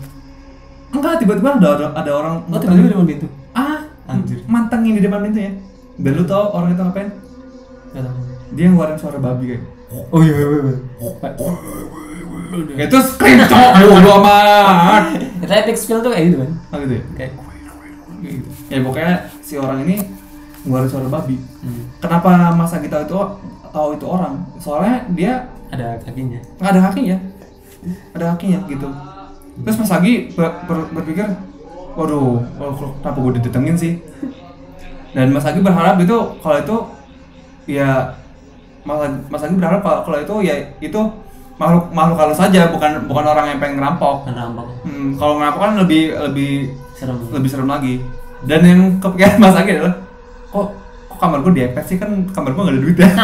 Enggak, 0.93 1.21
tiba-tiba 1.21 1.57
ada 1.57 1.69
ada, 1.77 1.87
ada 1.97 2.11
orang 2.13 2.35
Oh, 2.49 2.59
tiba-tiba 2.61 2.87
di 2.89 2.93
depan 2.93 3.07
pintu. 3.09 3.27
ah 3.53 3.81
Anjir. 4.09 4.41
mantengin 4.49 4.97
di 4.97 5.03
depan 5.05 5.21
pintunya. 5.23 5.53
Dan 6.01 6.13
lu 6.17 6.25
tau 6.25 6.53
orang 6.53 6.73
itu 6.73 6.83
ngapain? 6.83 7.09
Nggak 7.93 8.03
tahu. 8.09 8.17
Dia 8.53 8.65
ngeluarin 8.69 8.97
suara 9.01 9.19
babi 9.21 9.45
kayak 9.53 9.63
Oh 10.09 10.21
iya 10.25 10.33
iya 10.33 10.47
iya. 10.49 10.77
itu 12.85 12.99
scream 13.05 13.41
cok 13.45 13.71
bodo 13.81 14.13
amat. 14.21 15.05
Itu 15.41 15.53
epic 15.53 15.77
skill 15.77 16.01
tuh 16.01 16.13
kayak 16.13 16.25
gitu 16.33 16.37
kan. 16.41 16.51
Oh 16.73 16.77
gitu 16.81 16.95
ya? 16.97 17.05
Kayak. 17.17 17.33
Ya 18.69 18.79
pokoknya 18.81 19.15
si 19.53 19.61
orang 19.61 19.85
ini 19.85 20.01
ngeluarin 20.65 20.89
suara 20.89 21.09
babi. 21.11 21.37
hmm, 21.37 22.01
Kenapa 22.01 22.57
masa 22.57 22.81
kita 22.81 23.05
itu 23.05 23.19
tahu 23.69 23.89
itu 23.93 24.07
orang? 24.09 24.41
Soalnya 24.57 25.05
dia 25.13 25.33
ada 25.69 26.01
kakinya. 26.01 26.41
nggak 26.57 26.71
ada 26.71 26.81
kakinya, 26.89 27.17
ada 28.13 28.25
kakinya 28.33 28.59
gitu. 28.67 28.89
Terus 29.61 29.77
Mas 29.77 29.93
Agi 29.93 30.33
ber- 30.33 30.65
ber- 30.65 30.89
berpikir, 30.91 31.29
waduh, 31.93 32.41
kenapa 33.01 33.19
gue 33.19 33.33
didatengin 33.37 33.77
sih? 33.77 33.93
Dan 35.13 35.29
Mas 35.29 35.45
Agi 35.45 35.61
berharap 35.61 36.01
itu 36.01 36.17
kalau 36.41 36.57
itu 36.57 36.77
ya 37.69 38.17
Mas, 38.83 39.01
Mas 39.29 39.45
Agi 39.45 39.53
berharap 39.53 39.85
kalau 39.85 40.17
itu 40.17 40.35
ya 40.41 40.57
itu 40.81 41.01
makhluk 41.61 41.93
makhluk 41.93 42.17
halus 42.17 42.41
saja, 42.41 42.73
bukan 42.73 43.05
bukan 43.05 43.25
orang 43.29 43.53
yang 43.53 43.59
pengen 43.61 43.77
ngerampok. 43.77 44.25
Kan 44.25 44.33
rampok. 44.35 44.67
Hmm, 44.89 45.13
kalau 45.21 45.37
ngerampok 45.37 45.61
kan 45.61 45.73
lebih 45.85 46.03
lebih 46.33 46.53
Serem. 46.97 47.17
lebih 47.29 47.49
serem 47.51 47.69
lagi 47.69 48.01
dan 48.43 48.61
yang 48.61 48.81
kepikiran 48.99 49.39
Mas 49.39 49.55
Agi 49.55 49.71
adalah 49.77 49.95
kok 50.49 50.67
kok 51.07 51.19
kamar 51.19 51.39
gue 51.41 51.53
diepet 51.55 51.85
sih 51.85 51.97
kan 51.97 52.11
kamar 52.29 52.51
gue 52.51 52.63
gak 52.63 52.73
ada 52.73 52.83
duit 52.83 52.97
ya 52.97 53.09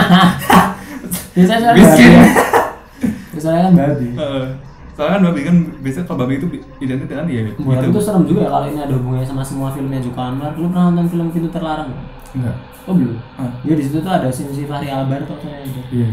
Biasanya 1.35 1.71
Miskin. 1.73 2.11
babi. 2.11 2.27
Biasanya 3.33 3.61
kan 3.63 3.73
babi. 3.75 4.09
Heeh. 4.13 4.47
soalnya 4.91 5.15
kan 5.15 5.23
babi 5.25 5.41
kan 5.47 5.57
biasanya 5.79 6.05
kalau 6.05 6.19
babi 6.21 6.35
itu 6.37 6.47
identik 6.83 7.07
dengan 7.07 7.27
dia 7.31 7.41
Buat 7.55 7.79
gitu 7.81 7.95
itu 7.95 8.01
serem 8.03 8.23
juga 8.27 8.41
ya 8.43 8.51
kalau 8.51 8.67
ini 8.67 8.81
ada 8.83 8.95
hubungannya 8.99 9.23
sama 9.23 9.43
semua 9.43 9.71
filmnya 9.71 10.03
Joko 10.03 10.19
Anwar. 10.19 10.53
Lu 10.59 10.67
pernah 10.69 10.91
nonton 10.91 11.07
film 11.07 11.31
Pintu 11.31 11.47
Terlarang? 11.49 11.87
nggak? 11.89 12.07
enggak 12.35 12.57
Oh 12.83 12.95
belum. 12.97 13.15
Ah. 13.39 13.47
Dia 13.63 13.75
di 13.79 13.85
situ 13.85 14.01
tuh 14.01 14.11
ada 14.11 14.27
scene 14.27 14.51
si 14.51 14.67
Fahri 14.67 14.91
Albar 14.91 15.23
tuh 15.23 15.39
saya 15.39 15.63
itu. 15.63 15.79
iya 15.93 16.09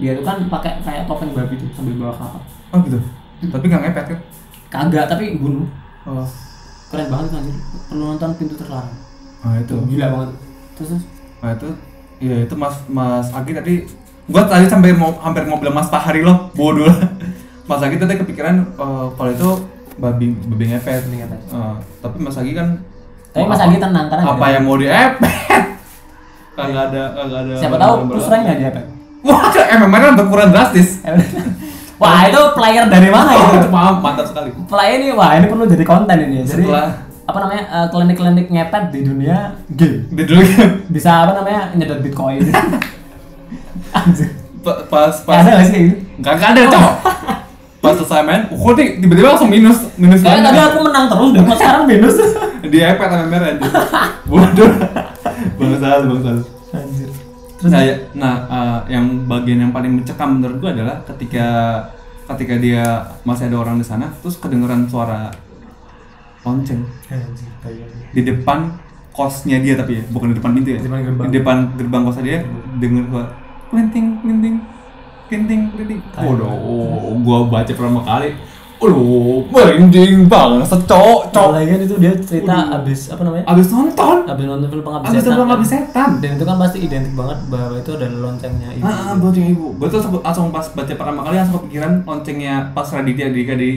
Dia 0.00 0.10
tuh 0.16 0.24
kan 0.24 0.40
pakai 0.48 0.80
kayak 0.80 1.04
topeng 1.04 1.36
babi 1.36 1.54
tuh 1.60 1.68
sambil 1.76 2.00
bawa 2.00 2.16
kapal. 2.16 2.40
oh 2.72 2.78
gitu 2.80 2.98
tapi 3.44 3.64
nggak 3.68 3.82
ngepet 3.84 4.04
kan 4.08 4.18
Kagak 4.72 5.04
tapi 5.06 5.36
bunuh. 5.36 5.68
oh 6.08 6.24
Keren 6.94 7.08
banget 7.08 7.26
kan 7.26 7.38
anjir. 7.40 7.56
Perlu 7.84 8.04
nonton 8.06 8.30
Pintu 8.34 8.54
Terlarang. 8.54 8.96
ah 9.40 9.54
itu 9.56 9.74
Gila 9.84 10.06
banget. 10.08 10.30
Terus 10.74 10.88
terus 10.90 11.02
nah 11.38 11.50
itu 11.52 11.68
iya 12.18 12.36
itu 12.40 12.54
Mas 12.54 12.80
Mas 12.86 13.28
Agi 13.28 13.52
tadi 13.52 13.74
gua 14.24 14.42
tadi 14.44 14.64
sampai 14.64 14.90
mau 14.90 15.12
hampir 15.18 15.44
mau 15.44 15.58
bilang 15.58 15.74
Mas 15.74 15.86
Fahri 15.86 16.20
loh 16.20 16.48
bodoh 16.52 16.88
Mas 17.68 17.80
Agi 17.80 17.96
tadi 17.96 18.16
kepikiran 18.16 18.64
eh, 18.70 19.06
kalau 19.10 19.30
itu 19.30 19.48
babi 19.94 20.32
babi 20.42 20.64
ngepet 20.66 21.04
Babi 21.04 21.16
ngepet. 21.20 21.40
Eh, 21.44 21.74
tapi 22.00 22.16
Mas 22.18 22.34
Agi 22.34 22.52
kan 22.52 22.80
Tapi 23.30 23.44
Mas 23.44 23.56
apa- 23.56 23.66
Agi 23.66 23.76
tenang 23.78 24.06
karena 24.08 24.22
apa 24.24 24.46
yang 24.48 24.62
mau 24.62 24.74
diepet 24.74 25.64
kagak 26.54 26.82
ada 26.88 27.02
kagak 27.12 27.38
ada 27.42 27.54
Siapa 27.58 27.76
tahu 27.76 27.94
terus 28.08 28.26
rank 28.26 28.42
nggak 28.42 28.56
dia 28.56 28.68
apa? 28.70 28.80
wah 29.20 29.44
MMR 29.52 30.00
kan 30.00 30.14
berkurang 30.16 30.50
drastis 30.50 30.88
Wah 31.94 32.26
itu 32.26 32.40
player 32.52 32.84
dari 32.86 33.06
mana 33.06 33.30
oh, 33.30 33.54
itu? 33.54 33.68
paham 33.68 33.94
mantap 33.98 34.26
sekali 34.26 34.50
Player 34.64 34.98
ini 34.98 35.12
wah 35.12 35.30
ini 35.32 35.46
perlu 35.46 35.64
jadi 35.64 35.84
konten 35.84 36.16
ini. 36.18 36.42
Jadi 36.42 36.64
Setelah- 36.64 37.06
apa 37.24 37.38
namanya 37.40 37.62
eh, 37.64 37.86
klinik-klinik 37.88 38.46
ngepet 38.48 38.84
di 38.90 39.00
dunia 39.02 39.56
game 39.70 40.04
di 40.08 40.22
dulu 40.22 40.40
kan 40.44 40.70
bisa 40.86 41.10
apa 41.22 41.32
namanya 41.34 41.72
nyedot 41.72 42.00
bitcoin. 42.00 42.42
Anjir. 43.94 44.28
pa- 44.60 44.80
pas 44.84 45.14
Pas. 45.20 45.38
Ada 45.38 45.50
nggak 45.54 45.64
sih 45.64 45.72
kayak 45.72 45.86
gitu? 45.86 45.98
nggak 46.18 46.50
ada 46.50 46.62
cowok 46.68 46.94
pas 47.78 47.92
selesai 47.94 48.24
main 48.24 48.42
kok 48.48 48.72
nih 48.74 48.88
tiba-tiba 48.96 49.28
langsung 49.28 49.48
minus 49.48 49.76
minus 49.94 50.24
Kayaknya 50.24 50.40
tadi 50.42 50.56
lagi. 50.56 50.68
aku 50.68 50.78
menang 50.82 51.04
terus 51.04 51.30
dan 51.30 51.44
sekarang 51.52 51.82
minus. 51.84 52.16
di 52.72 52.78
iPad 52.80 53.10
MMR 53.22 53.42
aja 53.44 53.68
bodoh 54.24 54.70
bangsal 55.54 56.00
bangsal 56.08 56.36
Anjir. 56.72 57.08
nah, 57.70 57.82
ya- 57.82 58.00
nah 58.14 58.34
eh, 58.48 58.78
yang 58.94 59.24
bagian 59.24 59.58
yang 59.64 59.72
paling 59.72 59.92
mencekam 60.00 60.38
menurut 60.40 60.56
gua 60.60 60.70
adalah 60.76 60.96
ketika 61.08 61.46
ketika 62.24 62.54
dia 62.56 62.84
masih 63.22 63.48
ada 63.52 63.56
orang 63.60 63.76
di 63.76 63.86
sana 63.86 64.08
terus 64.20 64.40
kedengeran 64.40 64.88
suara 64.88 65.28
lonceng. 66.44 66.84
Kayak 67.08 67.28
di 68.12 68.22
depan 68.24 68.58
kosnya 69.14 69.62
dia 69.62 69.74
tapi 69.78 70.00
ya 70.00 70.02
bukan 70.12 70.32
di 70.32 70.36
depan 70.36 70.50
pintu 70.52 70.68
ya. 70.74 70.78
Di 70.80 70.86
depan 70.88 71.00
gerbang. 71.04 71.26
di 71.30 71.36
depan 71.40 71.56
gerbang 71.76 72.02
kosnya 72.04 72.24
dia 72.24 72.38
denger 72.80 73.04
suara 73.08 73.28
klinting 73.72 74.06
klinting 74.20 74.56
klinting 75.28 75.60
klinting. 75.72 76.00
Waduh 76.16 76.48
oh, 76.48 77.16
gua 77.24 77.38
baca 77.48 77.72
pertama 77.72 78.00
kali 78.04 78.36
Waduh, 78.84 79.40
merinding 79.48 80.28
banget, 80.28 80.68
cok, 80.84 81.20
cok. 81.32 81.46
Apalagi 81.48 81.68
kan 81.72 81.80
itu 81.80 81.94
dia 81.96 82.12
cerita 82.20 82.54
abis 82.70 83.08
apa 83.08 83.22
namanya? 83.24 83.44
Abis 83.48 83.66
nonton, 83.68 84.16
Abis 84.28 84.44
nonton 84.44 84.68
film 84.68 84.84
pengabdi 84.84 85.06
abis 85.08 85.16
setan. 85.18 85.32
nonton 85.32 85.46
kan? 85.46 85.56
abis 85.56 85.68
setan. 85.72 86.10
Dan 86.20 86.30
itu 86.36 86.44
kan 86.44 86.56
pasti 86.60 86.78
identik 86.78 87.14
banget 87.16 87.38
bahwa 87.48 87.74
itu 87.74 87.90
adalah 87.90 88.18
loncengnya 88.22 88.68
ibu. 88.70 88.84
Ah, 88.84 88.92
ah, 88.92 89.12
lonceng 89.16 89.46
ibu. 89.48 89.66
Gue 89.74 89.88
tuh 89.88 89.98
langsung- 89.98 90.20
langsung 90.20 90.46
pas 90.50 90.66
baca 90.68 90.92
pertama 90.92 91.20
kali 91.24 91.34
langsung 91.34 91.56
kepikiran 91.58 91.92
loncengnya 92.04 92.54
pas 92.70 92.86
Raditya 92.86 93.26
Dika 93.30 93.54
di 93.56 93.70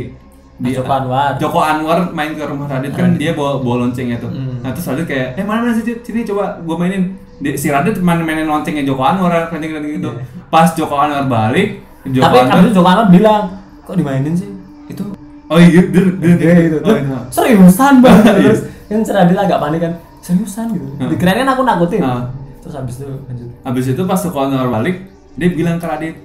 di 0.58 0.74
Joko 0.74 0.89
Anwar. 0.91 1.38
Joko 1.38 1.60
Anwar 1.62 1.99
main 2.12 2.34
ke 2.34 2.41
rumah 2.41 2.68
Radit 2.68 2.91
kan 2.91 3.14
dia 3.14 3.32
bawa 3.32 3.62
bawa 3.62 3.88
loncengnya 3.88 4.18
tuh. 4.18 4.28
Hmm. 4.28 4.60
Nah 4.60 4.74
terus 4.74 4.89
Radit 4.89 5.05
kayak, 5.05 5.38
eh 5.38 5.45
mana 5.45 5.64
mana 5.64 5.72
sih 5.72 5.86
sini 5.95 6.26
coba 6.26 6.60
gue 6.60 6.76
mainin. 6.76 7.03
Di, 7.38 7.53
si 7.53 7.70
Radit 7.70 8.01
main 8.01 8.20
mainin 8.20 8.43
loncengnya 8.43 8.84
Joko 8.84 9.05
Anwar 9.05 9.47
kencing 9.47 9.72
kencing 9.72 9.93
gitu. 10.01 10.12
Pas 10.49 10.74
Joko 10.74 10.97
Anwar 10.97 11.30
balik, 11.30 11.80
Joko 12.03 12.26
Tapi 12.26 12.38
Anwar, 12.41 12.58
abis 12.58 12.74
Joko 12.74 12.89
Anwar 12.89 13.08
bilang, 13.08 13.43
kok 13.86 13.93
dimainin 13.93 14.34
sih? 14.34 14.49
Itu 14.97 15.05
oh 15.47 15.57
iya, 15.61 15.81
dia, 15.87 16.03
dia, 16.19 16.33
dia 16.35 16.53
gitu. 16.67 16.77
oh, 16.83 16.95
iya. 16.95 17.17
seriusan 17.31 17.93
banget. 18.03 18.33
Iya. 18.87 18.95
Terus 19.03 19.11
kan 19.11 19.19
Radit 19.19 19.35
agak 19.35 19.59
panik 19.59 19.79
kan, 19.83 19.93
seriusan 20.23 20.65
gitu. 20.71 20.87
Hmm. 20.95 21.09
Dikirain 21.11 21.43
kan 21.43 21.49
aku 21.51 21.61
nakutin. 21.67 21.99
Ah. 22.03 22.31
Terus 22.63 22.75
abis 22.79 22.95
itu 23.03 23.07
lanjut. 23.27 23.49
Habis 23.67 23.85
itu 23.91 24.01
pas 24.07 24.19
Joko 24.19 24.39
Anwar 24.47 24.71
balik, 24.71 25.11
dia 25.35 25.47
bilang 25.51 25.75
ke 25.75 25.87
Radit, 25.87 26.15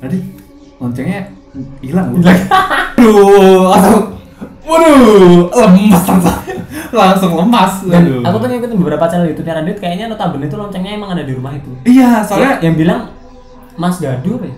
Radit, 0.00 0.24
loncengnya 0.80 1.28
hilang 1.84 2.16
Bu." 2.16 2.24
Aduh, 2.98 3.68
waduh, 4.66 5.52
lemas 5.54 6.02
langsung, 6.02 6.36
langsung 6.90 7.32
lemas. 7.36 7.72
Dan 7.84 8.02
Aduh. 8.08 8.20
aku 8.24 8.36
tuh 8.40 8.48
ngikutin 8.52 8.76
beberapa 8.80 9.04
channel 9.06 9.28
YouTube 9.28 9.48
Radit 9.48 9.76
kayaknya 9.78 10.08
notabene 10.08 10.48
itu 10.48 10.56
loncengnya 10.56 10.92
emang 10.96 11.12
ada 11.12 11.24
di 11.24 11.32
rumah 11.36 11.52
itu. 11.56 11.70
Iya, 11.84 12.24
soalnya, 12.24 12.58
yang 12.64 12.74
bilang 12.76 13.12
Mas 13.76 14.00
Gadu 14.00 14.40
apa 14.40 14.48
ya? 14.48 14.56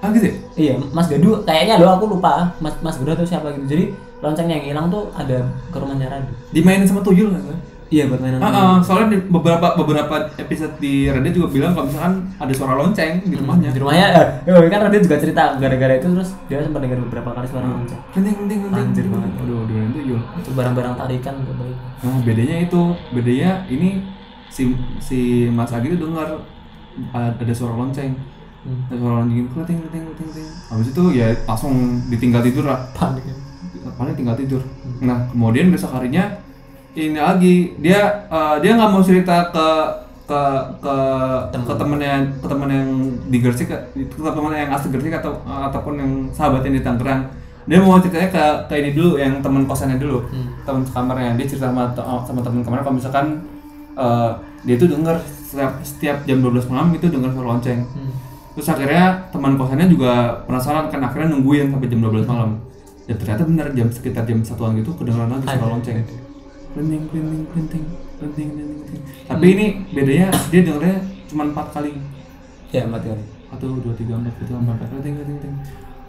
Ah 0.00 0.08
gitu 0.16 0.26
ya? 0.26 0.34
Iya, 0.56 0.74
Mas 0.96 1.06
Gadu 1.12 1.44
kayaknya 1.44 1.76
loh 1.80 2.00
aku 2.00 2.04
lupa 2.08 2.52
Mas 2.60 2.74
Mas 2.80 2.96
Gadu 2.96 3.12
atau 3.12 3.26
siapa 3.28 3.52
gitu. 3.56 3.66
Jadi 3.68 3.84
loncengnya 4.20 4.60
yang 4.60 4.66
hilang 4.72 4.86
tuh 4.92 5.08
ada 5.16 5.44
ke 5.72 5.76
rumahnya 5.80 6.08
Radit. 6.08 6.36
Dimainin 6.52 6.88
sama 6.88 7.00
tuyul 7.00 7.32
kan? 7.32 7.56
Iya 7.90 8.06
buat 8.06 8.22
mainan. 8.22 8.38
Ah, 8.38 8.54
ah, 8.54 8.76
soalnya 8.78 9.18
di 9.18 9.26
beberapa 9.26 9.74
beberapa 9.74 10.30
episode 10.38 10.78
di 10.78 11.10
Reddit 11.10 11.34
juga 11.34 11.50
bilang 11.50 11.74
kalau 11.74 11.90
misalkan 11.90 12.22
ada 12.38 12.52
suara 12.54 12.78
lonceng 12.78 13.18
di 13.26 13.34
rumahnya. 13.34 13.74
Di 13.74 13.82
rumahnya, 13.82 14.06
eh, 14.14 14.26
eh, 14.46 14.70
kan 14.70 14.80
Radit 14.86 15.02
juga 15.10 15.18
cerita 15.18 15.58
gara-gara 15.58 15.98
itu 15.98 16.06
terus 16.06 16.30
dia 16.46 16.62
sempat 16.62 16.86
dengar 16.86 17.02
beberapa 17.02 17.34
kali 17.34 17.50
suara 17.50 17.66
lonceng. 17.66 17.98
Penting, 18.14 18.34
penting, 18.46 18.58
penting. 18.62 18.84
Anjir 18.94 19.06
banget. 19.10 19.30
Aduh, 19.42 19.66
dimainin 19.66 19.90
tuyul. 19.90 20.20
Itu 20.38 20.50
barang-barang 20.54 20.94
tarikan 20.94 21.34
udah 21.42 21.54
baik. 21.58 21.76
Nah, 22.06 22.18
bedanya 22.22 22.56
itu, 22.62 22.82
bedanya 23.10 23.50
ini 23.66 23.88
si 24.46 24.62
si 25.02 25.50
Mas 25.50 25.74
Agi 25.74 25.90
itu 25.90 25.98
dengar 25.98 26.46
uh, 27.10 27.30
ada 27.34 27.54
suara 27.58 27.74
lonceng. 27.74 28.14
Hmm. 28.60 28.84
Ada 28.86 28.94
suara 28.94 29.14
lonceng 29.18 29.48
kleting 29.48 29.78
kleting 29.80 30.02
kleting 30.04 30.26
kleting. 30.26 30.48
Habis 30.68 30.88
itu 30.88 31.02
ya 31.12 31.26
langsung 31.44 31.72
ditinggal 32.06 32.42
tidur 32.42 32.64
lah. 32.66 32.80
Panik 32.92 33.24
ya. 33.24 33.36
Paling 33.90 34.12
tinggal 34.12 34.34
tidur. 34.34 34.60
Nah, 35.00 35.24
kemudian 35.26 35.68
besok 35.68 35.92
harinya 35.92 36.36
ini 36.92 37.16
lagi 37.16 37.54
dia 37.78 37.98
uh, 38.26 38.58
dia 38.58 38.74
nggak 38.74 38.90
mau 38.90 39.00
cerita 39.00 39.48
ke 39.48 39.66
ke 40.26 40.40
ke 40.78 40.94
Temen. 41.48 41.64
ke 41.64 41.72
temennya 41.74 42.12
ke 42.36 42.46
temen 42.46 42.68
yang 42.68 42.88
di 43.26 43.38
Gersik 43.38 43.66
ke 43.66 43.76
ke 43.96 44.30
temen 44.30 44.52
yang 44.52 44.70
asli 44.70 44.88
Gersik 44.88 45.10
atau 45.12 45.32
ataupun 45.42 45.94
yang 45.96 46.10
sahabatnya 46.30 46.76
di 46.76 46.82
Tangerang 46.82 47.26
dia 47.64 47.78
mau 47.78 47.96
ceritanya 47.96 48.28
ke 48.28 48.44
ke 48.66 48.74
ini 48.76 48.90
dulu 48.92 49.16
yang 49.16 49.38
teman 49.38 49.64
kosannya 49.64 49.96
dulu 49.96 50.22
Hmm. 50.26 50.50
teman 50.60 50.82
kamarnya 50.84 51.34
dia 51.34 51.46
cerita 51.46 51.66
sama 51.66 51.88
te- 51.88 52.02
sama 52.02 52.40
teman 52.40 52.60
kamarnya 52.60 52.84
kalau 52.84 52.96
misalkan 52.96 53.26
uh, 53.94 54.30
dia 54.62 54.74
itu 54.74 54.86
dengar 54.86 55.18
setiap 55.22 55.72
setiap 55.80 56.16
jam 56.24 56.38
12 56.38 56.66
malam 56.68 56.90
itu 56.90 57.06
dengar 57.06 57.30
suara 57.30 57.48
lonceng 57.48 57.80
Hmm. 57.88 58.10
Terus 58.60 58.76
akhirnya 58.76 59.24
teman 59.32 59.56
kosannya 59.56 59.88
juga 59.88 60.44
penasaran 60.44 60.92
kan 60.92 61.00
akhirnya 61.00 61.32
nungguin 61.32 61.72
sampai 61.72 61.88
jam 61.88 62.00
12 62.04 62.28
malam 62.28 62.50
dan 63.08 63.16
ternyata 63.16 63.42
benar 63.48 63.66
jam 63.72 63.88
sekitar 63.88 64.22
jam 64.28 64.44
satuan 64.44 64.76
gitu 64.76 64.92
kedengaran 65.00 65.32
lagi 65.32 65.48
suara 65.48 65.72
lonceng 65.72 66.04
Penting, 66.70 67.02
penting, 67.10 67.42
penting, 67.50 67.82
penting, 68.22 68.48
penting, 68.54 68.78
penting. 68.86 69.00
Tapi 69.26 69.46
ini 69.58 69.66
bedanya 69.90 70.30
dia 70.54 70.60
dengarnya 70.62 71.02
cuma 71.26 71.50
empat 71.50 71.66
kali. 71.74 71.98
Ya 72.70 72.86
mati 72.86 73.10
kali. 73.10 73.24
Satu, 73.50 73.82
dua, 73.82 73.90
tiga, 73.98 74.14
empat, 74.14 74.38
gitu, 74.38 74.54
empat, 74.54 74.78
empat, 74.78 74.88
penting, 74.94 75.18
penting, 75.18 75.36
penting. 75.42 75.54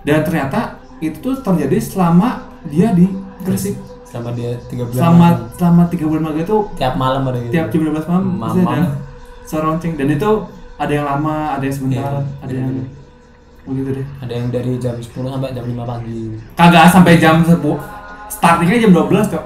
Dan 0.05 0.21
ternyata 0.21 0.77
itu 1.01 1.17
tuh 1.17 1.41
terjadi 1.41 1.81
selama 1.81 2.45
dia 2.69 2.93
di 2.93 3.09
Gresik. 3.41 3.73
Selama 4.05 4.37
dia 4.37 4.53
tiga 4.69 4.85
bulan. 4.85 5.01
Selama 5.01 5.27
selama 5.57 5.83
tiga 5.89 6.05
bulan 6.05 6.23
magang 6.29 6.45
itu 6.45 6.57
tiap 6.77 6.93
malam 6.93 7.25
ada 7.25 7.39
gitu. 7.41 7.53
tiap 7.57 7.65
jam 7.73 7.81
12 7.81 8.05
malam 8.05 8.25
Mamam. 8.37 8.65
ada 8.69 8.89
suara 9.49 9.65
lonceng. 9.73 9.97
Dan 9.97 10.13
itu 10.13 10.29
ada 10.81 10.91
yang 10.91 11.05
lama, 11.05 11.35
ada 11.53 11.63
yang 11.63 11.75
sebentar, 11.75 12.11
Iya, 12.11 12.21
ada 12.41 12.51
iya, 12.51 12.59
yang 12.59 12.71
iya. 12.73 12.85
begitu 13.63 13.89
deh. 13.93 14.05
Ada 14.19 14.33
yang 14.33 14.47
dari 14.49 14.71
jam 14.75 14.95
10 14.95 15.05
sampai 15.29 15.49
jam 15.51 15.63
5 15.63 15.85
pagi. 15.85 16.21
Kagak 16.53 16.85
sampai 16.89 17.13
jam 17.15 17.35
10 17.39 17.61
Startingnya 18.27 18.77
jam 18.79 18.91
12 18.91 19.27
cok 19.27 19.43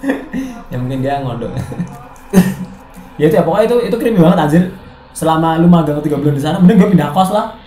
ya 0.70 0.76
mungkin 0.76 1.00
dia 1.00 1.18
ngodok. 1.18 1.50
ya 3.18 3.24
itu 3.26 3.34
ya 3.34 3.42
pokoknya 3.42 3.64
itu 3.66 3.76
itu 3.88 3.96
creepy 3.96 4.18
banget 4.18 4.38
anjir. 4.38 4.62
Selama 5.10 5.58
lu 5.58 5.66
magang 5.66 5.98
3 5.98 6.06
bulan 6.14 6.32
di 6.32 6.40
sana, 6.40 6.56
mending 6.56 6.78
gue 6.78 6.88
pindah 6.90 7.10
kos 7.10 7.30
lah. 7.30 7.58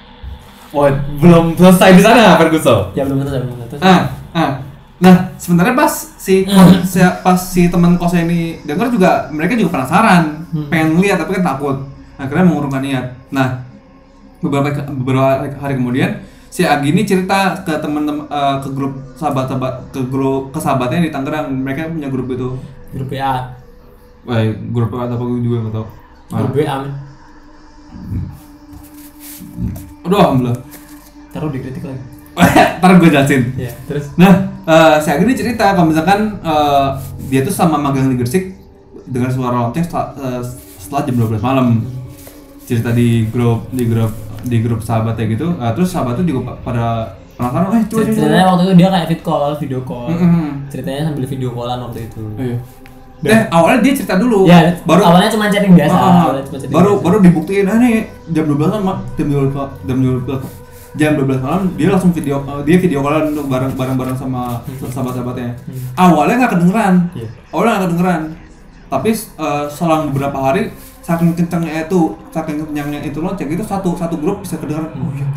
Wah, 0.71 0.89
belum 1.19 1.53
selesai 1.53 1.93
di 1.93 2.01
sana 2.01 2.33
Ferguson 2.39 2.89
Ya 2.93 3.05
belum 3.05 3.21
tentu 3.21 3.45
belum 3.45 3.57
tentu. 3.61 3.77
ah 3.77 4.09
ah 4.33 4.51
nah 4.97 5.29
sebenarnya 5.35 5.75
pas 5.75 5.91
si 6.17 6.47
pas 7.21 7.37
si 7.37 7.67
teman 7.67 7.93
kosnya 7.93 8.23
ini 8.23 8.57
dengar 8.63 8.87
juga 8.87 9.27
mereka 9.29 9.53
juga 9.53 9.77
penasaran 9.77 10.41
Hmm. 10.49 10.69
pengen 10.69 10.97
lihat 10.97 11.17
tapi 11.17 11.33
kan 11.33 11.43
takut 11.43 11.77
akhirnya 12.23 12.47
mengurungkan 12.47 12.81
niat 12.81 13.05
nah 13.29 13.61
beberapa 14.39 14.71
beberapa 14.91 15.47
hari 15.59 15.75
kemudian 15.75 16.19
si 16.47 16.61
Agi 16.63 16.91
ini 16.91 17.01
cerita 17.03 17.57
ke 17.63 17.73
teman-teman 17.79 18.27
eh, 18.27 18.57
ke 18.61 18.69
grup 18.71 18.93
sahabat-sahabat 19.17 19.89
ke 19.89 20.01
grup 20.07 20.51
ke 20.53 20.59
sahabatnya 20.59 21.03
di 21.03 21.11
Tangerang 21.11 21.49
mereka 21.49 21.89
punya 21.89 22.07
grup 22.07 22.29
itu 22.29 22.49
Grup 22.93 23.09
WA. 23.09 23.57
Wah, 24.23 24.37
grup 24.69 24.93
apa 24.93 25.17
gue 25.17 25.41
juga 25.41 25.65
nggak 25.65 25.73
tahu 25.73 25.87
Nah. 26.29 26.39
Grup 26.45 26.53
WA. 26.55 26.77
aduh 30.03 30.17
alhamdulillah 30.19 30.57
Taruh 31.33 31.49
dikritik 31.49 31.81
lagi. 31.81 32.01
ntar 32.81 32.91
gue 32.97 33.09
jelasin 33.09 33.41
Ya, 33.57 33.69
terus 33.85 34.13
Nah, 34.13 34.33
eh 34.65 34.95
si 35.01 35.09
Agi 35.09 35.25
ini 35.25 35.33
cerita 35.33 35.73
kalau 35.73 35.89
misalkan 35.89 36.37
eh, 36.41 36.87
dia 37.29 37.41
tuh 37.41 37.53
sama 37.53 37.77
magang 37.81 38.09
di 38.09 38.17
Gresik 38.17 38.53
dengar 39.09 39.29
suara 39.29 39.65
lonceng 39.65 39.85
setelah, 39.85 40.13
eh, 40.17 40.41
setelah 40.77 41.01
jam 41.05 41.15
12 41.17 41.41
malam. 41.41 41.67
Cerita 42.73 42.91
di 42.91 43.07
grup 43.27 43.69
di 43.69 43.83
grup 43.85 44.11
di 44.43 44.57
grup 44.59 44.79
sahabatnya 44.79 45.25
gitu. 45.29 45.47
Eh, 45.53 45.71
terus 45.73 45.89
sahabatnya 45.89 46.23
juga 46.23 46.41
pa- 46.45 46.59
pada 46.63 46.85
penasaran, 47.33 47.69
eh 47.71 47.83
coba 47.83 47.99
coba. 47.99 48.07
ceritanya 48.07 48.45
waktu 48.45 48.61
itu 48.63 48.73
dia 48.75 48.87
kayak 48.89 49.07
fit 49.07 49.21
call, 49.21 49.41
video 49.55 49.79
call. 49.81 50.07
Mm-mm. 50.07 50.47
Ceritanya 50.67 51.01
sambil 51.07 51.25
video 51.25 51.49
callan 51.49 51.79
waktu 51.81 51.99
itu. 52.03 52.21
Iya. 52.35 52.57
Eh, 53.23 53.41
awalnya 53.49 53.79
dia 53.79 53.93
cerita 53.95 54.15
dulu. 54.17 54.43
Ya, 54.43 54.59
baru 54.83 55.01
awalnya 55.01 55.31
cuma 55.31 55.47
chatting 55.47 55.71
biasa. 55.73 55.95
Ah, 55.95 56.03
ah, 56.03 56.21
awalnya 56.27 56.43
cuma 56.43 56.57
chatting 56.57 56.75
baru 56.75 56.91
biasa. 56.91 57.03
baru 57.03 57.17
dibuktiin 57.21 57.65
ah 57.65 57.77
nih 57.79 57.93
jam 58.29 58.45
12 58.45 58.59
malam 58.77 58.99
jam 59.15 59.25
12 59.25 59.47
ma- 59.49 59.71
jam 59.81 59.97
12 59.97 60.43
jam 60.93 61.11
12 61.15 61.39
malam 61.39 61.61
dia 61.73 61.87
langsung 61.89 62.11
video 62.11 62.35
eh, 62.43 62.61
dia 62.61 62.77
video 62.77 62.99
callan 62.99 63.31
untuk 63.31 63.47
bareng 63.47 63.71
bareng 63.73 63.95
bareng 63.95 64.13
sama 64.13 64.59
sahabat-sahabatnya. 64.83 65.55
Awalnya 65.95 66.35
nggak 66.37 66.51
kedengeran. 66.51 66.93
Hmm. 66.99 67.15
Iya. 67.15 67.27
Awalnya 67.49 67.71
nggak 67.71 67.83
kedengeran. 67.87 68.21
Tapi 68.91 69.09
eh, 69.15 69.65
selang 69.69 70.11
beberapa 70.11 70.37
hari 70.37 70.61
saking 71.03 71.35
kencengnya 71.35 71.83
itu 71.83 72.15
saking 72.31 72.63
kencengnya 72.63 72.99
itu 73.03 73.19
lonceng 73.19 73.51
itu 73.51 73.61
satu 73.61 73.91
satu 73.99 74.15
grup 74.15 74.39
bisa 74.41 74.55
kedengeran. 74.55 74.89
Hmm. 74.95 75.03
Oh, 75.03 75.11
iya. 75.13 75.27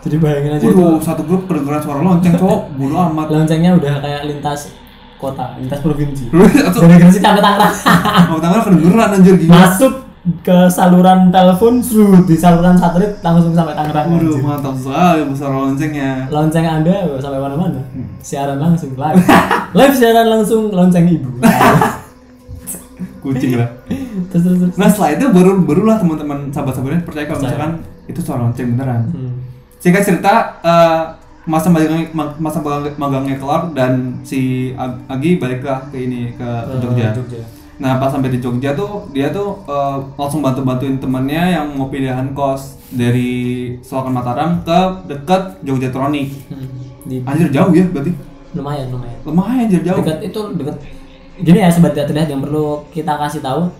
Jadi 0.00 0.16
bayangin 0.16 0.56
aja 0.56 0.64
itu 0.64 0.84
satu 1.04 1.22
grup 1.28 1.44
kedengeran 1.44 1.80
suara 1.84 2.00
lonceng 2.00 2.34
cowok 2.40 2.60
bodo 2.80 2.96
amat. 3.12 3.26
loncengnya 3.28 3.76
udah 3.76 4.00
kayak 4.00 4.22
lintas 4.24 4.72
kota, 5.20 5.60
lintas 5.60 5.84
provinsi. 5.84 6.32
Dari 6.80 6.96
Gresik 6.96 7.20
sampai 7.20 7.44
Tangerang. 7.44 7.74
Tangerang 8.42 8.64
kedengeran 8.64 9.08
anjir 9.20 9.36
gila. 9.36 9.52
Masuk 9.52 9.94
ke 10.40 10.58
saluran 10.72 11.32
telepon, 11.32 11.80
serut 11.84 12.24
di 12.24 12.36
saluran 12.36 12.76
satelit 12.80 13.20
langsung 13.20 13.52
sampai 13.52 13.76
Tangerang. 13.76 14.16
Waduh, 14.16 14.40
mantap 14.40 14.74
sekali 14.80 15.20
suara 15.36 15.56
loncengnya. 15.68 16.32
Lonceng 16.32 16.64
Anda 16.64 17.04
sampai 17.20 17.36
mana-mana. 17.36 17.80
Siaran 18.24 18.56
langsung 18.56 18.96
live. 18.96 19.20
live 19.76 19.94
siaran 20.00 20.26
langsung 20.32 20.72
lonceng 20.72 21.04
ibu. 21.04 21.28
Kucing 23.20 23.52
lah. 23.54 23.68
terus 24.30 24.42
terus 24.42 24.58
terus. 24.60 24.74
Nah 24.74 24.88
setelah 24.88 25.10
itu 25.12 25.24
baru 25.28 25.50
barulah 25.60 25.96
teman-teman 25.96 26.48
sahabat-sahabatnya 26.48 27.02
percaya 27.02 27.24
kalau 27.24 27.40
misalkan 27.40 27.72
itu 28.06 28.20
suara 28.20 28.40
lonceng 28.42 28.68
beneran. 28.70 29.02
Hmm. 29.08 29.32
Singkat 29.76 30.02
cerita 30.02 30.32
eh, 30.60 31.02
masa 31.42 31.68
magangnya 31.68 32.08
ma- 32.10 32.36
masa 32.36 32.58
magang- 32.58 32.96
magangnya 32.96 33.36
kelar 33.36 33.72
dan 33.72 33.92
si 34.22 34.40
Ag- 34.74 35.00
Agi 35.06 35.36
baliklah 35.36 35.88
ke 35.88 35.96
ini 35.98 36.32
ke 36.32 36.44
Ke 36.44 36.74
Jogja. 36.78 37.12
Jogja. 37.12 37.40
Nah 37.76 37.96
pas 37.96 38.08
sampai 38.08 38.28
di 38.28 38.38
Jogja 38.38 38.72
tuh 38.72 39.08
dia 39.10 39.28
tuh 39.30 39.60
eh, 39.64 39.96
langsung 40.14 40.40
bantu 40.40 40.60
bantuin 40.62 40.96
temennya 40.96 41.54
yang 41.54 41.72
mau 41.72 41.88
pindahan 41.88 42.30
kos 42.30 42.76
dari 42.90 43.30
Selokan 43.80 44.12
Mataram 44.12 44.60
ke 44.60 44.78
deket 45.06 45.60
Jogja 45.60 45.88
Tronic. 45.88 46.28
Hmm. 46.46 46.68
Di 47.02 47.16
Anjir 47.22 47.48
jauh 47.50 47.70
ya 47.70 47.84
berarti? 47.86 48.12
lumayan 48.50 48.90
lumayan. 48.90 49.18
Lumayan 49.22 49.58
anjir 49.64 49.78
jauh. 49.80 50.02
Dekat 50.02 50.18
itu 50.22 50.40
dekat. 50.58 50.76
Gini 51.40 51.58
ya 51.58 51.68
sobat 51.68 51.92
tidak 51.92 52.08
terlihat 52.08 52.28
yang 52.28 52.40
perlu 52.40 52.84
kita 52.90 53.12
kasih 53.16 53.40
tahu 53.40 53.72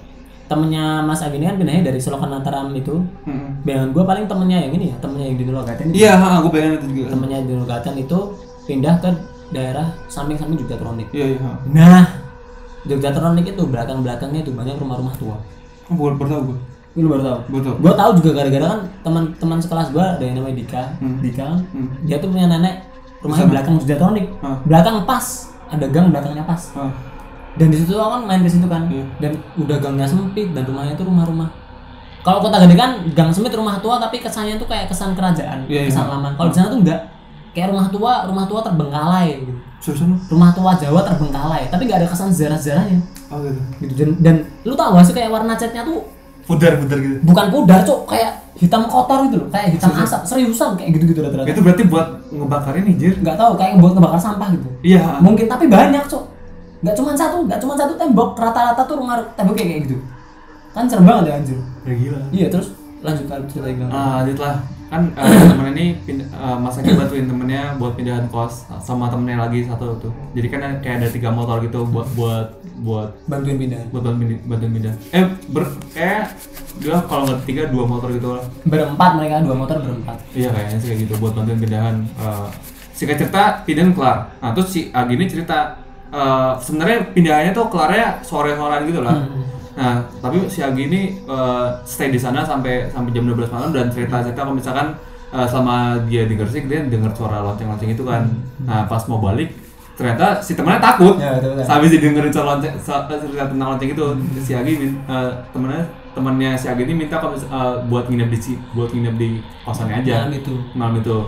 temennya 0.46 1.06
Mas 1.06 1.22
Agi 1.22 1.38
ini 1.38 1.46
kan 1.46 1.56
pindahnya 1.56 1.82
dari 1.86 2.00
Selokan 2.02 2.26
Mataram 2.26 2.74
itu. 2.74 3.06
Mm-mm. 3.22 3.62
Bayangan 3.62 3.88
gue 3.94 4.02
paling 4.02 4.24
temennya 4.26 4.58
yang 4.66 4.72
ini 4.74 4.84
ya, 4.90 4.96
temennya 4.98 5.26
yang 5.30 5.38
di 5.38 5.44
Nuragaten. 5.46 5.86
Iya, 5.94 6.12
aku 6.18 6.48
pengen 6.50 6.70
itu 6.74 6.86
juga. 6.90 7.08
Temennya 7.14 7.38
di 7.46 7.52
Nuragaten 7.54 7.94
itu 7.96 8.18
pindah 8.66 8.94
ke 8.98 9.10
daerah 9.50 9.86
samping-samping 10.06 10.58
Jogja 10.58 10.74
Tronik. 10.74 11.06
Iya 11.14 11.38
iya. 11.38 11.50
Nah, 11.70 12.04
Jogja 12.82 13.10
Tronik 13.10 13.46
itu 13.46 13.62
belakang-belakangnya 13.62 14.40
itu 14.42 14.50
banyak 14.50 14.74
rumah-rumah 14.74 15.14
tua. 15.14 15.38
Oh, 15.86 15.94
baru 15.94 16.14
baru 16.18 16.28
tahu 16.28 16.42
gue. 16.50 16.58
Lu 16.98 17.06
baru 17.06 17.22
tahu? 17.22 17.38
Betul. 17.54 17.74
Gue 17.78 17.92
tahu 17.94 18.10
juga 18.18 18.30
gara-gara 18.34 18.66
kan 18.66 18.80
teman-teman 19.06 19.58
sekelas 19.62 19.88
gue 19.94 20.02
ada 20.02 20.24
yang 20.26 20.36
namanya 20.42 20.56
Dika. 20.58 20.82
Hmm. 20.98 21.18
Dika 21.22 21.42
kan, 21.46 21.58
Hmm. 21.70 21.88
dia 22.02 22.16
tuh 22.18 22.26
punya 22.26 22.46
nenek 22.50 22.74
rumahnya 23.22 23.38
Di 23.38 23.46
sana? 23.46 23.52
belakang 23.54 23.74
Jogja 23.78 23.96
Tronik. 24.02 24.26
Ah. 24.42 24.58
Belakang 24.66 24.96
pas, 25.06 25.26
ada 25.70 25.86
gang 25.86 26.10
belakangnya 26.10 26.42
pas. 26.42 26.62
Ah, 26.74 26.90
Dan 27.52 27.66
di 27.68 27.76
situ 27.76 27.92
kan 27.92 28.22
main 28.22 28.40
ke 28.40 28.48
situ 28.48 28.66
kan. 28.66 28.86
Iya. 28.86 29.04
Dan 29.18 29.32
udah 29.56 29.76
gangnya 29.78 30.06
sempit 30.06 30.50
dan 30.50 30.62
rumahnya 30.62 30.94
itu 30.94 31.02
rumah-rumah. 31.02 31.48
Kalau 32.20 32.38
kota 32.38 32.60
gede 32.60 32.74
kan 32.74 32.90
gang 33.10 33.30
sempit 33.30 33.50
rumah 33.50 33.80
tua 33.80 33.96
tapi 33.96 34.18
kesannya 34.18 34.54
tuh 34.54 34.66
kayak 34.66 34.86
kesan 34.86 35.12
kerajaan, 35.12 35.64
Iya, 35.64 35.80
iya. 35.80 35.88
kesan 35.88 36.06
lama. 36.06 36.28
Kalau 36.34 36.48
di 36.48 36.54
sana 36.54 36.68
tuh 36.68 36.78
enggak. 36.78 37.00
Kayak 37.50 37.74
rumah 37.74 37.86
tua, 37.88 38.12
rumah 38.24 38.44
tua 38.46 38.60
terbengkalai 38.62 39.42
gitu. 39.42 39.52
seriusan? 39.80 40.12
Rumah 40.28 40.50
tua 40.52 40.70
Jawa 40.76 41.00
terbengkalai, 41.02 41.66
tapi 41.66 41.82
nggak 41.84 41.98
ada 41.98 42.08
kesan 42.08 42.28
sejarah-sejarahnya. 42.28 43.00
Oh 43.26 43.40
gitu. 43.40 43.60
Gitu. 43.80 43.92
Dan, 43.96 44.08
dan 44.20 44.34
lu 44.62 44.74
tau 44.74 44.92
gak 44.92 45.02
sih 45.02 45.14
kayak 45.14 45.30
warna 45.30 45.54
catnya 45.54 45.82
tuh 45.82 46.04
Pudar 46.40 46.74
pudar 46.76 46.98
gitu. 46.98 47.22
bukan 47.22 47.46
pudar 47.48 47.78
cok 47.80 48.00
kayak 48.06 48.32
hitam 48.54 48.82
kotor 48.84 49.22
gitu 49.24 49.38
loh 49.38 49.48
kayak 49.48 49.70
hitam 49.70 49.92
asap 49.94 50.22
seriusan 50.24 50.74
kayak 50.74 50.98
gitu 50.98 51.04
gitu 51.08 51.20
rata-rata 51.22 51.46
Itu 51.46 51.62
berarti 51.62 51.82
buat 51.84 52.06
ngebakar 52.28 52.74
ini, 52.76 52.92
Jir. 52.92 53.14
nggak 53.16 53.38
tahu 53.38 53.54
kayak 53.54 53.78
buat 53.78 53.94
ngebakar 53.94 54.18
sampah 54.18 54.48
gitu 54.50 54.66
Iya. 54.82 55.22
mungkin 55.22 55.46
tapi 55.46 55.64
banyak 55.64 56.02
cok 56.04 56.24
nggak 56.80 56.94
cuma 56.94 57.12
satu 57.12 57.44
nggak 57.44 57.58
cuma 57.58 57.74
satu 57.74 57.92
tembok 57.94 58.32
rata-rata 58.34 58.82
tuh 58.82 58.96
rumah 58.96 59.20
tembok 59.34 59.52
kayak 59.52 59.84
gitu 59.84 60.00
kan 60.70 60.86
serem 60.86 61.04
banget 61.04 61.24
ya 61.26 61.34
anjir 61.36 61.58
Ya, 61.80 61.92
gila. 61.94 62.20
iya 62.30 62.46
terus 62.46 62.68
lanjut 63.00 63.26
kan 63.26 63.40
cerita 63.44 63.66
yang 63.66 63.88
Ah, 63.88 64.20
lanjut 64.20 64.36
lah. 64.38 64.60
Kan 64.86 65.08
eh, 65.10 65.24
temen 65.50 65.72
ini 65.72 65.86
pind- 66.00 66.26
eh, 66.26 66.56
Mas 66.58 66.76
Aki 66.76 66.92
bantuin 66.92 67.24
temennya 67.24 67.72
buat 67.74 67.94
pindahan 67.94 68.28
kos 68.28 68.68
sama 68.78 69.08
temennya 69.08 69.40
lagi 69.40 69.64
satu 69.64 69.96
tuh. 69.96 70.12
Jadi 70.30 70.46
kan 70.46 70.60
ada- 70.60 70.78
kayak 70.78 70.96
ada 70.98 71.08
tiga 71.08 71.30
motor 71.30 71.58
gitu 71.60 71.86
buat 71.86 72.04
buat 72.12 72.46
buat 72.78 73.08
bantuin 73.24 73.56
pindahan 73.56 73.88
buat 73.88 74.04
bantuin 74.04 74.36
bantuin 74.42 74.72
pindah. 74.72 74.94
Eh 75.10 75.24
ber 75.48 75.64
kayak 75.90 76.28
dia 76.76 76.96
kalau 77.02 77.22
nggak 77.24 77.40
tiga 77.44 77.62
dua 77.66 77.84
motor 77.84 78.08
gitu 78.10 78.28
lah. 78.30 78.44
berempat 78.62 79.10
mereka 79.16 79.34
dua 79.40 79.56
motor 79.56 79.76
berempat 79.78 80.16
Iya 80.30 80.48
kayaknya 80.50 80.76
sih 80.76 80.86
kayak 80.86 81.00
gitu 81.02 81.14
buat 81.16 81.32
bantuin 81.32 81.56
pindahan. 81.58 81.96
Eh 82.04 82.46
singkat 82.92 83.16
cerita 83.18 83.42
pindahan 83.64 83.90
kelar. 83.90 84.18
Nah 84.38 84.50
terus 84.52 84.68
si 84.68 84.92
Agi 84.92 85.14
ini 85.14 85.24
cerita 85.24 85.80
eh 86.10 86.50
sebenarnya 86.58 86.98
pindahannya 87.14 87.52
tuh 87.54 87.66
kelarnya 87.70 88.18
sore-sorean 88.26 88.82
gitu 88.86 89.00
lah. 89.02 89.14
Hmm. 89.14 89.42
Nah 89.78 89.94
tapi 90.18 90.50
si 90.50 90.60
Agi 90.60 90.90
ini 90.90 91.22
eh, 91.22 91.66
stay 91.86 92.10
di 92.10 92.18
sana 92.18 92.42
sampai 92.42 92.90
sampai 92.90 93.10
jam 93.14 93.24
12 93.30 93.46
malam 93.50 93.70
dan 93.70 93.86
cerita-cerita 93.88 94.42
kalau 94.42 94.54
misalkan 94.58 94.98
eh, 95.30 95.46
sama 95.46 96.02
dia 96.10 96.26
di 96.26 96.34
Gresik 96.34 96.66
dia 96.66 96.82
dengar 96.82 97.14
suara 97.14 97.40
lonceng-lonceng 97.46 97.94
itu 97.94 98.02
kan. 98.02 98.26
Nah 98.66 98.90
pas 98.90 99.06
mau 99.06 99.22
balik 99.22 99.54
ternyata 99.94 100.40
si 100.40 100.56
temennya 100.56 100.80
takut. 100.80 101.20
Ya, 101.20 101.36
betul, 101.36 101.60
betul. 101.60 101.68
Habis 101.68 101.90
didengerin 101.92 102.32
suara 102.32 102.56
lonceng, 102.56 102.74
cerita 102.80 103.44
tentang 103.52 103.68
lonceng 103.76 103.90
itu 103.92 104.04
si 104.42 104.52
Agi 104.56 104.72
eh, 105.06 105.30
temennya 105.54 105.84
temennya 106.10 106.50
si 106.58 106.66
Agi 106.66 106.82
ini 106.90 106.94
minta 107.06 107.22
kalau 107.22 107.38
eh, 107.38 107.74
buat 107.86 108.10
nginep 108.10 108.28
di 108.34 108.38
buat 108.74 108.90
nginep 108.90 109.14
di 109.14 109.28
kosannya 109.62 110.02
aja 110.02 110.26
Malam 110.26 110.34
itu. 110.34 110.54
malam 110.74 110.94
itu 110.98 111.18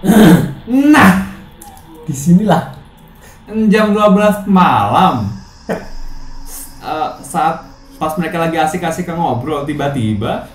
nah 0.96 1.28
di 2.08 2.14
sinilah 2.16 2.79
jam 3.68 3.92
12 3.92 4.46
malam. 4.46 5.28
Eh, 6.80 7.08
saat 7.20 7.68
pas 8.00 8.12
mereka 8.16 8.40
lagi 8.40 8.56
asik-asik 8.56 9.12
ngobrol 9.12 9.68
tiba-tiba 9.68 10.48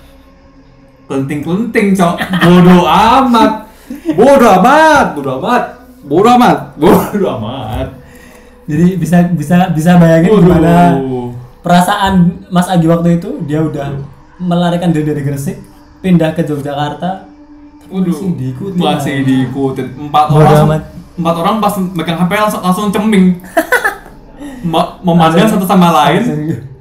kelenting-kelenting 1.06 1.94
cok. 1.94 2.14
Bodoh 2.42 2.82
amat. 2.82 3.52
Bodoh 4.18 4.52
amat 4.58 5.06
bodoh 5.14 5.38
amat. 5.38 5.64
Bodoh 6.02 6.32
amat. 6.34 6.58
Bodoh 6.74 7.30
amat. 7.38 7.88
Jadi 8.66 8.98
bisa 8.98 9.22
bisa 9.30 9.70
bisa 9.70 9.94
bayangin 10.02 10.34
Waduh. 10.34 10.42
gimana 10.42 10.74
perasaan 11.62 12.14
Mas 12.50 12.66
Agi 12.66 12.90
waktu 12.90 13.22
itu 13.22 13.38
dia 13.46 13.62
udah 13.62 13.94
melarikan 14.42 14.90
diri 14.90 15.06
dari 15.14 15.22
Gresik 15.22 15.62
pindah 16.02 16.34
ke 16.34 16.42
Yogyakarta. 16.42 17.30
Waduh, 17.86 18.10
masih 18.10 18.30
diikutin 18.34 18.78
masih 18.82 19.14
lagi. 19.22 19.26
diikutin. 19.30 19.86
Empat 20.10 20.26
orang. 20.34 20.82
Empat 21.16 21.34
orang 21.36 21.56
pas 21.58 21.74
megang 21.80 22.18
HP 22.20 22.32
langsung 22.36 22.60
langsung 22.62 22.84
ceming. 22.92 23.26
Ma- 24.72 24.98
memandang 25.00 25.48
satu 25.48 25.64
sama 25.64 25.92
lain. 26.04 26.22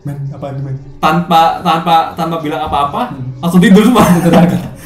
Men 0.06 0.18
apa 0.30 0.46
men? 0.60 0.76
Tanpa 1.00 1.62
tanpa 1.62 2.14
tanpa 2.14 2.36
bilang 2.42 2.62
apa-apa 2.66 3.16
langsung 3.42 3.62
tidur 3.62 3.84
semua. 3.86 4.04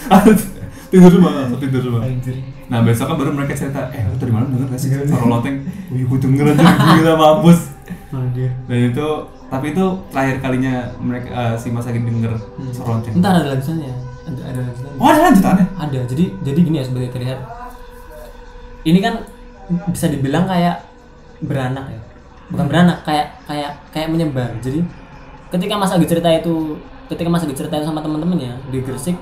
Tidur 0.89 1.12
semua 1.14 1.32
langsung 1.45 1.62
tidur 1.62 1.82
semua. 1.86 2.02
Anjir. 2.02 2.34
Nah 2.66 2.82
besok 2.82 3.14
kan 3.14 3.16
baru 3.22 3.30
mereka 3.34 3.54
cerita 3.54 3.93
eh 3.93 4.10
lu 4.10 4.18
tadi 4.18 4.34
malam 4.34 4.50
denger 4.50 4.74
gak 4.74 4.80
sih? 4.82 4.89
Suara 4.89 5.26
loteng 5.30 5.62
wih 5.93 6.02
gue 6.02 6.18
denger 6.18 6.45
aja 6.58 6.66
gila 6.97 7.14
mampus. 7.14 7.60
Anjir. 8.10 8.50
Dan 8.66 8.89
itu 8.89 9.08
tapi 9.50 9.66
itu 9.74 9.86
terakhir 10.10 10.36
kalinya 10.41 10.74
mereka 10.97 11.30
eh, 11.30 11.54
si 11.62 11.70
Mas 11.70 11.86
Agi 11.86 12.02
denger 12.02 12.34
suara 12.74 12.97
lonceng 12.97 13.14
entar 13.22 13.38
ada 13.38 13.54
lanjutannya 13.54 13.93
ada 14.26 14.41
ada 14.50 14.60
lanjutannya. 14.66 14.97
Oh 14.97 15.08
ada 15.10 15.22
lanjutannya? 15.30 15.66
Ada 15.78 16.00
jadi 16.10 16.26
jadi 16.41 16.60
gini 16.62 16.78
ya 16.82 16.86
sebagai 16.89 17.10
terlihat 17.14 17.39
ini 18.82 19.00
kan 19.02 19.14
bisa 19.89 20.05
dibilang 20.09 20.49
kayak 20.49 20.82
beranak 21.43 21.86
ya. 21.89 22.01
Bukan 22.49 22.65
beranak 22.65 23.05
kayak 23.05 23.38
kayak 23.45 23.72
kayak 23.93 24.09
menyebar 24.09 24.49
jadi 24.57 24.82
ketika 25.53 25.78
Mas 25.78 25.93
Agi 25.93 26.09
cerita 26.09 26.30
itu 26.34 26.82
ketika 27.05 27.30
Mas 27.30 27.45
Agi 27.45 27.53
ceritain 27.53 27.86
sama 27.86 28.01
teman-temannya 28.01 28.57
di 28.74 28.82
Gresik 28.82 29.17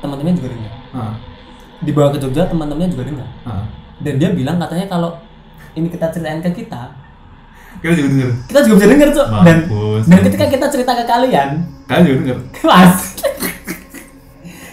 teman-temannya 0.00 0.36
juga 0.40 0.48
dengar. 0.56 0.72
Ah. 0.96 1.14
Dibawa 1.80 2.08
ke 2.12 2.18
Jogja 2.20 2.48
teman-temannya 2.48 2.92
juga 2.92 3.04
dengar. 3.08 3.28
Ah. 3.44 3.68
Dan 4.00 4.16
dia 4.16 4.32
bilang 4.32 4.56
katanya 4.56 4.88
kalau 4.88 5.20
ini 5.76 5.86
kita 5.92 6.08
ceritain 6.08 6.40
ke 6.40 6.50
kita 6.64 6.90
kita 7.80 7.92
juga 7.96 8.08
denger 8.12 8.30
kita 8.50 8.58
juga 8.66 8.74
bisa 8.76 8.88
denger 8.90 9.08
tuh 9.14 9.26
dan 9.46 9.56
dan 10.04 10.18
ketika 10.26 10.44
kita 10.50 10.66
cerita 10.68 10.92
ke 10.98 11.04
kalian 11.06 11.48
kalian 11.86 12.04
juga 12.04 12.18
denger 12.20 12.38
kelas 12.58 12.94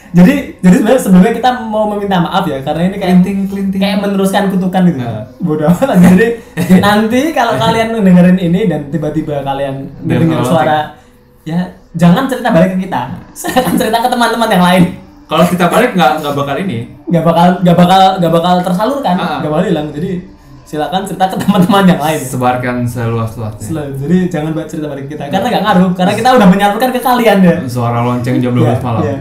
jadi 0.09 0.35
jadi 0.57 0.75
sebenarnya 0.77 1.01
sebelumnya 1.01 1.33
kita 1.33 1.49
mau 1.61 1.85
meminta 1.87 2.17
maaf 2.17 2.43
ya 2.43 2.59
karena 2.59 2.81
ini 2.85 2.95
kayak 2.95 3.13
Kelinting, 3.17 3.37
kelinting. 3.45 3.79
kayak 3.79 3.97
meneruskan 3.99 4.47
kutukan 4.47 4.81
gitu. 4.85 4.97
Nah. 4.97 5.23
bodoh 5.37 5.67
amat. 5.67 5.97
Jadi 5.97 6.27
nanti 6.85 7.21
kalau 7.31 7.53
kalian 7.55 7.87
dengerin 7.93 8.37
ini 8.37 8.61
dan 8.65 8.87
tiba-tiba 8.87 9.41
kalian 9.41 9.87
mendengar 9.99 10.39
kalau 10.39 10.47
suara 10.47 10.79
ya 11.43 11.59
jangan 11.93 12.27
cerita 12.27 12.49
balik 12.49 12.75
ke 12.75 12.85
kita. 12.85 13.01
Saya 13.39 13.61
akan 13.61 13.73
cerita 13.75 13.97
ke 13.97 14.09
teman-teman 14.09 14.49
yang 14.49 14.63
lain. 14.63 14.83
Kalau 15.25 15.43
kita 15.43 15.65
balik 15.67 15.91
nggak 15.93 16.11
nggak 16.19 16.33
bakal 16.33 16.55
ini. 16.57 16.77
Nggak 17.03 17.23
bakal 17.23 17.47
nggak 17.61 17.75
bakal 17.75 18.01
nggak 18.17 18.33
bakal 18.33 18.53
tersalurkan 18.63 19.15
Ah. 19.15 19.37
nggak 19.39 19.51
bakal 19.51 19.65
hilang. 19.65 19.87
Jadi 19.91 20.11
silakan 20.63 21.03
cerita 21.03 21.25
ke 21.27 21.35
teman-teman 21.37 21.83
yang 21.85 22.01
lain. 22.01 22.19
Sebarkan 22.19 22.75
seluas-luasnya. 22.83 23.91
Jadi 23.93 24.17
jangan 24.27 24.51
buat 24.51 24.67
cerita 24.67 24.87
balik 24.87 25.07
ke 25.07 25.15
kita. 25.15 25.27
Karena 25.27 25.47
nggak 25.47 25.63
ngaruh 25.63 25.89
karena 25.93 26.13
kita 26.13 26.29
udah 26.33 26.47
menyalurkan 26.47 26.89
ke 26.91 26.99
kalian 26.99 27.37
ya. 27.39 27.55
Suara 27.65 28.03
lonceng 28.03 28.39
jam 28.39 28.51
12 28.51 28.63
Iya, 28.65 28.75
malam. 28.81 29.01
iya. 29.03 29.15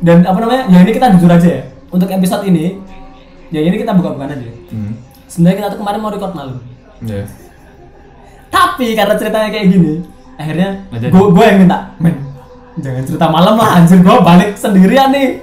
Dan 0.00 0.24
apa 0.24 0.38
namanya? 0.40 0.62
Ya 0.72 0.78
ini 0.80 0.90
kita 0.96 1.12
jujur 1.16 1.30
aja 1.30 1.48
ya. 1.48 1.62
Untuk 1.92 2.08
episode 2.08 2.48
ini, 2.48 2.80
ya 3.52 3.60
ini 3.60 3.76
kita 3.76 3.92
buka-bukaan 3.92 4.32
aja. 4.32 4.50
hmm. 4.72 4.92
Sebenarnya 5.28 5.56
kita 5.62 5.68
tuh 5.76 5.78
kemarin 5.84 6.00
mau 6.02 6.10
record 6.10 6.34
malam. 6.34 6.58
Iya. 7.04 7.24
Tapi 8.50 8.98
karena 8.98 9.14
ceritanya 9.14 9.48
kayak 9.52 9.66
gini, 9.70 9.92
akhirnya 10.34 10.68
gue 10.90 11.24
gue 11.30 11.44
yang 11.44 11.58
minta, 11.62 11.94
men 12.02 12.18
jangan 12.80 13.02
cerita 13.06 13.26
malam 13.30 13.54
lah, 13.54 13.78
anjir 13.78 14.02
gue 14.02 14.16
balik 14.24 14.58
sendirian 14.58 15.14
nih. 15.14 15.38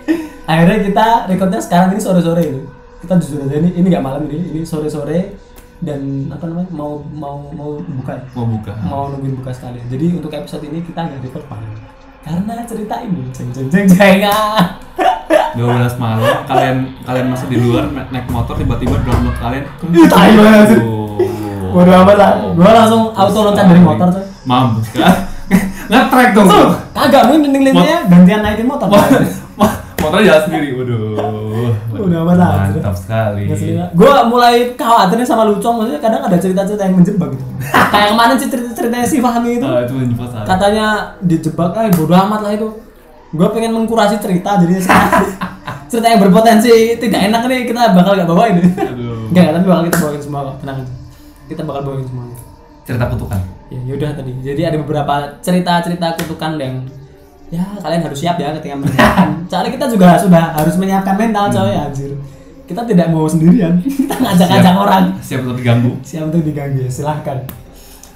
Akhirnya 0.47 0.78
kita 0.84 1.05
recordnya 1.32 1.62
sekarang 1.64 1.95
ini 1.95 2.01
sore-sore 2.03 2.43
itu. 2.43 2.62
Kita 3.03 3.16
jujur 3.22 3.47
aja 3.47 3.55
ini 3.62 3.70
ini 3.80 3.86
nggak 3.93 4.03
malam 4.03 4.28
ini, 4.28 4.58
ini 4.58 4.62
sore-sore 4.68 5.38
dan 5.78 6.28
apa 6.34 6.49
namanya 6.49 6.70
mau 6.74 7.05
mau 7.14 7.38
mau 7.53 7.78
buka 7.78 8.18
ya? 8.18 8.26
mau 8.34 8.49
buka 8.49 8.74
mau 8.82 9.03
nungguin 9.14 9.38
buka 9.39 9.51
sekalian. 9.53 9.86
Jadi 9.88 10.05
untuk 10.18 10.34
episode 10.34 10.64
ini 10.66 10.82
kita 10.82 10.99
nggak 11.05 11.22
record 11.30 11.45
malam. 11.47 11.70
Karena 12.28 12.63
cerita 12.63 12.95
ini 12.99 13.21
jeng 13.32 13.47
jeng 13.49 13.67
jeng 13.67 13.88
jeng 13.88 14.19
ah. 14.25 14.84
12 15.55 15.63
malam 15.97 16.21
kalian 16.43 16.78
kalian 17.01 17.28
masih 17.28 17.47
di 17.47 17.57
luar 17.57 17.89
na- 17.89 18.07
naik 18.09 18.28
motor 18.28 18.53
tiba-tiba 18.53 18.99
motor 18.99 19.34
kalian 19.38 19.63
Ih, 19.88 20.05
tai 20.05 20.32
banget. 20.34 20.78
Aduh. 20.78 21.17
Bodoh 21.67 21.93
amat 21.97 22.15
lah. 22.15 22.32
Gua 22.51 22.71
langsung 22.73 23.09
auto 23.11 23.39
loncat 23.43 23.65
dari 23.65 23.82
motor 23.82 24.07
coy. 24.09 24.23
mampus 24.43 24.88
kan 24.93 25.28
ngetrek 25.88 26.30
dong 26.32 26.47
Tuh, 26.47 26.71
kagak 26.91 27.23
mungkin 27.25 27.49
link-linknya 27.49 28.07
gantian 28.07 28.39
naikin 28.41 28.63
motor. 28.65 28.88
Mo- 28.88 28.99
mo- 29.59 29.75
motornya 29.97 30.25
jalan 30.30 30.41
sendiri 30.45 30.67
waduh 30.73 31.47
Udah 31.93 32.19
amat 32.25 32.38
mantap 32.71 32.95
sekali 32.95 33.47
Gue 33.95 34.11
mulai 34.30 34.73
khawatir 34.75 35.15
nih 35.21 35.28
sama 35.28 35.47
Lucong, 35.47 35.82
maksudnya 35.82 36.01
kadang 36.01 36.21
ada 36.25 36.38
cerita-cerita 36.38 36.84
yang 36.86 36.95
menjebak 36.99 37.30
gitu. 37.34 37.43
Kayak 37.93 38.07
kemarin 38.13 38.36
sih 38.38 38.49
cerita-ceritanya 38.49 39.07
si 39.07 39.17
Fahmi 39.23 39.61
itu. 39.61 39.65
Ah, 39.65 39.82
itu 39.86 39.93
menjebak 39.95 40.30
Katanya 40.45 40.88
dijebak, 41.23 41.71
ah 41.73 41.89
bodo 41.93 42.13
amat 42.13 42.41
lah 42.45 42.51
itu. 42.53 42.69
Gue 43.36 43.47
pengen 43.51 43.75
mengkurasi 43.75 44.17
cerita, 44.23 44.55
jadi 44.61 44.80
cerita 45.91 46.07
yang 46.07 46.21
berpotensi 46.23 46.99
tidak 46.99 47.32
enak 47.32 47.41
nih 47.47 47.59
kita 47.67 47.95
bakal 47.95 48.15
gak 48.15 48.30
bawain. 48.30 48.59
Aduh. 48.59 49.28
Enggak, 49.32 49.55
tapi 49.55 49.65
bakal 49.67 49.84
kita 49.91 49.97
bawain 50.03 50.21
semua 50.23 50.39
kok, 50.47 50.55
tenang 50.63 50.78
aja. 50.84 50.93
Kita 51.47 51.61
bakal 51.63 51.82
bawain 51.84 52.05
semuanya. 52.07 52.38
cerita 52.88 53.03
kutukan 53.11 53.43
Ya 53.67 53.84
yaudah 53.84 54.15
tadi. 54.15 54.32
Jadi 54.39 54.61
ada 54.63 54.78
beberapa 54.80 55.36
cerita-cerita 55.43 56.15
kutukan 56.23 56.55
yang 56.55 56.88
ya 57.48 57.64
kalian 57.80 58.02
harus 58.04 58.20
siap 58.20 58.36
ya 58.36 58.52
ketika 58.60 58.76
mendengarkan. 58.76 59.48
Soalnya 59.48 59.72
kita 59.72 59.86
juga 59.88 60.20
sudah 60.20 60.43
harus 60.52 60.76
menyiapkan 60.76 61.16
mental 61.16 61.45
coy 61.48 61.72
anjir. 61.72 62.12
Kita 62.68 62.84
tidak 62.84 63.08
mau 63.08 63.24
sendirian. 63.24 63.80
Kita 64.04 64.16
ngajak-ngajak 64.20 64.76
orang. 64.76 65.04
siap 65.24 65.48
untuk 65.48 65.56
diganggu 65.56 65.91
Siap 66.04 66.28
untuk 66.28 66.43
diganggu 66.43 66.84
ya, 66.84 66.91
silahkan. 66.91 67.39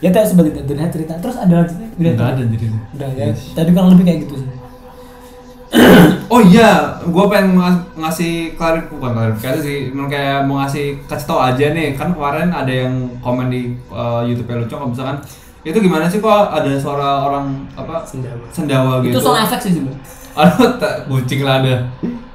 Ya 0.04 0.12
tadi 0.12 0.28
seperti 0.28 0.52
itu 0.52 0.62
terlihat 0.68 0.92
cerita. 0.92 1.14
Terus 1.24 1.40
ada 1.40 1.64
udah. 1.64 2.12
Enggak 2.12 2.30
ada 2.36 2.44
jadi 2.44 2.66
Udah 2.92 3.10
ya. 3.16 3.26
Tadi 3.32 3.70
kurang 3.72 3.96
lebih 3.96 4.06
kayak 4.12 4.20
gitu 4.28 4.36
sih. 4.44 4.50
Oh 6.32 6.40
iya, 6.40 6.96
gue 7.04 7.26
pengen 7.28 7.60
ngas- 7.60 7.92
ngasih 7.92 8.56
klarif 8.56 8.88
bukan 8.88 9.12
klarifikasi 9.12 9.60
sih, 9.60 9.78
emang 9.92 10.08
kayak 10.08 10.48
mau 10.48 10.64
ngasih 10.64 11.04
kasih 11.04 11.28
tau 11.28 11.44
aja 11.44 11.76
nih, 11.76 11.92
kan 11.92 12.16
kemarin 12.16 12.48
ada 12.56 12.72
yang 12.72 13.20
komen 13.20 13.52
di 13.52 13.76
uh, 13.92 14.24
YouTube 14.24 14.48
Lucu 14.48 14.72
kalau 14.72 14.96
misalkan 14.96 15.20
itu 15.64 15.78
gimana 15.78 16.06
sih 16.06 16.18
kok 16.18 16.30
ada 16.50 16.72
suara 16.76 17.22
orang 17.24 17.46
apa 17.72 18.02
Sendawa. 18.02 18.46
sendawa 18.50 18.94
gitu. 19.00 19.14
Itu 19.14 19.22
sound 19.22 19.40
efek 19.42 19.60
sih 19.60 19.72
sebenarnya. 19.74 20.02
Aduh, 20.34 20.72
tak 20.76 20.94
kucing 21.06 21.42
lah 21.42 21.60
ada. 21.60 21.76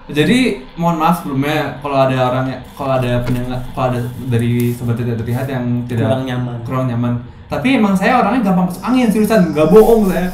Jadi 0.07 0.39
mohon 0.75 0.95
maaf 0.97 1.19
sebelumnya 1.19 1.81
kalau 1.81 1.99
ada 1.99 2.15
orang 2.25 2.47
ya- 2.47 2.63
kalau 2.71 2.95
ada 2.95 3.19
pendengar 3.21 3.59
kalau 3.73 3.91
ada 3.91 3.99
dari 4.27 4.71
sobat 4.71 4.95
tidak 4.95 5.19
terlihat 5.19 5.47
yang 5.47 5.65
tidak 5.85 6.07
Kurang 6.07 6.23
nyaman. 6.25 6.57
kurang 6.63 6.85
nyaman. 6.87 7.13
Tapi 7.47 7.69
emang 7.75 7.93
saya 7.93 8.21
orangnya 8.21 8.47
gampang 8.47 8.67
masuk 8.67 8.83
angin 8.83 9.07
seriusan, 9.09 9.51
nggak 9.51 9.67
bohong 9.67 10.07
saya. 10.07 10.31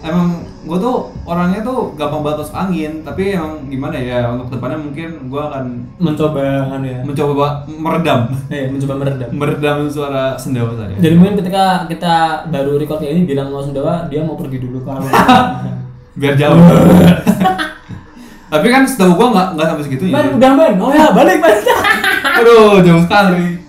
Emang 0.00 0.44
gue 0.68 0.78
tuh 0.78 0.96
orangnya 1.24 1.60
tuh 1.60 1.90
gampang 1.94 2.20
banget 2.20 2.38
masuk 2.38 2.56
angin. 2.58 2.92
Tapi 3.00 3.22
emang 3.32 3.64
gimana 3.64 3.96
ya 3.96 4.28
untuk 4.28 4.52
depannya 4.52 4.78
mungkin 4.78 5.08
gue 5.24 5.42
akan 5.42 5.64
Mencoba 5.96 6.44
anu 6.70 6.86
ya. 6.86 7.00
mencoba 7.02 7.46
meredam, 7.66 8.20
Eh, 8.46 8.68
mencoba 8.68 8.94
meredam. 8.96 9.28
meredam 9.32 9.76
suara 9.88 10.36
sendawa 10.36 10.76
saya. 10.76 10.94
Jadi 10.94 11.14
mungkin 11.14 11.34
ketika 11.36 11.64
kita 11.86 12.14
baru 12.46 12.76
record 12.76 13.00
ini 13.00 13.24
bilang 13.24 13.48
mau 13.48 13.58
sendawa, 13.58 14.04
dia 14.06 14.20
mau 14.20 14.36
pergi 14.36 14.58
dulu 14.58 14.78
ke 14.78 14.88
alun. 14.88 15.08
Biar 16.20 16.34
jauh. 16.34 16.60
Tapi 18.48 18.66
kan 18.66 18.82
setahu 18.82 19.12
gue 19.14 19.26
nggak 19.28 19.46
nggak 19.54 19.66
sampai 19.66 19.84
segitunya. 19.84 20.12
Man, 20.14 20.26
udah 20.34 20.50
man. 20.52 20.72
Oh 20.78 20.90
ya, 20.90 21.08
balik 21.10 21.36
man. 21.38 21.52
Aduh, 22.38 22.80
jauh 22.80 23.02
sekali. 23.02 23.60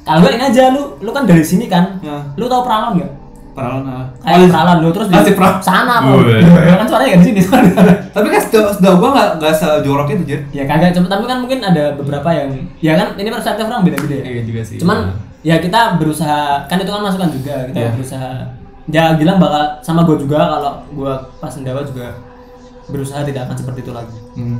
Kalau 0.00 0.26
ini 0.26 0.42
aja 0.42 0.70
lu, 0.70 0.98
lu 0.98 1.10
kan 1.10 1.22
dari 1.22 1.42
sini 1.42 1.66
kan. 1.66 1.98
Ya. 2.00 2.18
Lu 2.34 2.46
tahu 2.46 2.62
peralon 2.62 2.98
enggak? 2.98 3.10
Peralon 3.50 3.82
ah. 3.84 4.04
Kayak 4.20 4.48
peralon 4.48 4.76
lu 4.78 4.90
terus 4.90 5.06
di 5.06 5.14
Masih 5.14 5.34
pra- 5.34 5.58
sana 5.58 5.94
kok. 6.00 6.22
kan 6.80 6.86
suaranya 6.86 7.08
enggak 7.10 7.20
di 7.20 7.26
sini. 7.26 7.40
Tapi 8.08 8.26
kan 8.26 8.40
setahu 8.40 8.66
setahu 8.70 8.94
gua 8.96 9.10
nggak 9.12 9.28
nggak 9.38 9.54
sejorok 9.54 10.06
itu 10.08 10.22
Jir. 10.24 10.40
ya 10.50 10.64
kagak, 10.64 10.90
cuma 10.92 11.06
tapi 11.06 11.24
kan 11.24 11.38
mungkin 11.38 11.58
ada 11.60 11.92
beberapa 11.92 12.28
yang 12.30 12.48
ya 12.78 12.94
kan 12.94 13.14
ini 13.14 13.28
perspektif 13.28 13.64
orang 13.64 13.82
beda-beda 13.82 14.16
ya. 14.16 14.24
Iya 14.28 14.42
juga 14.44 14.60
sih. 14.62 14.76
Cuman 14.76 14.98
ya 15.40 15.56
kita 15.56 15.96
berusaha 15.96 16.40
kan 16.64 16.76
itu 16.76 16.88
kan 16.88 17.00
masukan 17.00 17.28
juga 17.28 17.54
kita 17.66 17.78
Iya. 17.80 17.90
berusaha 17.92 18.30
ya 18.86 19.14
bilang 19.14 19.38
bakal 19.38 19.62
sama 19.80 20.02
gue 20.02 20.18
juga 20.18 20.36
kalau 20.40 20.72
gue 20.88 21.12
pas 21.36 21.48
sendawa 21.48 21.80
juga 21.80 22.10
berusaha 22.86 23.22
tidak 23.22 23.46
akan 23.46 23.56
seperti 23.56 23.80
itu 23.80 23.92
lagi. 23.92 24.18
Hmm. 24.34 24.58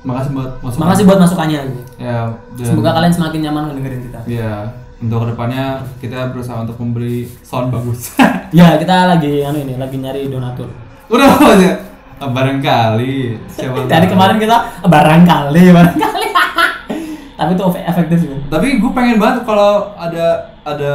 Makasih 0.00 0.30
buat 0.32 0.50
masukan. 0.58 0.80
Makasih 0.80 1.04
buat 1.04 1.18
masukannya 1.18 1.58
gitu. 1.64 1.80
Ya. 1.98 2.32
dan- 2.54 2.66
Semoga 2.66 2.90
kalian 2.92 3.12
semakin 3.12 3.40
nyaman 3.42 3.62
mendengarin 3.66 4.00
kita. 4.04 4.20
Ya. 4.26 4.54
Untuk 4.98 5.22
ke 5.22 5.26
depannya 5.30 5.64
kita 5.98 6.34
berusaha 6.34 6.58
untuk 6.58 6.74
memberi 6.76 7.22
sound 7.40 7.70
bagus. 7.70 8.14
Ya 8.48 8.80
kita 8.80 9.12
lagi 9.12 9.44
anu 9.44 9.60
ini 9.60 9.76
lagi 9.76 10.00
nyari 10.00 10.26
donatur. 10.26 10.72
Udah 11.06 11.36
aja. 11.52 11.84
Barangkali. 12.18 13.36
Siapa 13.46 13.84
Dari 13.84 14.08
kemarin 14.08 14.40
kita 14.40 14.56
barangkali 14.82 15.62
barangkali. 15.76 16.28
Tapi 17.36 17.50
itu 17.52 17.62
efek- 17.62 17.86
efektif 17.86 18.18
ya. 18.24 18.38
Tapi 18.48 18.80
gue 18.80 18.90
pengen 18.90 19.20
banget 19.20 19.44
kalau 19.44 19.94
ada 19.94 20.26
ada 20.64 20.92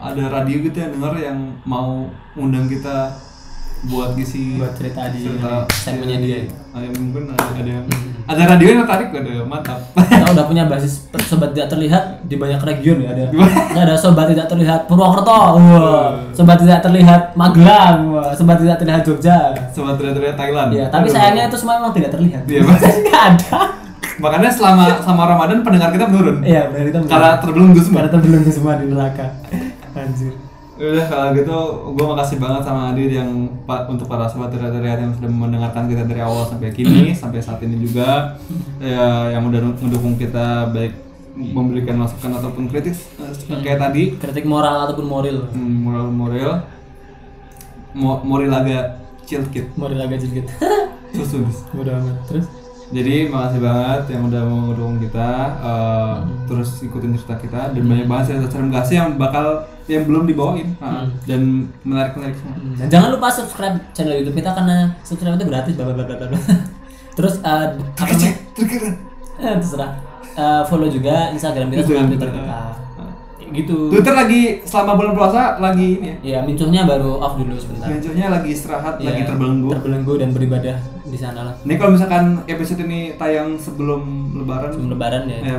ada 0.00 0.22
radio 0.26 0.58
gitu 0.60 0.74
yang 0.74 0.90
denger 0.90 1.12
yang 1.22 1.38
mau 1.62 2.08
undang 2.34 2.66
kita 2.66 3.12
buat 3.84 4.16
ngisi 4.16 4.58
Buat 4.58 4.74
cerita 4.74 5.12
di 5.12 5.20
cerita 5.22 5.68
segmennya 5.70 6.18
dia. 6.18 6.40
Ya, 6.74 6.90
mungkin 6.90 7.30
ada 7.30 7.54
ada 7.54 7.70
yang 7.70 7.86
ada 8.34 8.42
radio 8.50 8.66
yang 8.66 8.78
tertarik 8.82 9.08
ada 9.14 9.46
mantap. 9.46 9.78
Kita 9.94 10.26
udah 10.34 10.44
punya 10.50 10.66
basis 10.66 11.06
sobat 11.22 11.54
tidak 11.54 11.70
terlihat 11.70 12.26
di 12.26 12.34
banyak 12.34 12.58
region 12.66 12.98
ya 12.98 13.14
ada. 13.14 13.30
ada 13.78 13.94
sobat 13.94 14.26
tidak 14.26 14.50
terlihat 14.50 14.90
Purwokerto, 14.90 15.54
wah. 15.54 16.18
sobat 16.34 16.58
tidak 16.58 16.82
terlihat 16.82 17.30
Magelang, 17.38 18.10
wah. 18.10 18.34
sobat 18.34 18.58
tidak 18.58 18.82
terlihat 18.82 19.06
Jogja. 19.06 19.54
Sobat 19.70 20.02
radio 20.02 20.34
Thailand. 20.34 20.74
Ya, 20.74 20.90
tapi 20.90 21.08
Aduh. 21.08 21.14
sayangnya 21.14 21.46
itu 21.46 21.56
semua 21.62 21.78
memang 21.78 21.94
tidak 21.94 22.10
terlihat. 22.10 22.42
Iya. 22.42 22.60
Nggak 23.06 23.22
ada. 23.22 23.58
Makanya 24.18 24.50
selama 24.50 24.84
sama 25.02 25.22
Ramadan 25.30 25.62
pendengar 25.62 25.90
kita 25.94 26.06
menurun. 26.10 26.42
Iya, 26.42 26.70
benar 26.74 26.86
itu. 26.90 26.98
Karena 27.06 27.30
terbelenggu 27.38 27.80
semua. 27.82 27.98
karena 28.02 28.10
terbelenggu 28.18 28.50
semua 28.50 28.72
di 28.78 28.86
neraka. 28.90 29.26
Anjir. 29.94 30.34
Udah 30.74 31.06
kalau 31.06 31.30
gitu 31.38 31.58
gue 31.94 32.06
makasih 32.10 32.38
banget 32.42 32.66
sama 32.66 32.90
Adit 32.90 33.14
yang 33.14 33.30
pa- 33.62 33.86
untuk 33.86 34.10
para 34.10 34.26
sobat 34.26 34.50
terlihat 34.50 34.98
yang 34.98 35.14
sudah 35.14 35.30
mendengarkan 35.30 35.86
kita 35.86 36.02
dari 36.02 36.18
awal 36.18 36.42
sampai 36.50 36.74
kini 36.74 37.14
sampai 37.22 37.38
saat 37.38 37.62
ini 37.62 37.78
juga. 37.78 38.34
Ya 38.82 39.30
yang 39.30 39.46
udah 39.46 39.70
mendukung 39.78 40.18
kita 40.18 40.74
baik 40.74 40.98
memberikan 41.34 41.98
masukan 41.98 42.42
ataupun 42.42 42.66
kritik 42.66 42.94
eh, 42.94 43.58
kayak 43.62 43.78
tadi. 43.86 44.18
Kritik 44.18 44.46
moral 44.46 44.90
ataupun 44.90 45.06
moral. 45.06 45.46
hmm, 45.54 45.74
moral 45.86 46.06
moral 46.10 46.52
mo 47.94 48.18
morilaga 48.26 48.98
chill 49.22 49.46
kit. 49.54 49.70
Moral 49.78 50.02
agak 50.02 50.26
sedikit. 50.26 50.50
susu 51.14 51.46
Bodoh 51.70 51.94
amat. 52.02 52.18
Terus? 52.26 52.46
Jadi 52.90 53.30
makasih 53.30 53.60
banget 53.62 54.02
yang 54.10 54.26
udah 54.26 54.42
mau 54.42 54.74
mendukung 54.74 54.98
kita 54.98 55.30
eh, 55.62 56.16
terus 56.50 56.82
ikutin 56.82 57.14
cerita 57.14 57.38
kita. 57.38 57.60
Dan 57.70 57.86
banyak 57.86 58.06
banget 58.10 58.24
cerita 58.34 58.50
serem 58.50 58.74
kasih 58.74 58.96
yang 58.98 59.10
bakal 59.14 59.70
yang 59.86 60.02
belum 60.04 60.24
dibawain 60.24 60.72
ah, 60.78 61.04
dan 61.24 61.40
menarik 61.82 62.14
menarik 62.14 62.36
semua 62.36 62.54
Hmm, 62.54 62.74
Dan 62.74 62.86
jangan 62.88 63.08
lupa 63.12 63.28
subscribe 63.28 63.76
channel 63.90 64.16
YouTube 64.16 64.36
kita 64.36 64.50
karena 64.50 64.76
subscribe 65.00 65.34
itu 65.34 65.44
gratis 65.44 65.72
bla 65.74 65.84
bla 65.86 65.94
bla 65.98 66.16
bla. 66.16 66.38
Terus 67.16 67.34
eh, 67.38 67.66
apa 67.74 68.10
namanya? 68.10 68.32
Triggeran. 68.52 68.94
Eh, 69.36 69.54
terserah. 69.58 69.90
Eh, 70.34 70.62
follow 70.66 70.88
juga 70.88 71.30
Instagram 71.30 71.68
kita 71.68 71.84
sama 71.84 72.08
Twitter 72.08 72.30
kita. 72.30 72.56
Kayak 73.36 73.50
gitu. 73.54 73.76
Twitter 73.86 74.14
lagi 74.14 74.40
selama 74.64 74.92
bulan 74.94 75.12
puasa 75.12 75.40
lagi 75.58 76.00
ini 76.00 76.06
ya. 76.08 76.16
Ya, 76.24 76.38
mincunya 76.40 76.82
baru 76.82 77.20
off 77.20 77.36
dulu 77.36 77.54
sebentar. 77.54 77.86
Ganjilnya 77.86 78.32
lagi 78.32 78.48
istirahat, 78.50 78.96
Ya, 78.98 79.12
lagi 79.12 79.28
terbelenggu. 79.28 79.68
Terbelenggu 79.70 80.12
dan 80.16 80.32
beribadah 80.32 80.76
di 81.04 81.18
sana 81.20 81.40
lah. 81.44 81.54
Ini 81.60 81.74
kalau 81.76 81.92
misalkan 81.92 82.24
episode 82.46 82.80
ini 82.82 83.14
tayang 83.14 83.54
sebelum 83.54 84.00
lebaran, 84.34 84.72
Sebelum 84.72 84.90
lebaran 84.90 85.22
ya. 85.28 85.38
ya 85.44 85.58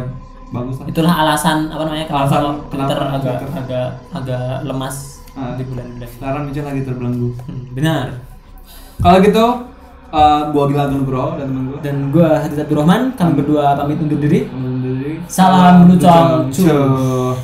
bagus 0.55 0.75
lah. 0.79 0.85
Itulah 0.87 1.13
alasan 1.19 1.57
apa 1.67 1.83
namanya 1.83 2.05
kenapa 2.07 2.21
Alasan 2.23 2.39
kok 2.39 2.55
Twitter 2.71 2.97
kenapa 2.97 3.15
agak 3.15 3.35
Twitter. 3.35 3.59
agak 3.59 3.87
agak 4.15 4.45
lemas 4.63 4.95
Ah. 5.35 5.51
di 5.59 5.63
bulan-bulan. 5.67 5.99
ini. 5.99 6.15
Sekarang 6.15 6.41
Micha 6.47 6.61
lagi 6.63 6.81
terbelenggu. 6.81 7.29
Hmm, 7.43 7.63
benar. 7.75 8.05
Kalau 8.95 9.17
gitu, 9.19 9.45
uh, 10.09 10.41
gua 10.49 10.63
Gila 10.71 10.85
Bro 11.03 11.25
dan 11.35 11.45
temen 11.51 11.63
gua. 11.67 11.77
Dan 11.83 11.95
gua 12.15 12.29
Hadid 12.39 12.63
Abdul 12.63 12.77
Rahman, 12.79 13.01
kami 13.13 13.31
berdua 13.35 13.75
pamit 13.75 13.99
undur 13.99 14.15
diri. 14.15 14.47
Undur 14.47 14.95
diri. 14.95 15.19
Salam 15.27 15.91
Lucong 15.91 16.47
Lucong. 16.47 17.35